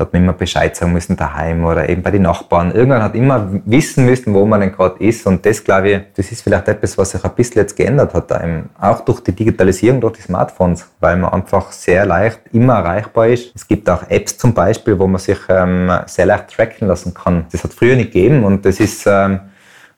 da 0.00 0.06
hat 0.06 0.14
man 0.14 0.22
immer 0.22 0.32
Bescheid 0.32 0.74
sagen 0.74 0.94
müssen 0.94 1.14
daheim 1.14 1.62
oder 1.62 1.86
eben 1.90 2.00
bei 2.00 2.10
den 2.10 2.22
Nachbarn. 2.22 2.72
Irgendwann 2.72 3.02
hat 3.02 3.14
immer 3.14 3.50
wissen 3.66 4.06
müssen, 4.06 4.32
wo 4.32 4.46
man 4.46 4.62
denn 4.62 4.72
gerade 4.72 5.04
ist. 5.04 5.26
Und 5.26 5.44
das, 5.44 5.62
glaube 5.62 5.90
ich, 5.90 6.00
das 6.16 6.32
ist 6.32 6.40
vielleicht 6.40 6.68
etwas, 6.68 6.96
was 6.96 7.10
sich 7.10 7.22
ein 7.22 7.34
bisschen 7.34 7.60
jetzt 7.60 7.76
geändert 7.76 8.14
hat. 8.14 8.32
Auch 8.80 9.00
durch 9.00 9.20
die 9.20 9.32
Digitalisierung, 9.32 10.00
durch 10.00 10.14
die 10.14 10.22
Smartphones, 10.22 10.88
weil 11.00 11.18
man 11.18 11.34
einfach 11.34 11.70
sehr 11.72 12.06
leicht 12.06 12.40
immer 12.50 12.76
erreichbar 12.76 13.28
ist. 13.28 13.54
Es 13.54 13.68
gibt 13.68 13.90
auch 13.90 14.08
Apps 14.08 14.38
zum 14.38 14.54
Beispiel, 14.54 14.98
wo 14.98 15.06
man 15.06 15.18
sich 15.18 15.38
ähm, 15.50 15.92
sehr 16.06 16.24
leicht 16.24 16.48
tracken 16.48 16.88
lassen 16.88 17.12
kann. 17.12 17.44
Das 17.52 17.62
hat 17.62 17.74
früher 17.74 17.94
nicht 17.94 18.12
gegeben 18.12 18.42
und 18.44 18.64
das 18.64 18.80
ist 18.80 19.06
ähm, 19.06 19.40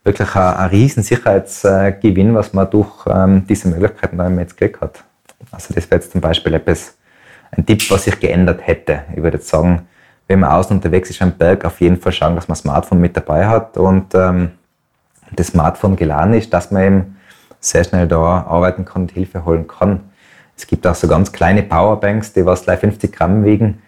wirklich 0.02 0.34
ein, 0.34 0.56
ein 0.56 0.70
riesen 0.70 1.04
Sicherheitsgewinn, 1.04 2.34
was 2.34 2.52
man 2.52 2.68
durch 2.68 3.06
ähm, 3.06 3.46
diese 3.48 3.68
Möglichkeiten 3.68 4.18
da 4.18 4.28
jetzt 4.28 4.56
gekriegt 4.56 4.80
hat. 4.80 5.04
Also 5.52 5.72
das 5.72 5.88
wäre 5.88 6.00
jetzt 6.00 6.10
zum 6.10 6.20
Beispiel 6.20 6.54
etwas, 6.54 6.96
ein 7.52 7.66
Tipp, 7.66 7.88
was 7.90 8.04
sich 8.04 8.18
geändert 8.18 8.66
hätte. 8.66 9.04
Ich 9.14 9.22
würde 9.22 9.36
jetzt 9.36 9.48
sagen, 9.48 9.86
wenn 10.28 10.40
man 10.40 10.50
außen 10.50 10.76
unterwegs 10.76 11.10
ist 11.10 11.20
am 11.22 11.32
Berg, 11.32 11.64
auf 11.64 11.80
jeden 11.80 11.98
Fall 11.98 12.12
schauen, 12.12 12.34
dass 12.34 12.48
man 12.48 12.56
Smartphone 12.56 13.00
mit 13.00 13.16
dabei 13.16 13.46
hat 13.46 13.76
und 13.76 14.14
ähm, 14.14 14.52
das 15.34 15.48
Smartphone 15.48 15.96
geladen 15.96 16.34
ist, 16.34 16.52
dass 16.52 16.70
man 16.70 16.82
eben 16.82 17.16
sehr 17.60 17.84
schnell 17.84 18.08
da 18.08 18.18
arbeiten 18.18 18.84
kann 18.84 19.02
und 19.02 19.12
Hilfe 19.12 19.44
holen 19.44 19.66
kann. 19.66 20.00
Es 20.56 20.66
gibt 20.66 20.86
auch 20.86 20.94
so 20.94 21.08
ganz 21.08 21.32
kleine 21.32 21.62
Powerbanks, 21.62 22.32
die 22.32 22.44
was 22.44 22.62
50 22.64 23.12
Gramm 23.12 23.44
wiegen, 23.44 23.82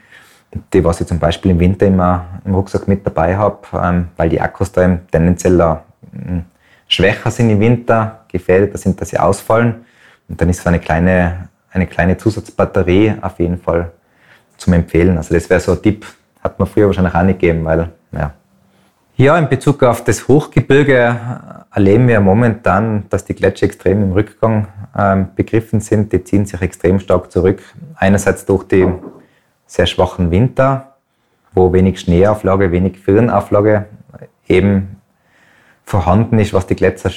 die 0.73 0.85
was 0.85 1.01
ich 1.01 1.07
zum 1.07 1.19
Beispiel 1.19 1.51
im 1.51 1.61
Winter 1.61 1.87
immer 1.87 2.27
im 2.45 2.55
Rucksack 2.55 2.89
mit 2.89 3.07
dabei 3.07 3.37
habe, 3.37 3.59
ähm, 3.75 4.09
weil 4.17 4.29
die 4.29 4.41
Akkus 4.41 4.73
da 4.73 4.99
tendenziell 5.11 5.59
da, 5.59 5.85
hm, 6.13 6.45
schwächer 6.89 7.31
sind 7.31 7.51
im 7.51 7.61
Winter, 7.61 8.25
gefährdeter 8.29 8.79
sind, 8.79 9.01
dass 9.01 9.11
sie 9.11 9.19
ausfallen. 9.19 9.85
Und 10.29 10.41
dann 10.41 10.49
ist 10.49 10.63
so 10.63 10.69
eine 10.69 10.79
kleine 10.79 11.49
eine 11.75 11.87
kleine 11.87 12.17
Zusatzbatterie 12.17 13.15
auf 13.21 13.39
jeden 13.41 13.59
Fall 13.59 13.93
zum 14.57 14.73
Empfehlen. 14.73 15.19
Also 15.19 15.35
das 15.35 15.51
wäre 15.51 15.61
so 15.61 15.73
ein 15.73 15.83
Tipp, 15.83 16.07
hat 16.45 16.59
man 16.59 16.69
früher 16.69 16.87
wahrscheinlich 16.87 17.15
auch 17.15 17.23
nicht 17.23 17.41
gegeben, 17.41 17.65
weil, 17.65 17.91
ja. 18.13 18.33
Ja, 19.17 19.39
in 19.39 19.49
Bezug 19.49 19.83
auf 19.85 20.03
das 20.05 20.27
Hochgebirge 20.27 21.17
erleben 21.73 22.09
wir 22.09 22.21
momentan, 22.21 23.05
dass 23.11 23.25
die 23.25 23.35
Gletscher 23.35 23.67
extrem 23.67 24.03
im 24.03 24.13
Rückgang 24.13 24.67
ähm, 24.97 25.29
begriffen 25.37 25.81
sind. 25.81 26.13
Die 26.13 26.23
ziehen 26.25 26.47
sich 26.47 26.61
extrem 26.61 26.99
stark 26.99 27.31
zurück. 27.31 27.63
Einerseits 27.95 28.45
durch 28.45 28.65
die 28.65 28.89
sehr 29.67 29.87
schwachen 29.87 30.33
Winter, 30.33 30.95
wo 31.53 31.73
wenig 31.73 32.01
Schneeauflage, 32.01 32.73
wenig 32.73 32.99
Firnauflage 32.99 33.87
eben 34.49 35.01
vorhanden 35.85 36.39
ist, 36.39 36.53
was 36.53 36.67
die 36.67 36.75
Gletscher, 36.75 37.11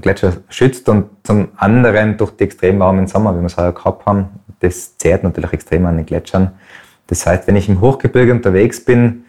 Gletscher 0.00 0.32
schützt 0.48 0.88
und 0.88 1.10
zum 1.24 1.48
anderen 1.56 2.16
durch 2.16 2.30
die 2.30 2.44
extrem 2.44 2.78
warmen 2.80 3.06
Sommer, 3.06 3.34
wie 3.34 3.40
wir 3.40 3.46
es 3.46 3.56
heuer 3.56 3.72
gehabt 3.72 4.06
haben, 4.06 4.28
das 4.60 4.96
zehrt 4.96 5.24
natürlich 5.24 5.52
extrem 5.52 5.84
an 5.84 5.96
den 5.96 6.06
Gletschern. 6.06 6.52
Das 7.06 7.26
heißt, 7.26 7.46
wenn 7.46 7.56
ich 7.56 7.68
im 7.68 7.80
Hochgebirge 7.80 8.32
unterwegs 8.32 8.84
bin, 8.84 9.24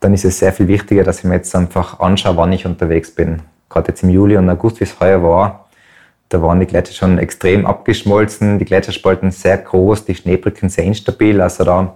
dann 0.00 0.12
ist 0.14 0.24
es 0.24 0.38
sehr 0.38 0.52
viel 0.52 0.68
wichtiger, 0.68 1.04
dass 1.04 1.18
ich 1.18 1.24
mir 1.24 1.34
jetzt 1.34 1.54
einfach 1.54 2.00
anschaue, 2.00 2.36
wann 2.36 2.52
ich 2.52 2.66
unterwegs 2.66 3.10
bin. 3.10 3.42
Gerade 3.68 3.88
jetzt 3.88 4.02
im 4.02 4.10
Juli 4.10 4.36
und 4.36 4.48
August, 4.50 4.80
wie 4.80 4.84
es 4.84 5.00
heuer 5.00 5.22
war, 5.22 5.68
da 6.28 6.42
waren 6.42 6.60
die 6.60 6.66
Gletscher 6.66 6.92
schon 6.92 7.18
extrem 7.18 7.66
abgeschmolzen, 7.66 8.58
die 8.58 8.64
Gletscherspalten 8.64 9.30
sehr 9.30 9.58
groß, 9.58 10.04
die 10.04 10.14
Schneebrücken 10.14 10.68
sehr 10.68 10.84
instabil. 10.84 11.40
Also 11.40 11.64
da 11.64 11.94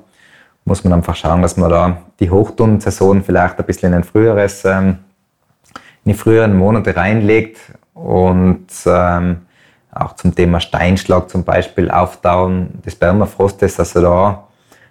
muss 0.64 0.84
man 0.84 0.92
einfach 0.92 1.16
schauen, 1.16 1.42
dass 1.42 1.56
man 1.56 1.70
da 1.70 2.02
die 2.20 2.30
Hochtourensaison 2.30 3.22
vielleicht 3.24 3.58
ein 3.58 3.66
bisschen 3.66 3.92
in 3.92 3.98
ein 3.98 4.04
früheres 4.04 4.64
ähm, 4.64 4.98
in 6.04 6.12
die 6.12 6.18
früheren 6.18 6.56
Monate 6.56 6.96
reinlegt 6.96 7.58
und 7.92 8.66
ähm, 8.86 9.42
auch 9.92 10.14
zum 10.14 10.34
Thema 10.34 10.60
Steinschlag 10.60 11.28
zum 11.28 11.44
Beispiel, 11.44 11.90
Auftauen 11.90 12.80
des 12.86 12.94
Permafrostes, 12.94 13.78
also 13.78 14.00
da, 14.00 14.48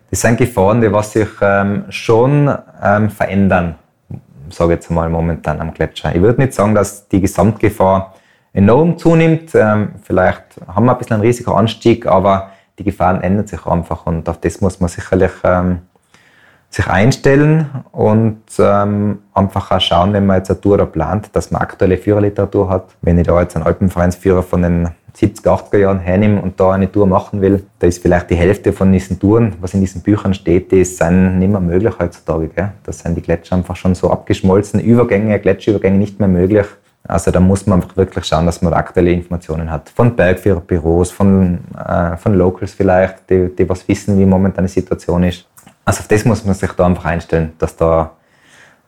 das 0.09 0.21
sind 0.21 0.37
Gefahren, 0.37 0.81
die 0.81 0.91
was 0.91 1.11
sich 1.13 1.29
ähm, 1.41 1.85
schon 1.89 2.53
ähm, 2.83 3.09
verändern, 3.09 3.75
sage 4.49 4.73
ich 4.73 4.77
jetzt 4.77 4.91
mal 4.91 5.09
momentan 5.09 5.61
am 5.61 5.73
Gletscher. 5.73 6.15
Ich 6.15 6.21
würde 6.21 6.41
nicht 6.41 6.53
sagen, 6.53 6.73
dass 6.73 7.07
die 7.07 7.21
Gesamtgefahr 7.21 8.15
enorm 8.53 8.97
zunimmt, 8.97 9.53
ähm, 9.53 9.93
vielleicht 10.01 10.43
haben 10.67 10.85
wir 10.85 10.93
ein 10.93 10.97
bisschen 10.97 11.15
einen 11.15 11.23
riesigen 11.23 11.51
Anstieg, 11.51 12.07
aber 12.07 12.51
die 12.79 12.83
Gefahren 12.83 13.21
ändern 13.21 13.45
sich 13.45 13.65
einfach 13.65 14.05
und 14.05 14.27
auf 14.27 14.39
das 14.39 14.61
muss 14.61 14.79
man 14.79 14.89
sicherlich 14.89 15.31
ähm, 15.43 15.81
sich 16.69 16.87
einstellen 16.87 17.67
und 17.91 18.41
ähm, 18.59 19.19
einfach 19.33 19.71
auch 19.71 19.81
schauen, 19.81 20.13
wenn 20.13 20.25
man 20.25 20.37
jetzt 20.37 20.51
eine 20.51 20.61
Tour 20.61 20.77
da 20.77 20.85
plant, 20.85 21.29
dass 21.33 21.49
man 21.49 21.61
aktuelle 21.61 21.97
Führerliteratur 21.97 22.69
hat. 22.69 22.95
Wenn 23.01 23.17
ich 23.17 23.25
da 23.25 23.41
jetzt 23.41 23.55
einen 23.55 23.65
Alpenvereinsführer 23.65 24.43
von 24.43 24.61
den 24.61 24.89
70er, 25.17 25.47
80er 25.47 25.77
Jahren 25.77 25.99
hernehme 25.99 26.41
und 26.41 26.59
da 26.59 26.71
eine 26.71 26.91
Tour 26.91 27.07
machen 27.07 27.41
will, 27.41 27.65
da 27.79 27.87
ist 27.87 28.01
vielleicht 28.01 28.29
die 28.29 28.35
Hälfte 28.35 28.71
von 28.71 28.91
diesen 28.91 29.19
Touren, 29.19 29.55
was 29.59 29.73
in 29.73 29.81
diesen 29.81 30.01
Büchern 30.01 30.33
steht, 30.35 30.71
die 30.71 30.85
sind 30.85 31.39
nicht 31.39 31.49
mehr 31.49 31.59
möglich 31.59 31.95
heutzutage. 31.99 32.49
Gell? 32.49 32.71
Da 32.83 32.91
sind 32.91 33.15
die 33.15 33.21
Gletscher 33.21 33.55
einfach 33.55 33.75
schon 33.75 33.95
so 33.95 34.11
abgeschmolzen, 34.11 34.79
Übergänge, 34.79 35.39
Gletscherübergänge 35.39 35.97
nicht 35.97 36.19
mehr 36.19 36.29
möglich. 36.29 36.67
Also 37.07 37.31
da 37.31 37.39
muss 37.39 37.65
man 37.65 37.81
einfach 37.81 37.97
wirklich 37.97 38.25
schauen, 38.25 38.45
dass 38.45 38.61
man 38.61 38.73
aktuelle 38.73 39.11
Informationen 39.11 39.71
hat. 39.71 39.89
Von 39.89 40.15
Bergführerbüros, 40.15 41.11
von, 41.11 41.59
äh, 41.75 42.15
von 42.17 42.35
Locals 42.35 42.73
vielleicht, 42.73 43.29
die, 43.29 43.49
die 43.55 43.67
was 43.67 43.87
wissen, 43.87 44.19
wie 44.19 44.25
momentan 44.25 44.65
die 44.65 44.71
Situation 44.71 45.23
ist. 45.23 45.47
Also 45.89 46.01
auf 46.01 46.07
das 46.07 46.23
muss 46.23 46.45
man 46.45 46.53
sich 46.53 46.71
da 46.73 46.85
einfach 46.85 47.05
einstellen, 47.05 47.53
dass, 47.57 47.75
da, 47.75 48.15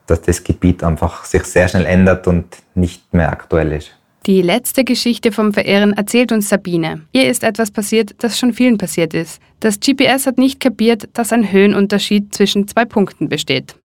dass 0.06 0.22
das 0.22 0.44
Gebiet 0.44 0.84
einfach 0.84 1.26
sich 1.26 1.44
sehr 1.46 1.68
schnell 1.68 1.88
ändert 1.88 2.28
und 2.28 2.46
nicht 2.76 3.12
mehr 3.12 3.32
aktuell 3.32 3.72
ist. 3.72 3.98
Die 4.28 4.44
letzte 4.44 4.84
Geschichte 4.84 5.32
vom 5.32 5.52
Verehren 5.52 5.94
erzählt 5.94 6.32
uns 6.32 6.50
Sabine. 6.50 7.02
Ihr 7.12 7.28
ist 7.28 7.44
etwas 7.44 7.72
passiert, 7.72 8.14
das 8.20 8.38
schon 8.38 8.54
vielen 8.54 8.78
passiert 8.78 9.16
ist. 9.16 9.42
Das 9.62 9.80
GPS 9.80 10.28
hat 10.28 10.38
nicht 10.38 10.60
kapiert, 10.60 11.10
dass 11.14 11.34
ein 11.34 11.52
Höhenunterschied 11.52 12.36
zwischen 12.36 12.68
zwei 12.68 12.86
Punkten 12.86 13.30
besteht. 13.30 13.81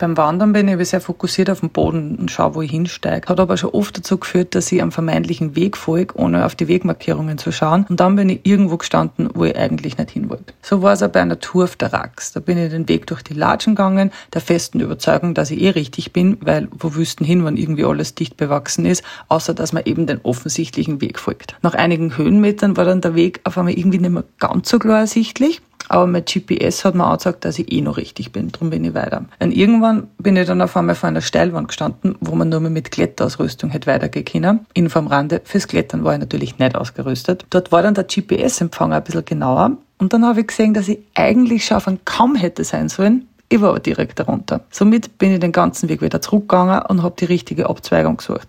Beim 0.00 0.16
Wandern 0.16 0.54
bin 0.54 0.66
ich 0.66 0.88
sehr 0.88 1.02
fokussiert 1.02 1.50
auf 1.50 1.60
den 1.60 1.68
Boden 1.68 2.16
und 2.16 2.30
schaue, 2.30 2.54
wo 2.54 2.62
ich 2.62 2.70
hinsteige. 2.70 3.28
Hat 3.28 3.38
aber 3.38 3.58
schon 3.58 3.68
oft 3.68 3.98
dazu 3.98 4.16
geführt, 4.16 4.54
dass 4.54 4.72
ich 4.72 4.80
am 4.80 4.92
vermeintlichen 4.92 5.56
Weg 5.56 5.76
folge, 5.76 6.14
ohne 6.16 6.46
auf 6.46 6.54
die 6.54 6.68
Wegmarkierungen 6.68 7.36
zu 7.36 7.52
schauen. 7.52 7.84
Und 7.86 8.00
dann 8.00 8.16
bin 8.16 8.30
ich 8.30 8.40
irgendwo 8.44 8.78
gestanden, 8.78 9.28
wo 9.34 9.44
ich 9.44 9.54
eigentlich 9.54 9.98
nicht 9.98 10.10
hin 10.10 10.30
wollte. 10.30 10.54
So 10.62 10.80
war 10.80 10.94
es 10.94 11.02
auch 11.02 11.10
bei 11.10 11.20
einer 11.20 11.38
Tour 11.38 11.64
auf 11.64 11.76
der 11.76 11.92
Rax. 11.92 12.32
Da 12.32 12.40
bin 12.40 12.56
ich 12.56 12.70
den 12.70 12.88
Weg 12.88 13.08
durch 13.08 13.20
die 13.20 13.34
Latschen 13.34 13.74
gegangen, 13.74 14.10
der 14.32 14.40
festen 14.40 14.80
Überzeugung, 14.80 15.34
dass 15.34 15.50
ich 15.50 15.60
eh 15.60 15.68
richtig 15.68 16.14
bin, 16.14 16.38
weil 16.40 16.68
wo 16.72 16.94
wüssten 16.94 17.26
hin, 17.26 17.44
wenn 17.44 17.58
irgendwie 17.58 17.84
alles 17.84 18.14
dicht 18.14 18.38
bewachsen 18.38 18.86
ist, 18.86 19.04
außer 19.28 19.52
dass 19.52 19.74
man 19.74 19.82
eben 19.84 20.06
den 20.06 20.22
offensichtlichen 20.22 21.02
Weg 21.02 21.18
folgt. 21.18 21.56
Nach 21.60 21.74
einigen 21.74 22.16
Höhenmetern 22.16 22.78
war 22.78 22.86
dann 22.86 23.02
der 23.02 23.14
Weg 23.14 23.40
auf 23.44 23.58
einmal 23.58 23.74
irgendwie 23.74 23.98
nicht 23.98 24.12
mehr 24.12 24.24
ganz 24.38 24.70
so 24.70 24.78
klar 24.78 25.00
ersichtlich. 25.00 25.60
Aber 25.90 26.06
mein 26.06 26.24
GPS 26.24 26.84
hat 26.84 26.94
mir 26.94 27.12
gesagt, 27.16 27.44
dass 27.44 27.58
ich 27.58 27.72
eh 27.72 27.80
noch 27.80 27.96
richtig 27.96 28.30
bin. 28.30 28.52
Darum 28.52 28.70
bin 28.70 28.84
ich 28.84 28.94
weiter. 28.94 29.24
Und 29.40 29.50
irgendwann 29.50 30.06
bin 30.18 30.36
ich 30.36 30.46
dann 30.46 30.62
auf 30.62 30.76
einmal 30.76 30.94
vor 30.94 31.08
einer 31.08 31.20
Steilwand 31.20 31.66
gestanden, 31.66 32.14
wo 32.20 32.36
man 32.36 32.48
nur 32.48 32.60
mehr 32.60 32.70
mit 32.70 32.92
Kletterausrüstung 32.92 33.70
hätte 33.70 33.88
weitergehen 33.88 34.24
können. 34.24 34.66
In 34.72 34.88
vom 34.88 35.08
Rande. 35.08 35.40
Fürs 35.42 35.66
Klettern 35.66 36.04
war 36.04 36.12
ich 36.12 36.20
natürlich 36.20 36.60
nicht 36.60 36.76
ausgerüstet. 36.76 37.44
Dort 37.50 37.72
war 37.72 37.82
dann 37.82 37.94
der 37.94 38.04
GPS-Empfang 38.04 38.92
ein 38.92 39.02
bisschen 39.02 39.24
genauer. 39.24 39.78
Und 39.98 40.12
dann 40.12 40.24
habe 40.24 40.42
ich 40.42 40.46
gesehen, 40.46 40.74
dass 40.74 40.86
ich 40.86 41.00
eigentlich 41.14 41.64
schon 41.64 41.78
auf 41.78 41.88
einen 41.88 42.04
Kamm 42.04 42.36
hätte 42.36 42.62
sein 42.62 42.88
sollen. 42.88 43.26
Ich 43.48 43.60
war 43.60 43.70
aber 43.70 43.80
direkt 43.80 44.20
darunter. 44.20 44.60
Somit 44.70 45.18
bin 45.18 45.32
ich 45.32 45.40
den 45.40 45.50
ganzen 45.50 45.88
Weg 45.88 46.02
wieder 46.02 46.20
zurückgegangen 46.20 46.82
und 46.82 47.02
habe 47.02 47.16
die 47.18 47.24
richtige 47.24 47.68
Abzweigung 47.68 48.18
gesucht. 48.18 48.46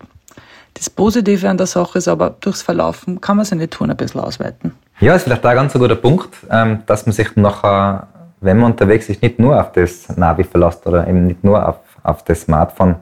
Das 0.74 0.90
Positive 0.90 1.48
an 1.48 1.56
der 1.56 1.66
Sache 1.66 1.98
ist 1.98 2.08
aber, 2.08 2.34
durchs 2.40 2.62
Verlaufen 2.62 3.20
kann 3.20 3.36
man 3.36 3.46
seine 3.46 3.68
Touren 3.68 3.90
ein 3.90 3.96
bisschen 3.96 4.20
ausweiten. 4.20 4.72
Ja, 5.00 5.14
ist 5.14 5.24
vielleicht 5.24 5.44
auch 5.44 5.50
ein 5.50 5.56
ganz 5.56 5.72
guter 5.72 5.96
Punkt, 5.96 6.34
ähm, 6.50 6.82
dass 6.86 7.06
man 7.06 7.12
sich 7.12 7.34
nachher, 7.36 8.06
wenn 8.40 8.58
man 8.58 8.72
unterwegs 8.72 9.08
ist, 9.08 9.22
nicht 9.22 9.38
nur 9.38 9.60
auf 9.60 9.72
das 9.72 10.08
Navi 10.16 10.44
verlässt 10.44 10.86
oder 10.86 11.06
eben 11.06 11.26
nicht 11.26 11.44
nur 11.44 11.66
auf, 11.68 11.76
auf 12.02 12.24
das 12.24 12.42
Smartphone. 12.42 12.96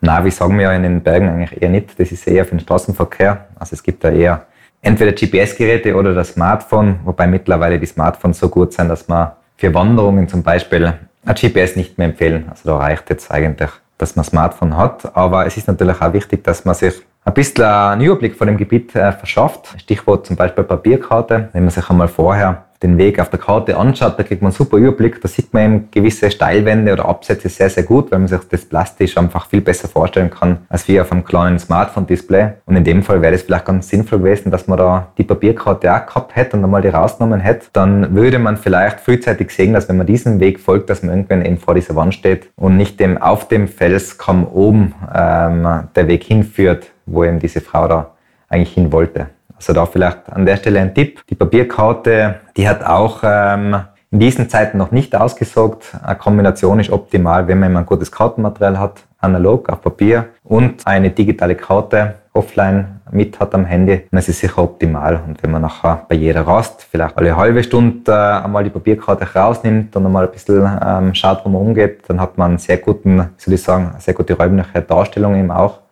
Navi 0.00 0.30
sagen 0.30 0.56
wir 0.58 0.64
ja 0.64 0.72
in 0.72 0.82
den 0.82 1.02
Bergen 1.02 1.28
eigentlich 1.28 1.62
eher 1.62 1.70
nicht, 1.70 1.98
das 1.98 2.12
ist 2.12 2.26
eher 2.26 2.44
für 2.44 2.56
den 2.56 2.60
Straßenverkehr. 2.60 3.46
Also 3.58 3.74
es 3.74 3.82
gibt 3.82 4.04
da 4.04 4.10
eher 4.10 4.46
entweder 4.82 5.12
GPS-Geräte 5.12 5.96
oder 5.96 6.14
das 6.14 6.30
Smartphone, 6.30 7.00
wobei 7.04 7.26
mittlerweile 7.26 7.80
die 7.80 7.86
Smartphones 7.86 8.38
so 8.38 8.48
gut 8.48 8.72
sind, 8.72 8.88
dass 8.88 9.08
man 9.08 9.32
für 9.56 9.72
Wanderungen 9.72 10.28
zum 10.28 10.42
Beispiel 10.42 10.94
ein 11.24 11.34
GPS 11.34 11.76
nicht 11.76 11.96
mehr 11.98 12.08
empfehlen. 12.08 12.46
Also 12.50 12.68
da 12.68 12.76
reicht 12.76 13.08
jetzt 13.10 13.30
eigentlich, 13.30 13.70
dass 13.98 14.14
man 14.14 14.24
ein 14.24 14.28
Smartphone 14.28 14.76
hat. 14.76 15.16
Aber 15.16 15.46
es 15.46 15.56
ist 15.56 15.68
natürlich 15.68 16.00
auch 16.00 16.12
wichtig, 16.12 16.44
dass 16.44 16.64
man 16.64 16.74
sich 16.74 16.94
ein 17.24 17.34
bisschen 17.34 17.64
einen 17.64 18.02
Überblick 18.02 18.36
von 18.36 18.46
dem 18.46 18.56
Gebiet 18.56 18.94
äh, 18.94 19.12
verschafft. 19.12 19.74
Stichwort 19.78 20.26
zum 20.26 20.36
Beispiel 20.36 20.64
Papierkarte. 20.64 21.48
Wenn 21.52 21.64
man 21.64 21.70
sich 21.70 21.88
einmal 21.88 22.08
vorher 22.08 22.64
den 22.82 22.98
Weg 22.98 23.18
auf 23.18 23.30
der 23.30 23.38
Karte 23.38 23.78
anschaut, 23.78 24.18
da 24.18 24.22
kriegt 24.22 24.42
man 24.42 24.50
einen 24.50 24.56
super 24.56 24.76
Überblick. 24.76 25.20
Da 25.22 25.26
sieht 25.26 25.54
man 25.54 25.62
eben 25.62 25.88
gewisse 25.90 26.30
Steilwände 26.30 26.92
oder 26.92 27.06
Absätze 27.06 27.48
sehr, 27.48 27.70
sehr 27.70 27.84
gut, 27.84 28.12
weil 28.12 28.18
man 28.18 28.28
sich 28.28 28.40
das 28.50 28.66
plastisch 28.66 29.16
einfach 29.16 29.46
viel 29.46 29.62
besser 29.62 29.88
vorstellen 29.88 30.28
kann, 30.28 30.58
als 30.68 30.86
wie 30.86 31.00
auf 31.00 31.10
einem 31.10 31.24
kleinen 31.24 31.58
Smartphone-Display. 31.58 32.52
Und 32.66 32.76
in 32.76 32.84
dem 32.84 33.02
Fall 33.02 33.22
wäre 33.22 33.34
es 33.34 33.42
vielleicht 33.42 33.64
ganz 33.64 33.88
sinnvoll 33.88 34.18
gewesen, 34.18 34.50
dass 34.50 34.66
man 34.66 34.76
da 34.76 35.08
die 35.16 35.24
Papierkarte 35.24 35.94
auch 35.94 36.04
gehabt 36.04 36.36
hätte 36.36 36.58
und 36.58 36.64
einmal 36.64 36.82
die 36.82 36.88
rausgenommen 36.88 37.40
hätte. 37.40 37.68
Dann 37.72 38.14
würde 38.14 38.38
man 38.38 38.58
vielleicht 38.58 39.00
frühzeitig 39.00 39.50
sehen, 39.50 39.72
dass 39.72 39.88
wenn 39.88 39.96
man 39.96 40.06
diesen 40.06 40.40
Weg 40.40 40.60
folgt, 40.60 40.90
dass 40.90 41.02
man 41.02 41.14
irgendwann 41.14 41.44
eben 41.44 41.56
vor 41.56 41.74
dieser 41.74 41.96
Wand 41.96 42.12
steht 42.12 42.50
und 42.56 42.76
nicht 42.76 43.00
dem 43.00 43.16
auf 43.16 43.48
dem 43.48 43.66
Felskamm 43.66 44.46
oben 44.46 44.94
ähm, 45.14 45.84
der 45.96 46.06
Weg 46.06 46.24
hinführt, 46.24 46.90
wo 47.06 47.24
eben 47.24 47.38
diese 47.38 47.60
Frau 47.60 47.88
da 47.88 48.10
eigentlich 48.48 48.72
hin 48.74 48.92
wollte. 48.92 49.26
Also 49.56 49.72
da 49.72 49.86
vielleicht 49.86 50.30
an 50.30 50.46
der 50.46 50.56
Stelle 50.56 50.80
ein 50.80 50.94
Tipp. 50.94 51.22
Die 51.28 51.34
Papierkarte, 51.34 52.36
die 52.56 52.68
hat 52.68 52.84
auch 52.84 53.20
ähm, 53.22 53.76
in 54.10 54.20
diesen 54.20 54.48
Zeiten 54.48 54.78
noch 54.78 54.90
nicht 54.90 55.14
ausgesorgt. 55.16 55.96
Eine 56.02 56.16
Kombination 56.16 56.80
ist 56.80 56.90
optimal, 56.90 57.48
wenn 57.48 57.60
man 57.60 57.76
ein 57.76 57.86
gutes 57.86 58.12
Kartenmaterial 58.12 58.78
hat, 58.78 59.02
analog 59.20 59.68
auf 59.68 59.80
Papier 59.80 60.26
und 60.44 60.86
eine 60.86 61.10
digitale 61.10 61.54
Karte 61.54 62.14
offline 62.32 63.00
mit 63.10 63.38
hat 63.38 63.54
am 63.54 63.64
Handy, 63.64 64.02
dann 64.10 64.18
ist 64.18 64.26
sicher 64.26 64.62
optimal. 64.62 65.20
Und 65.26 65.42
wenn 65.42 65.52
man 65.52 65.62
nachher 65.62 66.04
bei 66.08 66.16
jeder 66.16 66.46
Rast 66.46 66.86
vielleicht 66.90 67.16
alle 67.16 67.36
halbe 67.36 67.62
Stunde 67.62 68.10
äh, 68.10 68.44
einmal 68.44 68.64
die 68.64 68.70
Papierkarte 68.70 69.26
rausnimmt 69.34 69.94
und 69.96 70.04
einmal 70.04 70.26
ein 70.26 70.32
bisschen 70.32 70.68
ähm, 70.84 71.14
schaut, 71.14 71.44
wo 71.44 71.48
man 71.48 71.62
umgeht, 71.62 72.02
dann 72.08 72.20
hat 72.20 72.36
man 72.36 72.52
einen 72.52 72.58
sehr 72.58 72.78
guten, 72.78 73.30
soll 73.36 73.54
ich 73.54 73.62
sagen, 73.62 73.90
eine 73.92 74.00
sehr 74.00 74.14
gute 74.14 74.36
räumliche 74.36 74.82
Darstellung 74.82 75.36
eben 75.36 75.50
auch 75.50 75.83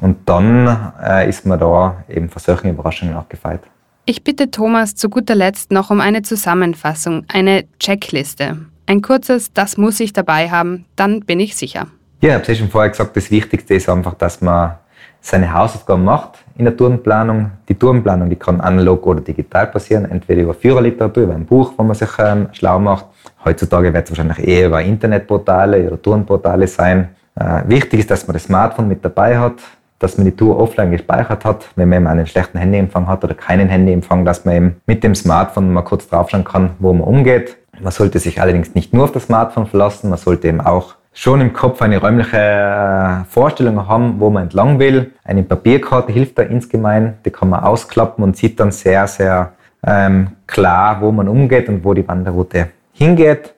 und 0.00 0.28
dann 0.28 0.92
äh, 1.02 1.28
ist 1.28 1.46
man 1.46 1.58
da 1.58 2.04
eben 2.08 2.28
vor 2.28 2.40
solchen 2.40 2.70
Überraschungen 2.70 3.14
auch 3.16 3.28
gefeit. 3.28 3.60
Ich 4.04 4.24
bitte 4.24 4.50
Thomas 4.50 4.94
zu 4.94 5.10
guter 5.10 5.34
Letzt 5.34 5.70
noch 5.70 5.90
um 5.90 6.00
eine 6.00 6.22
Zusammenfassung, 6.22 7.24
eine 7.28 7.64
Checkliste. 7.78 8.56
Ein 8.86 9.02
kurzes, 9.02 9.52
das 9.52 9.76
muss 9.76 10.00
ich 10.00 10.14
dabei 10.14 10.50
haben, 10.50 10.86
dann 10.96 11.20
bin 11.20 11.40
ich 11.40 11.56
sicher. 11.56 11.88
Ja, 12.20 12.30
ich 12.30 12.34
habe 12.34 12.42
es 12.42 12.48
ja 12.48 12.54
schon 12.54 12.70
vorher 12.70 12.90
gesagt, 12.90 13.16
das 13.16 13.30
Wichtigste 13.30 13.74
ist 13.74 13.88
einfach, 13.88 14.14
dass 14.14 14.40
man 14.40 14.76
seine 15.20 15.52
Hausaufgaben 15.52 16.04
macht 16.04 16.38
in 16.56 16.64
der 16.64 16.76
Tourenplanung. 16.76 17.50
Die 17.68 17.74
Tourenplanung, 17.74 18.30
die 18.30 18.36
kann 18.36 18.60
analog 18.60 19.06
oder 19.06 19.20
digital 19.20 19.66
passieren, 19.66 20.10
entweder 20.10 20.42
über 20.42 20.54
Führerliteratur, 20.54 21.24
über 21.24 21.34
ein 21.34 21.44
Buch, 21.44 21.74
wo 21.76 21.82
man 21.82 21.94
sich 21.94 22.08
ähm, 22.18 22.48
schlau 22.52 22.78
macht. 22.78 23.06
Heutzutage 23.44 23.92
wird 23.92 24.04
es 24.04 24.10
wahrscheinlich 24.10 24.46
eher 24.46 24.68
über 24.68 24.82
Internetportale 24.82 25.86
oder 25.86 26.00
Tourenportale 26.00 26.66
sein. 26.66 27.10
Äh, 27.34 27.62
wichtig 27.66 28.00
ist, 28.00 28.10
dass 28.10 28.26
man 28.26 28.34
das 28.34 28.44
Smartphone 28.44 28.88
mit 28.88 29.04
dabei 29.04 29.38
hat, 29.38 29.56
dass 29.98 30.16
man 30.16 30.26
die 30.26 30.36
Tour 30.36 30.58
offline 30.58 30.90
gespeichert 30.90 31.44
hat, 31.44 31.68
wenn 31.76 31.88
man 31.88 31.98
eben 31.98 32.06
einen 32.06 32.26
schlechten 32.26 32.58
Handyempfang 32.58 33.06
hat 33.06 33.24
oder 33.24 33.34
keinen 33.34 33.68
Handyempfang, 33.68 34.24
dass 34.24 34.44
man 34.44 34.54
eben 34.54 34.76
mit 34.86 35.02
dem 35.02 35.14
Smartphone 35.14 35.72
mal 35.72 35.82
kurz 35.82 36.08
draufschauen 36.08 36.44
kann, 36.44 36.70
wo 36.78 36.92
man 36.92 37.06
umgeht. 37.06 37.56
Man 37.80 37.92
sollte 37.92 38.18
sich 38.18 38.40
allerdings 38.40 38.74
nicht 38.74 38.92
nur 38.92 39.04
auf 39.04 39.12
das 39.12 39.24
Smartphone 39.24 39.66
verlassen, 39.66 40.10
man 40.10 40.18
sollte 40.18 40.48
eben 40.48 40.60
auch 40.60 40.94
schon 41.12 41.40
im 41.40 41.52
Kopf 41.52 41.82
eine 41.82 41.98
räumliche 41.98 42.36
äh, 42.38 43.24
Vorstellung 43.28 43.88
haben, 43.88 44.20
wo 44.20 44.30
man 44.30 44.44
entlang 44.44 44.78
will. 44.78 45.12
Eine 45.24 45.42
Papierkarte 45.42 46.12
hilft 46.12 46.38
da 46.38 46.42
insgemein, 46.42 47.18
die 47.24 47.30
kann 47.30 47.48
man 47.48 47.64
ausklappen 47.64 48.22
und 48.22 48.36
sieht 48.36 48.60
dann 48.60 48.70
sehr, 48.70 49.06
sehr 49.08 49.52
ähm, 49.84 50.28
klar, 50.46 51.00
wo 51.00 51.10
man 51.10 51.28
umgeht 51.28 51.68
und 51.68 51.84
wo 51.84 51.94
die 51.94 52.06
Wanderroute 52.06 52.68
hingeht. 52.92 53.54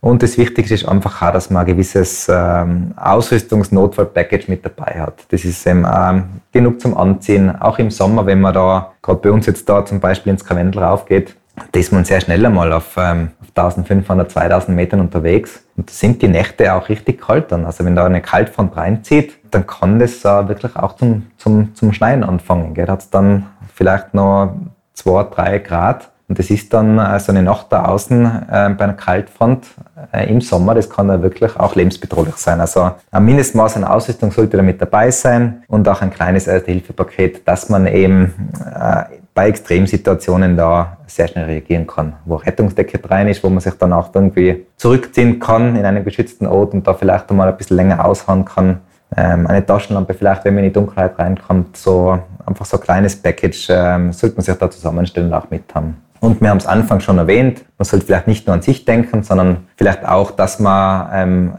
Und 0.00 0.22
das 0.22 0.38
Wichtigste 0.38 0.74
ist 0.74 0.88
einfach 0.88 1.20
auch, 1.20 1.32
dass 1.32 1.50
man 1.50 1.60
ein 1.60 1.66
gewisses 1.66 2.26
ähm, 2.30 2.94
Ausrüstungsnotfall-Package 2.96 4.48
mit 4.48 4.64
dabei 4.64 4.98
hat. 5.00 5.26
Das 5.28 5.44
ist 5.44 5.66
eben 5.66 5.86
ähm, 5.90 6.24
genug 6.52 6.80
zum 6.80 6.96
Anziehen, 6.96 7.54
auch 7.60 7.78
im 7.78 7.90
Sommer, 7.90 8.24
wenn 8.24 8.40
man 8.40 8.54
da, 8.54 8.92
gerade 9.02 9.20
bei 9.20 9.30
uns 9.30 9.46
jetzt 9.46 9.68
da 9.68 9.84
zum 9.84 10.00
Beispiel 10.00 10.32
ins 10.32 10.44
Karwendel 10.44 10.82
raufgeht, 10.82 11.36
da 11.72 11.80
ist 11.80 11.92
man 11.92 12.04
sehr 12.04 12.20
schnell 12.20 12.44
einmal 12.46 12.72
auf, 12.72 12.96
ähm, 12.96 13.30
auf 13.42 13.48
1500, 13.48 14.30
2000 14.30 14.74
Metern 14.74 15.00
unterwegs. 15.00 15.62
Und 15.76 15.90
da 15.90 15.92
sind 15.92 16.22
die 16.22 16.28
Nächte 16.28 16.74
auch 16.74 16.88
richtig 16.88 17.20
kalt 17.20 17.52
dann. 17.52 17.66
Also 17.66 17.84
wenn 17.84 17.96
da 17.96 18.06
eine 18.06 18.22
Kaltfront 18.22 18.76
reinzieht, 18.76 19.34
dann 19.50 19.66
kann 19.66 19.98
das 19.98 20.24
äh, 20.24 20.48
wirklich 20.48 20.76
auch 20.76 20.96
zum, 20.96 21.26
zum, 21.36 21.74
zum 21.74 21.92
Schneien 21.92 22.24
anfangen. 22.24 22.74
Da 22.74 22.86
hat 22.86 23.00
es 23.00 23.10
dann 23.10 23.46
vielleicht 23.74 24.14
noch 24.14 24.54
2, 24.94 25.24
3 25.24 25.58
Grad. 25.58 26.09
Und 26.30 26.38
das 26.38 26.48
ist 26.48 26.72
dann 26.72 26.96
äh, 26.96 27.18
so 27.18 27.32
eine 27.32 27.42
Nacht 27.42 27.66
da 27.70 27.86
außen 27.86 28.24
äh, 28.24 28.70
bei 28.78 28.84
einer 28.84 28.92
Kaltfront 28.92 29.66
äh, 30.12 30.30
im 30.30 30.40
Sommer, 30.40 30.76
das 30.76 30.88
kann 30.88 31.08
da 31.08 31.20
wirklich 31.20 31.58
auch 31.58 31.74
lebensbedrohlich 31.74 32.36
sein. 32.36 32.60
Also 32.60 32.92
ein 33.10 33.24
Mindestmaß 33.24 33.78
an 33.78 33.82
Ausrüstung 33.82 34.30
sollte 34.30 34.56
da 34.56 34.62
mit 34.62 34.80
dabei 34.80 35.10
sein 35.10 35.64
und 35.66 35.88
auch 35.88 36.02
ein 36.02 36.12
kleines 36.12 36.46
Erste-Hilfe-Paket, 36.46 37.48
dass 37.48 37.68
man 37.68 37.88
eben 37.88 38.52
äh, 38.64 39.02
bei 39.34 39.48
Extremsituationen 39.48 40.56
da 40.56 40.98
sehr 41.08 41.26
schnell 41.26 41.46
reagieren 41.46 41.88
kann, 41.88 42.12
wo 42.24 42.36
Rettungsdecke 42.36 43.00
rein 43.10 43.26
ist, 43.26 43.42
wo 43.42 43.48
man 43.48 43.58
sich 43.58 43.74
dann 43.74 43.92
auch 43.92 44.14
irgendwie 44.14 44.66
zurückziehen 44.76 45.40
kann 45.40 45.74
in 45.74 45.84
einen 45.84 46.04
geschützten 46.04 46.46
Ort 46.46 46.74
und 46.74 46.86
da 46.86 46.94
vielleicht 46.94 47.28
einmal 47.28 47.48
ein 47.48 47.56
bisschen 47.56 47.76
länger 47.76 48.04
aushauen 48.04 48.44
kann. 48.44 48.78
Ähm, 49.16 49.48
eine 49.48 49.66
Taschenlampe 49.66 50.14
vielleicht, 50.14 50.44
wenn 50.44 50.54
man 50.54 50.62
in 50.62 50.70
die 50.70 50.74
Dunkelheit 50.74 51.18
reinkommt, 51.18 51.76
so 51.76 52.20
einfach 52.46 52.66
so 52.66 52.76
ein 52.76 52.82
kleines 52.84 53.16
Package 53.16 53.66
ähm, 53.70 54.12
sollte 54.12 54.36
man 54.36 54.44
sich 54.44 54.54
da 54.54 54.70
zusammenstellen 54.70 55.26
und 55.26 55.34
auch 55.34 55.50
mit 55.50 55.74
haben. 55.74 55.96
Und 56.20 56.40
wir 56.40 56.50
haben 56.50 56.58
es 56.58 56.66
Anfang 56.66 57.00
schon 57.00 57.18
erwähnt, 57.18 57.64
man 57.78 57.86
sollte 57.86 58.06
vielleicht 58.06 58.28
nicht 58.28 58.46
nur 58.46 58.54
an 58.54 58.62
sich 58.62 58.84
denken, 58.84 59.22
sondern 59.22 59.68
vielleicht 59.76 60.06
auch, 60.06 60.30
dass 60.30 60.60
man 60.60 61.08
ähm, 61.12 61.54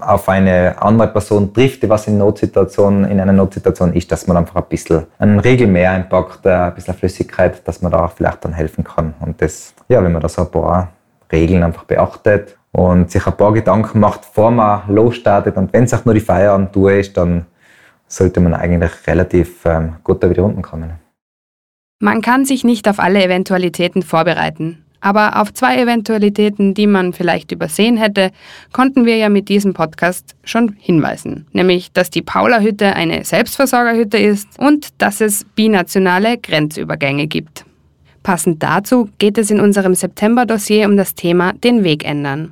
auf 0.00 0.28
eine 0.28 0.80
andere 0.80 1.08
Person 1.08 1.52
trifft, 1.52 1.82
die 1.82 1.88
was 1.88 2.06
in 2.06 2.18
Notsituationen, 2.18 3.04
in 3.10 3.20
einer 3.20 3.32
Notsituation 3.32 3.92
ist, 3.92 4.10
dass 4.10 4.26
man 4.26 4.38
einfach 4.38 4.56
ein 4.56 4.64
bisschen 4.68 5.04
einen 5.18 5.38
Regel 5.38 5.66
mehr 5.66 5.92
einpackt, 5.92 6.44
äh, 6.46 6.50
ein 6.50 6.74
bisschen 6.74 6.94
Flüssigkeit, 6.94 7.66
dass 7.66 7.82
man 7.82 7.92
da 7.92 8.06
auch 8.06 8.12
vielleicht 8.12 8.44
dann 8.44 8.52
helfen 8.52 8.82
kann. 8.82 9.14
Und 9.20 9.40
das, 9.40 9.74
ja, 9.88 10.02
wenn 10.02 10.12
man 10.12 10.22
da 10.22 10.28
so 10.28 10.42
ein 10.42 10.50
paar 10.50 10.88
Regeln 11.30 11.62
einfach 11.62 11.84
beachtet 11.84 12.56
und 12.72 13.10
sich 13.10 13.26
ein 13.26 13.36
paar 13.36 13.52
Gedanken 13.52 14.00
macht, 14.00 14.22
bevor 14.22 14.50
man 14.50 14.82
losstartet 14.88 15.56
und 15.56 15.72
wenn 15.72 15.84
es 15.84 15.94
auch 15.94 16.04
nur 16.04 16.14
die 16.14 16.20
Feierabendtour 16.20 16.92
ist, 16.92 17.16
dann 17.16 17.46
sollte 18.06 18.40
man 18.40 18.54
eigentlich 18.54 18.92
relativ 19.06 19.64
ähm, 19.64 19.96
gut 20.04 20.22
da 20.22 20.28
wieder 20.28 20.44
unten 20.44 20.62
kommen. 20.62 21.01
Man 22.04 22.20
kann 22.20 22.44
sich 22.44 22.64
nicht 22.64 22.88
auf 22.88 22.98
alle 22.98 23.22
Eventualitäten 23.22 24.02
vorbereiten. 24.02 24.84
Aber 25.00 25.40
auf 25.40 25.54
zwei 25.54 25.80
Eventualitäten, 25.80 26.74
die 26.74 26.88
man 26.88 27.12
vielleicht 27.12 27.52
übersehen 27.52 27.96
hätte, 27.96 28.32
konnten 28.72 29.06
wir 29.06 29.18
ja 29.18 29.28
mit 29.28 29.48
diesem 29.48 29.72
Podcast 29.72 30.34
schon 30.42 30.74
hinweisen. 30.80 31.46
Nämlich, 31.52 31.92
dass 31.92 32.10
die 32.10 32.22
Paula-Hütte 32.22 32.96
eine 32.96 33.22
Selbstversorgerhütte 33.22 34.18
ist 34.18 34.58
und 34.58 34.88
dass 34.98 35.20
es 35.20 35.44
binationale 35.54 36.38
Grenzübergänge 36.38 37.28
gibt. 37.28 37.64
Passend 38.24 38.64
dazu 38.64 39.08
geht 39.18 39.38
es 39.38 39.52
in 39.52 39.60
unserem 39.60 39.94
September-Dossier 39.94 40.88
um 40.88 40.96
das 40.96 41.14
Thema 41.14 41.52
den 41.52 41.84
Weg 41.84 42.04
ändern. 42.04 42.50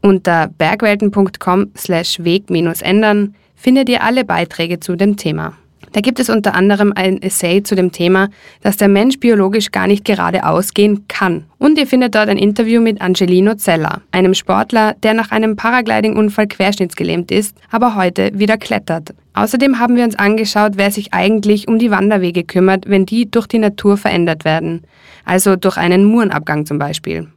Unter 0.00 0.48
bergwelten.com 0.48 1.72
slash 1.76 2.18
weg-ändern 2.24 3.34
findet 3.56 3.90
ihr 3.90 4.02
alle 4.02 4.24
Beiträge 4.24 4.80
zu 4.80 4.96
dem 4.96 5.18
Thema. 5.18 5.52
Da 5.92 6.00
gibt 6.00 6.20
es 6.20 6.30
unter 6.30 6.54
anderem 6.54 6.92
ein 6.94 7.20
Essay 7.20 7.62
zu 7.62 7.74
dem 7.74 7.90
Thema, 7.90 8.28
dass 8.62 8.76
der 8.76 8.88
Mensch 8.88 9.18
biologisch 9.18 9.72
gar 9.72 9.86
nicht 9.86 10.04
geradeaus 10.04 10.72
gehen 10.72 11.06
kann. 11.08 11.44
Und 11.58 11.78
ihr 11.78 11.86
findet 11.86 12.14
dort 12.14 12.28
ein 12.28 12.38
Interview 12.38 12.80
mit 12.80 13.00
Angelino 13.00 13.54
Zeller, 13.54 14.02
einem 14.12 14.34
Sportler, 14.34 14.94
der 15.02 15.14
nach 15.14 15.30
einem 15.30 15.56
Paragliding-Unfall 15.56 16.46
querschnittsgelähmt 16.46 17.30
ist, 17.30 17.56
aber 17.70 17.96
heute 17.96 18.30
wieder 18.38 18.56
klettert. 18.56 19.14
Außerdem 19.34 19.78
haben 19.78 19.96
wir 19.96 20.04
uns 20.04 20.18
angeschaut, 20.18 20.72
wer 20.76 20.90
sich 20.90 21.12
eigentlich 21.12 21.68
um 21.68 21.78
die 21.78 21.90
Wanderwege 21.90 22.44
kümmert, 22.44 22.88
wenn 22.88 23.06
die 23.06 23.30
durch 23.30 23.46
die 23.46 23.58
Natur 23.58 23.96
verändert 23.96 24.44
werden. 24.44 24.82
Also 25.24 25.56
durch 25.56 25.76
einen 25.76 26.04
Murenabgang 26.04 26.66
zum 26.66 26.78
Beispiel. 26.78 27.28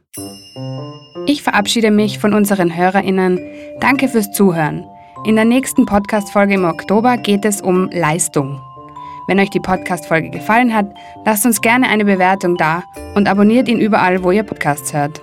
Ich 1.26 1.42
verabschiede 1.42 1.90
mich 1.90 2.18
von 2.18 2.34
unseren 2.34 2.76
HörerInnen. 2.76 3.40
Danke 3.80 4.08
fürs 4.08 4.30
Zuhören. 4.32 4.84
In 5.24 5.36
der 5.36 5.46
nächsten 5.46 5.86
Podcast-Folge 5.86 6.52
im 6.52 6.66
Oktober 6.66 7.16
geht 7.16 7.46
es 7.46 7.62
um 7.62 7.88
Leistung. 7.90 8.60
Wenn 9.26 9.40
euch 9.40 9.48
die 9.48 9.58
Podcast-Folge 9.58 10.28
gefallen 10.28 10.74
hat, 10.74 10.94
lasst 11.24 11.46
uns 11.46 11.62
gerne 11.62 11.88
eine 11.88 12.04
Bewertung 12.04 12.58
da 12.58 12.82
und 13.14 13.26
abonniert 13.26 13.68
ihn 13.68 13.80
überall, 13.80 14.22
wo 14.22 14.32
ihr 14.32 14.42
Podcasts 14.42 14.92
hört. 14.92 15.22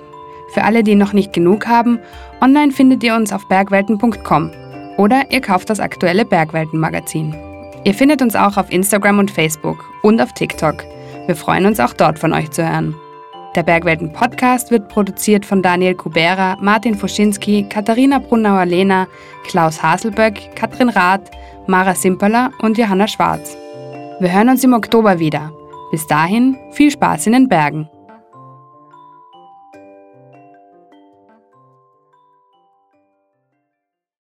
Für 0.55 0.63
alle, 0.63 0.81
die 0.81 0.95
noch 0.95 1.13
nicht 1.13 1.33
genug 1.33 1.67
haben, 1.67 1.99
online 2.41 2.71
findet 2.71 3.03
ihr 3.03 3.13
uns 3.13 3.31
auf 3.31 3.47
bergwelten.com 3.47 4.49
oder 4.97 5.29
ihr 5.29 5.41
kauft 5.41 5.69
das 5.69 5.79
aktuelle 5.79 6.25
Bergwelten-Magazin. 6.25 7.35
Ihr 7.83 7.93
findet 7.93 8.23
uns 8.23 8.35
auch 8.35 8.57
auf 8.57 8.71
Instagram 8.71 9.19
und 9.19 9.29
Facebook 9.29 9.85
und 10.01 10.19
auf 10.19 10.33
TikTok. 10.33 10.83
Wir 11.27 11.35
freuen 11.35 11.67
uns 11.67 11.79
auch 11.79 11.93
dort 11.93 12.17
von 12.17 12.33
euch 12.33 12.49
zu 12.49 12.67
hören. 12.67 12.95
Der 13.55 13.63
Bergwelten 13.63 14.13
Podcast 14.13 14.71
wird 14.71 14.87
produziert 14.87 15.45
von 15.45 15.61
Daniel 15.61 15.93
Kubera, 15.93 16.57
Martin 16.61 16.95
Foschinski, 16.95 17.63
Katharina 17.67 18.19
Brunauer-Lehner, 18.19 19.07
Klaus 19.45 19.83
Haselböck, 19.83 20.55
Katrin 20.55 20.87
Rath, 20.87 21.29
Mara 21.67 21.93
Simperler 21.93 22.51
und 22.61 22.77
Johanna 22.77 23.09
Schwarz. 23.09 23.57
Wir 24.21 24.31
hören 24.31 24.47
uns 24.47 24.63
im 24.63 24.73
Oktober 24.73 25.19
wieder. 25.19 25.51
Bis 25.91 26.07
dahin 26.07 26.55
viel 26.71 26.91
Spaß 26.91 27.27
in 27.27 27.33
den 27.33 27.49
Bergen. 27.49 27.89